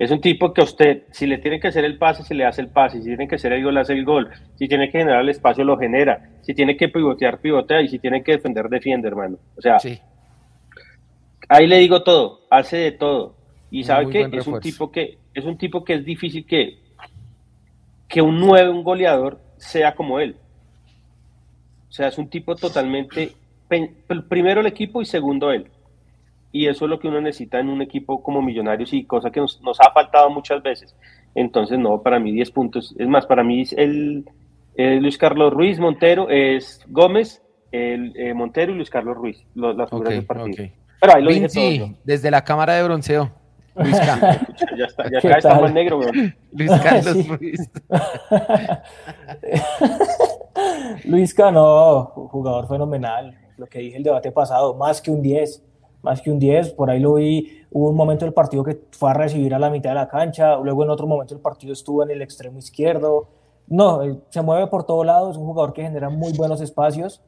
[0.00, 2.46] Es un tipo que a usted, si le tiene que hacer el pase, se le
[2.46, 3.02] hace el pase.
[3.02, 4.30] Si tiene que hacer el gol, hace el gol.
[4.56, 6.30] Si tiene que generar el espacio, lo genera.
[6.40, 7.82] Si tiene que pivotear, pivotea.
[7.82, 9.36] Y si tiene que defender, defiende, hermano.
[9.58, 10.00] O sea, Sí.
[11.50, 13.34] ahí le digo todo, hace de todo.
[13.70, 16.78] Y sabe Muy que es un tipo que es un tipo que es difícil que
[18.08, 20.34] que un 9, un goleador sea como él.
[21.90, 23.32] O sea, es un tipo totalmente
[24.30, 25.66] primero el equipo y segundo él.
[26.52, 29.40] Y eso es lo que uno necesita en un equipo como Millonarios y cosa que
[29.40, 30.96] nos, nos ha faltado muchas veces.
[31.34, 32.94] Entonces, no, para mí 10 puntos.
[32.98, 34.24] Es más, para mí es el,
[34.74, 37.40] el Luis Carlos Ruiz Montero, es Gómez,
[37.70, 40.68] el eh, Montero y Luis Carlos Ruiz, los- las figuras Ok, del partido.
[41.00, 41.62] Pero ahí lo dije todo.
[41.62, 41.88] Vinci, yo.
[42.04, 43.30] desde la cámara de bronceo.
[43.76, 44.40] Luis, Ca-
[44.76, 45.62] Ya está, ya ¿Qué acá está tal?
[45.62, 46.34] más negro, weón.
[46.52, 47.28] Luis Carlos Sí.
[47.28, 47.70] Ruiz.
[51.04, 55.62] Luis Cano, jugador fenomenal, lo que dije el debate pasado, más que un 10,
[56.02, 59.10] más que un 10, por ahí lo vi, hubo un momento del partido que fue
[59.10, 62.02] a recibir a la mitad de la cancha, luego en otro momento del partido estuvo
[62.02, 63.28] en el extremo izquierdo,
[63.66, 64.00] no,
[64.30, 67.20] se mueve por todo lado, es un jugador que genera muy buenos espacios,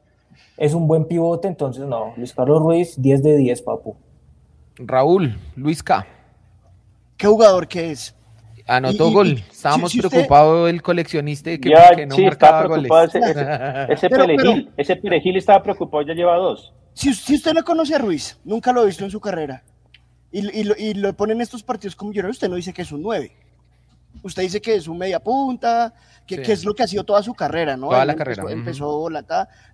[0.57, 3.95] es un buen pivote, entonces no, Luis Carlos Ruiz, 10 de 10, papu.
[4.77, 6.05] Raúl, Luis K.
[7.15, 8.15] ¿Qué jugador que es?
[8.67, 9.27] Anotó Y- gol.
[9.27, 12.65] y- Estábamos si- si usted- preocupados el coleccionista de que, Ya, que no sí, marcaba
[12.65, 12.91] goles.
[13.07, 16.73] ese, ese, ese Pero- perejil, ese perejil estaba preocupado, ya lleva dos.
[16.93, 19.63] Si, si usted no conoce a Ruiz, nunca lo ha visto en su carrera.
[20.31, 22.91] y, y, lo, y lo ponen estos partidos como yo usted no dice que es
[22.91, 23.31] un 9.
[24.21, 25.93] Usted dice que es un media punta,
[26.27, 27.89] que, es lo que ha sido toda su carrera, ¿no?
[27.89, 28.43] Toda la carrera.
[28.49, 29.09] Empezó,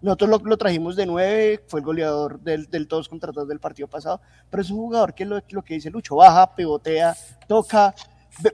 [0.01, 3.59] Nosotros lo, lo, trajimos de 9, fue el goleador del, del todos contra todos del
[3.59, 7.15] partido pasado, pero es un jugador que lo, lo que dice Lucho, baja, pivotea,
[7.47, 7.93] toca,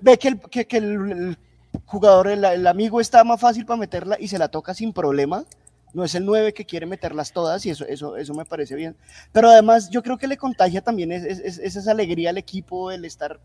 [0.01, 1.37] ve, que, el, que, que el,
[1.85, 5.45] jugador, el, el, amigo está más fácil para meterla y se la toca sin problema.
[5.95, 8.97] No es el 9 que quiere meterlas todas y eso, eso, eso me parece bien.
[9.31, 12.91] Pero además yo creo que le contagia también es, es, es esa alegría al equipo,
[12.91, 13.39] el estar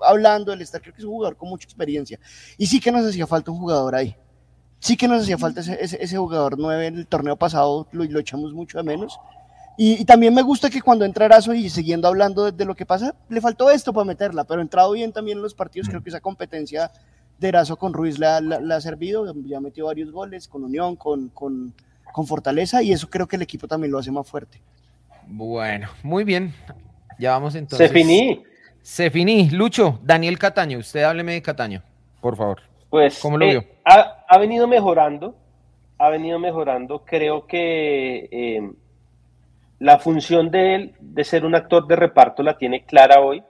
[0.00, 2.18] hablando, el estar, creo que es un jugador con mucha experiencia.
[2.56, 4.16] Y sí que nos hacía falta un jugador ahí.
[4.78, 8.20] Sí que nos hacía falta ese, ese, jugador 9 en el torneo pasado, lo, lo
[8.20, 9.18] echamos mucho de menos.
[9.76, 13.14] Y, también me gusta que cuando entra Erazo y siguiendo hablando de, lo que pasa,
[13.28, 15.88] le faltó esto para meterla, pero entrado bien también en los partidos.
[15.88, 16.92] Creo que esa competencia
[17.38, 19.32] de Erazo con Ruiz le ha, servido.
[19.44, 21.74] Ya metió varios goles con Unión, con, con,
[22.12, 24.60] con Fortaleza, y eso creo que el equipo también lo hace más fuerte.
[25.26, 26.54] Bueno, muy bien.
[27.18, 27.88] Ya vamos entonces.
[27.88, 28.42] Se finí.
[28.82, 29.50] Se finí.
[29.50, 31.82] Lucho, Daniel Cataño, usted hábleme de Cataño,
[32.20, 32.60] por favor.
[32.90, 33.64] Pues, ¿cómo lo eh, vio?
[33.84, 35.36] Ha, venido mejorando,
[35.98, 37.04] ha venido mejorando.
[37.04, 38.70] Creo que eh,
[39.78, 43.42] la función de él, de ser un actor de reparto, la tiene clara hoy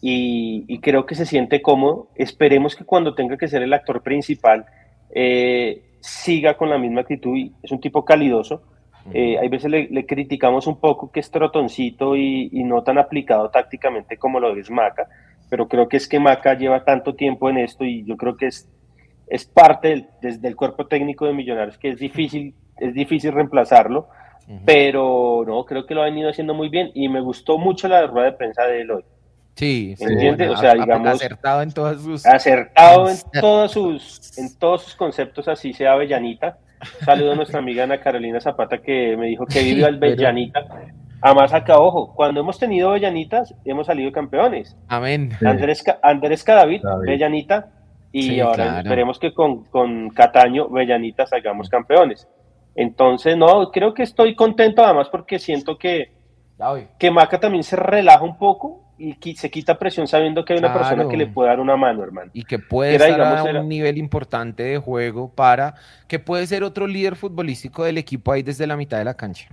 [0.00, 2.08] y, creo que se siente cómodo.
[2.14, 4.66] Esperemos que cuando tenga que ser el actor principal
[5.14, 7.36] eh, siga con la misma actitud.
[7.62, 8.62] Es un tipo calidoso
[9.12, 14.16] eh, hay veces le, criticamos un poco que es trotoncito y, no tan aplicado tácticamente
[14.16, 15.08] como lo es Maca,
[15.48, 18.46] pero creo que es que Maca lleva tanto tiempo en esto y yo creo que
[18.46, 18.68] es,
[19.28, 24.08] es parte del, desde el cuerpo técnico de Millonarios que es difícil, es difícil reemplazarlo,
[24.64, 28.06] pero no, creo que lo ha venido haciendo muy bien y me gustó mucho la
[28.06, 29.04] rueda de prensa de él hoy.
[29.56, 34.94] Sí, o sea, digamos, acertado en todas sus acertado en todos sus en todos sus
[34.94, 36.58] conceptos, así sea Avellanita.
[37.04, 40.66] Saludo a nuestra amiga Ana Carolina Zapata que me dijo que vive al Bellanita.
[41.22, 44.76] Además, acá, ojo, cuando hemos tenido Bellanitas, hemos salido campeones.
[44.88, 45.30] Amén.
[45.42, 47.70] Andrés, Andrés Cadavid, Bellanita,
[48.12, 52.28] y ahora esperemos que con, con Cataño, Bellanita, salgamos campeones.
[52.74, 56.12] Entonces, no, creo que estoy contento además porque siento que,
[56.98, 60.72] que Maca también se relaja un poco y se quita presión sabiendo que hay una
[60.72, 62.30] persona que le puede dar una mano, hermano.
[62.32, 65.74] Y que puede estar a un nivel importante de juego para
[66.08, 69.48] que puede ser otro líder futbolístico del equipo ahí desde la mitad de la cancha.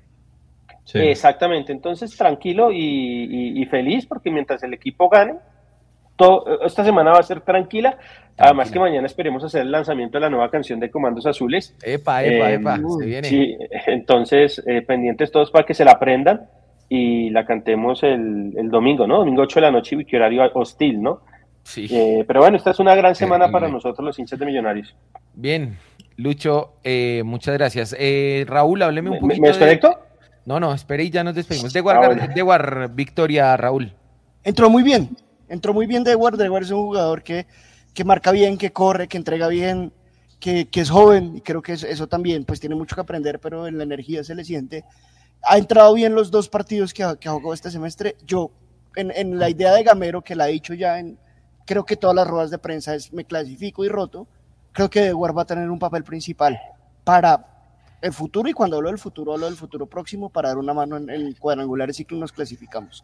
[0.93, 5.35] Exactamente, entonces tranquilo y, feliz porque mientras el equipo gane,
[6.15, 7.97] todo, esta semana va a ser tranquila.
[8.37, 11.75] Además que mañana esperemos hacer el lanzamiento de la nueva canción de Comandos Azules.
[11.83, 13.27] Epa, epa, epa, se viene.
[13.27, 13.57] Sí,
[13.87, 16.47] entonces eh, pendientes todos para que se la aprendan
[16.95, 19.17] y la cantemos el, el, domingo, ¿no?
[19.17, 21.21] Domingo 8 de la noche y horario hostil, ¿no?
[21.63, 21.87] Sí.
[21.89, 24.95] Eh, pero bueno, esta es una gran semana para nosotros los hinchas de Millonarios.
[25.33, 25.75] Bien,
[26.17, 27.95] Lucho, eh, muchas gracias.
[27.97, 29.41] Eh, Raúl, hábleme un poquito.
[29.41, 29.97] ¿Me, desconecto?
[30.45, 31.73] No, no, espere y ya nos despedimos.
[31.73, 33.91] De War, Victoria, Raúl.
[34.43, 35.17] Entró muy bien,
[35.49, 36.37] entró muy bien De War.
[36.37, 37.47] De War es un jugador que,
[37.95, 39.91] que marca bien, que corre, que entrega bien,
[40.39, 43.39] que, que es joven y creo que eso, eso, también pues tiene mucho que aprender,
[43.39, 44.83] pero en la energía se le siente
[45.43, 48.15] ha entrado bien los dos partidos que, que jugado este semestre.
[48.25, 48.51] Yo,
[48.95, 51.17] en, en, la idea de Gamero, que la ha dicho ya en,
[51.65, 54.27] creo que todas las ruedas de prensa es me clasifico y roto,
[54.71, 56.59] creo que De va a tener un papel principal
[57.03, 57.45] para
[58.01, 60.97] el futuro y cuando hablo del futuro, hablo del futuro próximo para dar una mano
[60.97, 63.03] en, en cuadrangulares y que nos clasificamos.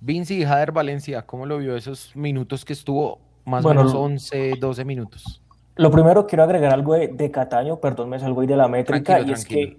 [0.00, 3.20] Vinci y Jader Valencia, ¿cómo lo vio esos minutos que estuvo?
[3.44, 5.42] Más o menos 11, 12 minutos.
[5.76, 9.20] Lo primero quiero agregar algo de, de Cataño, perdón, me salgo ahí de la métrica,
[9.20, 9.78] y es que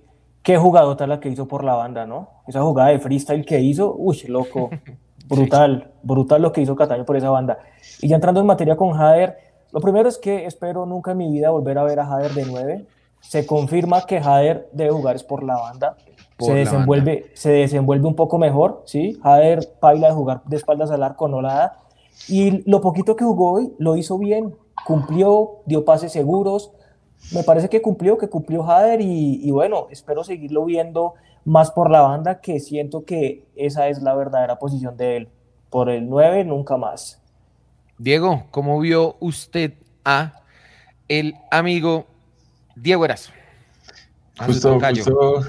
[0.49, 2.29] qué jugadota la que hizo por la banda, ¿no?
[2.47, 4.71] Esa jugada de freestyle que hizo, uy, loco,
[5.27, 7.59] brutal, brutal lo que hizo Cataño por esa banda.
[8.01, 9.37] Y ya entrando en materia con Jader,
[9.71, 12.45] lo primero es que espero nunca en mi vida volver a ver a Jader de
[12.47, 12.85] 9.
[13.19, 15.97] Se confirma que Jader debe jugar es por la banda.
[16.39, 19.19] se, desenvuelve, se desenvuelve un poco mejor, ¿sí?
[19.21, 21.77] Jader baila de jugar de espaldas al arco, no la da.
[22.27, 26.71] Y lo poquito que jugó hoy lo hizo bien, cumplió, dio pases seguros,
[27.33, 31.13] me parece que cumplió, que cumplió Jader y, bueno, espero seguirlo viendo
[31.45, 35.29] más por la banda, que siento que esa es la verdadera posición de él.
[35.69, 37.21] Por el 9, nunca más.
[37.97, 39.73] Diego, ¿cómo vio usted
[40.03, 40.41] a
[41.07, 42.07] el amigo
[42.75, 43.31] Diego Erazo?
[44.45, 45.43] Justo, justo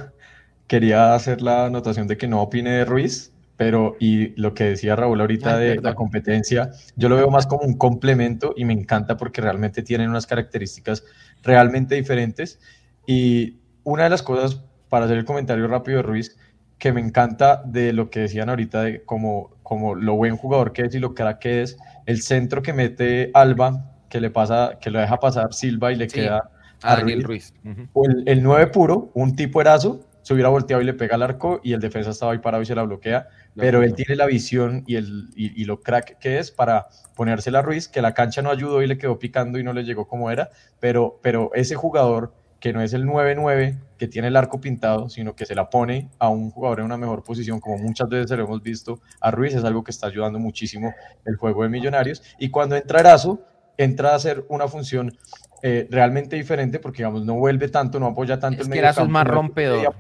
[0.67, 4.97] quería hacer la anotación de que no opine de Ruiz, pero y lo que decía
[4.97, 9.19] Raúl ahorita de la competencia, yo lo veo más como un complemento y me encanta
[9.19, 11.05] porque realmente tienen unas características
[11.43, 12.59] realmente diferentes.
[13.07, 16.39] Y una de las cosas, para hacer el comentario rápido de Ruiz,
[16.79, 20.87] que me encanta de lo que decían ahorita de como, como lo buen jugador que
[20.87, 21.77] es y lo cara que es,
[22.07, 26.09] el centro que mete Alba, que le pasa, que lo deja pasar Silva y le
[26.09, 26.51] queda
[26.83, 27.53] a Ruiz.
[27.93, 31.23] o el, el 9 puro, un tipo erazo, se hubiera volteado y le pega al
[31.23, 34.27] arco y el defensa estaba ahí parado y se la bloquea, pero él tiene la
[34.27, 38.43] visión y, el, y, lo crack que es para ponérsela a Ruiz, que la cancha
[38.43, 41.75] no ayudó y le quedó picando y no le llegó como era, pero, pero ese
[41.75, 45.71] jugador que no es el 9-9 que tiene el arco pintado, sino que se la
[45.71, 49.31] pone a un jugador en una mejor posición, como muchas veces lo hemos visto a
[49.31, 50.95] Ruiz, es algo que está ayudando muchísimo
[51.25, 52.23] el juego de Millonarios.
[52.39, 53.41] Y cuando entra Erazo,
[53.83, 55.17] entra a hacer una función
[55.63, 59.09] eh, realmente diferente porque, digamos, no vuelve tanto, no apoya tanto el medio campo, es
[59.09, 59.95] más rompedor.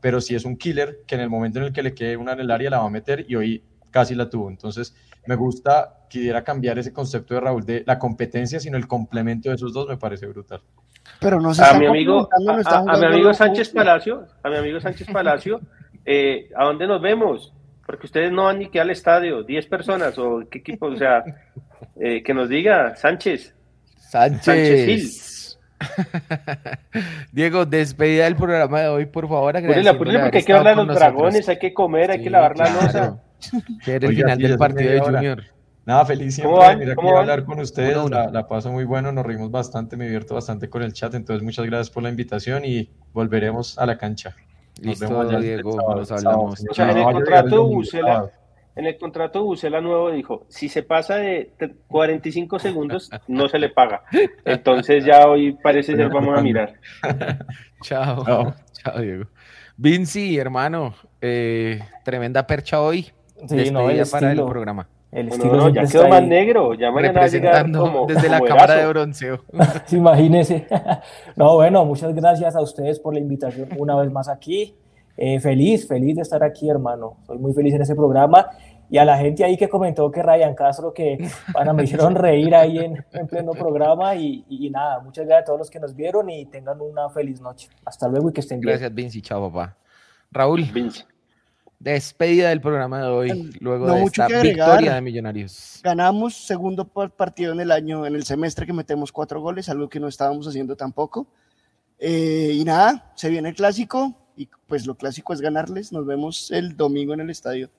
[0.00, 2.32] pero sí es un killer que en el momento en el que le quede una
[2.32, 4.48] en el área la va a meter y hoy casi la tuvo.
[4.48, 4.94] Entonces,
[5.26, 9.56] me gusta, quisiera cambiar ese concepto de Raúl de la competencia, sino el complemento de
[9.56, 10.62] esos dos me parece brutal.
[11.18, 15.60] Pero no a mi amigo, a, mi amigo Sánchez Palacio, a mi amigo Sánchez Palacio,
[16.06, 17.52] eh, ¿a dónde nos vemos?
[17.90, 21.24] Porque ustedes no van ni que al estadio, 10 personas o qué equipo, o sea,
[21.96, 23.52] eh, que nos diga Sánchez.
[23.96, 25.58] Sánchez.
[27.32, 29.54] Diego, despedida del programa de hoy, por favor.
[29.54, 32.70] Ponle, porque hay que hablar de los dragones, hay que comer, hay que lavar la
[32.70, 33.22] losa.
[33.84, 35.42] El final del partido de Junior.
[35.84, 37.98] Nada, feliz siempre de venir aquí a hablar con ustedes.
[38.08, 41.12] La, paso muy bueno, nos reímos bastante, me divierto bastante con el chat.
[41.14, 44.36] Entonces, muchas gracias por la invitación y volveremos a la cancha.
[44.82, 46.64] Nos vemos allá Diego, nos hablamos.
[46.78, 48.30] en, el contrato Bucela,
[48.76, 51.52] en el contrato Bucela nuevo dijo, si se pasa de
[51.88, 54.02] 45 segundos, no se le paga.
[54.44, 56.74] Entonces ya hoy parece ser, vamos a mirar.
[57.82, 58.54] Chao.
[58.72, 59.24] Chao, Diego.
[59.76, 63.10] Vinci, hermano, eh, tremenda percha hoy.
[63.48, 64.86] Sí, no, para el programa.
[65.12, 69.44] El estilo ya quedó más negro, ya representando desde la cámara de bronceo.
[69.90, 70.66] Imagínese.
[71.36, 74.76] no, bueno, muchas gracias a ustedes por la invitación una vez más aquí.
[75.16, 77.16] Eh, feliz, feliz de estar aquí, hermano.
[77.26, 78.46] Soy muy feliz en ese programa.
[78.88, 81.18] Y a la gente ahí que comentó que Ryan Castro, que
[81.52, 84.14] bueno, me hicieron reír ahí en, en pleno programa.
[84.14, 87.40] Y, y, nada, muchas gracias a todos los que nos vieron y tengan una feliz
[87.40, 87.68] noche.
[87.84, 88.70] Hasta luego y que estén bien.
[88.70, 89.22] Gracias, Vinci.
[89.22, 89.76] Chao, papá.
[90.30, 90.62] Raúl.
[90.72, 91.02] Vinci
[91.80, 95.80] despedida del programa de hoy, luego de esta victoria de Millonarios.
[95.82, 99.98] Ganamos segundo partido en el año, en el semestre que metemos cuatro goles, algo que
[99.98, 101.26] no estábamos haciendo tampoco.
[101.98, 105.90] Eh, y nada, se viene el clásico y pues lo clásico es ganarles.
[105.90, 107.70] Nos vemos el domingo en el estadio.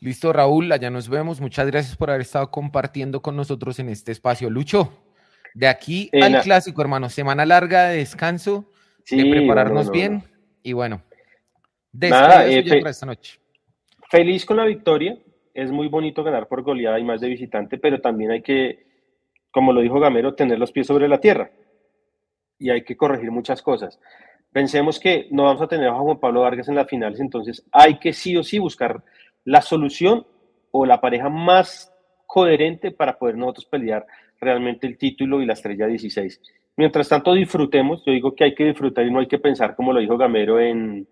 [0.00, 1.40] Listo, Raúl, allá nos vemos.
[1.40, 4.50] Muchas gracias por haber estado compartiendo con nosotros en este espacio.
[4.50, 4.92] Lucho,
[5.54, 8.64] de aquí al clásico, hermano, semana larga de descanso,
[9.08, 10.24] de prepararnos bien
[10.62, 11.02] y bueno,
[11.92, 13.40] Nada, eh, esta noche.
[14.10, 15.18] Feliz con la victoria.
[15.52, 18.86] Es muy bonito ganar por goleada y más de visitante, pero también hay que,
[19.50, 21.50] como lo dijo Gamero, tener los pies sobre la tierra.
[22.58, 23.98] Y hay que corregir muchas cosas.
[24.52, 27.98] Pensemos que no vamos a tener a Juan Pablo Vargas en las finales, entonces hay
[27.98, 29.02] que sí o sí buscar
[29.44, 30.26] la solución
[30.72, 31.92] o la pareja más
[32.26, 34.06] coherente para poder nosotros pelear
[34.40, 36.40] realmente el título y la estrella 16.
[36.76, 38.02] Mientras tanto, disfrutemos.
[38.04, 40.58] Yo digo que hay que disfrutar y no hay que pensar, como lo dijo Gamero,
[40.58, 41.06] en,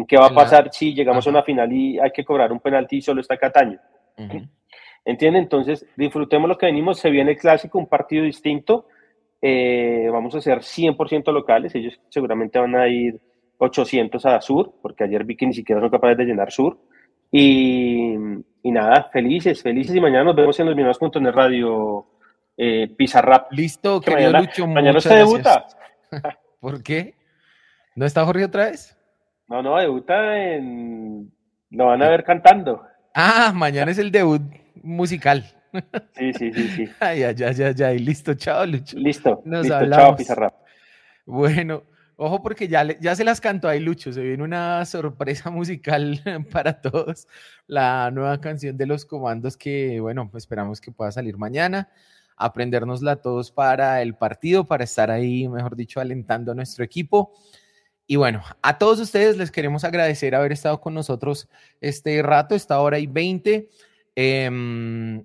[0.00, 2.60] en qué va a pasar si llegamos a una final y hay que cobrar un
[2.60, 3.78] penalti y solo está Cataño.
[5.04, 5.38] ¿Entiende?
[5.38, 6.98] Entonces, disfrutemos lo que venimos.
[6.98, 8.86] Se viene el clásico, un partido distinto.
[9.40, 11.74] Eh, vamos a ser 100% locales.
[11.74, 13.20] Ellos seguramente van a ir
[13.58, 16.78] 800 a Sur, porque ayer vi que ni siquiera son capaces de llenar Sur.
[17.32, 18.14] Y,
[18.64, 19.94] nada, felices, felices.
[19.94, 22.06] Y mañana nos vemos en los en Radio
[22.56, 23.52] eh, Pizarrap.
[23.52, 24.66] Listo, querido mañana, Lucho.
[24.66, 25.66] Mañana se debuta.
[26.60, 27.14] ¿Por qué?
[27.96, 28.99] ¿No está Jorge otra vez?
[29.50, 31.32] No, no, debuta en.
[31.70, 32.86] Lo van a ver cantando.
[33.12, 34.40] Ah, mañana es el debut
[34.80, 35.44] musical.
[36.16, 36.88] Sí, sí, sí, sí.
[37.00, 37.92] Ay, ya, ya, ya, ya.
[37.92, 38.96] Y listo, chao, Lucho.
[38.96, 39.42] Listo.
[39.44, 40.54] Nos listo, chao, Pizarra.
[41.26, 41.82] Bueno,
[42.14, 44.12] ojo porque ya, ya se las cantó ahí, Lucho.
[44.12, 46.20] Se viene una sorpresa musical
[46.52, 47.26] para todos.
[47.66, 51.88] La nueva canción de los comandos que, bueno, esperamos que pueda salir mañana.
[52.36, 57.32] Aprendérnosla todos para el partido, para estar ahí, mejor dicho, alentando a nuestro equipo.
[58.10, 61.48] Y bueno, a todos ustedes les queremos agradecer haber estado con nosotros
[61.80, 63.70] este rato, esta hora y 20.
[64.16, 65.24] Em,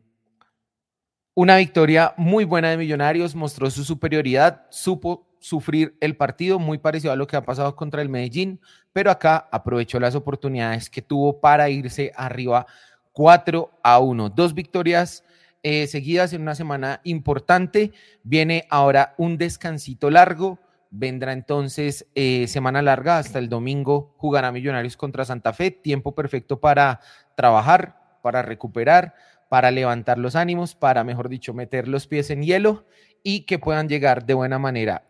[1.34, 7.12] una victoria muy buena de Millonarios, mostró su superioridad, supo sufrir el partido, muy parecido
[7.12, 8.62] a lo que ha pasado contra el Medellín,
[8.94, 12.68] pero acá aprovechó las oportunidades que tuvo para irse arriba
[13.14, 14.30] 4 a 1.
[14.30, 15.24] Dos victorias
[15.64, 17.94] eh, seguidas en una semana importante.
[18.22, 20.60] Viene ahora un descansito largo
[20.98, 26.62] Vendrá entonces eh, semana larga hasta el domingo, jugará Millonarios contra Santa Fe, tiempo perfecto
[26.62, 27.02] para
[27.36, 29.14] trabajar, para recuperar,
[29.50, 32.86] para levantar los ánimos, para, mejor dicho, meter los pies en hielo
[33.24, 35.04] y que puedan llegar de buena manera.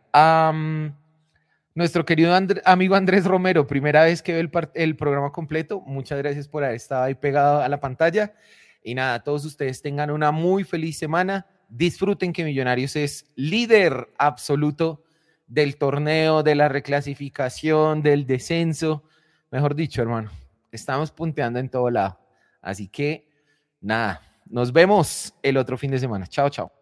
[1.76, 2.36] nuestro querido
[2.66, 6.78] amigo Andrés Romero, primera vez que ve el, el programa completo, muchas gracias por haber
[6.78, 8.34] estado ahí pegado a la pantalla.
[8.82, 11.46] Y nada, todos ustedes tengan una muy feliz semana.
[11.70, 15.05] Disfruten que Millonarios es líder absoluto
[15.48, 19.04] del torneo, de la reclasificación, del descenso.
[19.52, 20.32] Mejor dicho, hermano,
[20.72, 22.20] estamos punteando en todo lado.
[22.62, 23.28] Así que,
[23.80, 26.28] nada, nos vemos el otro fin de semana.
[26.28, 26.75] Chao, chao.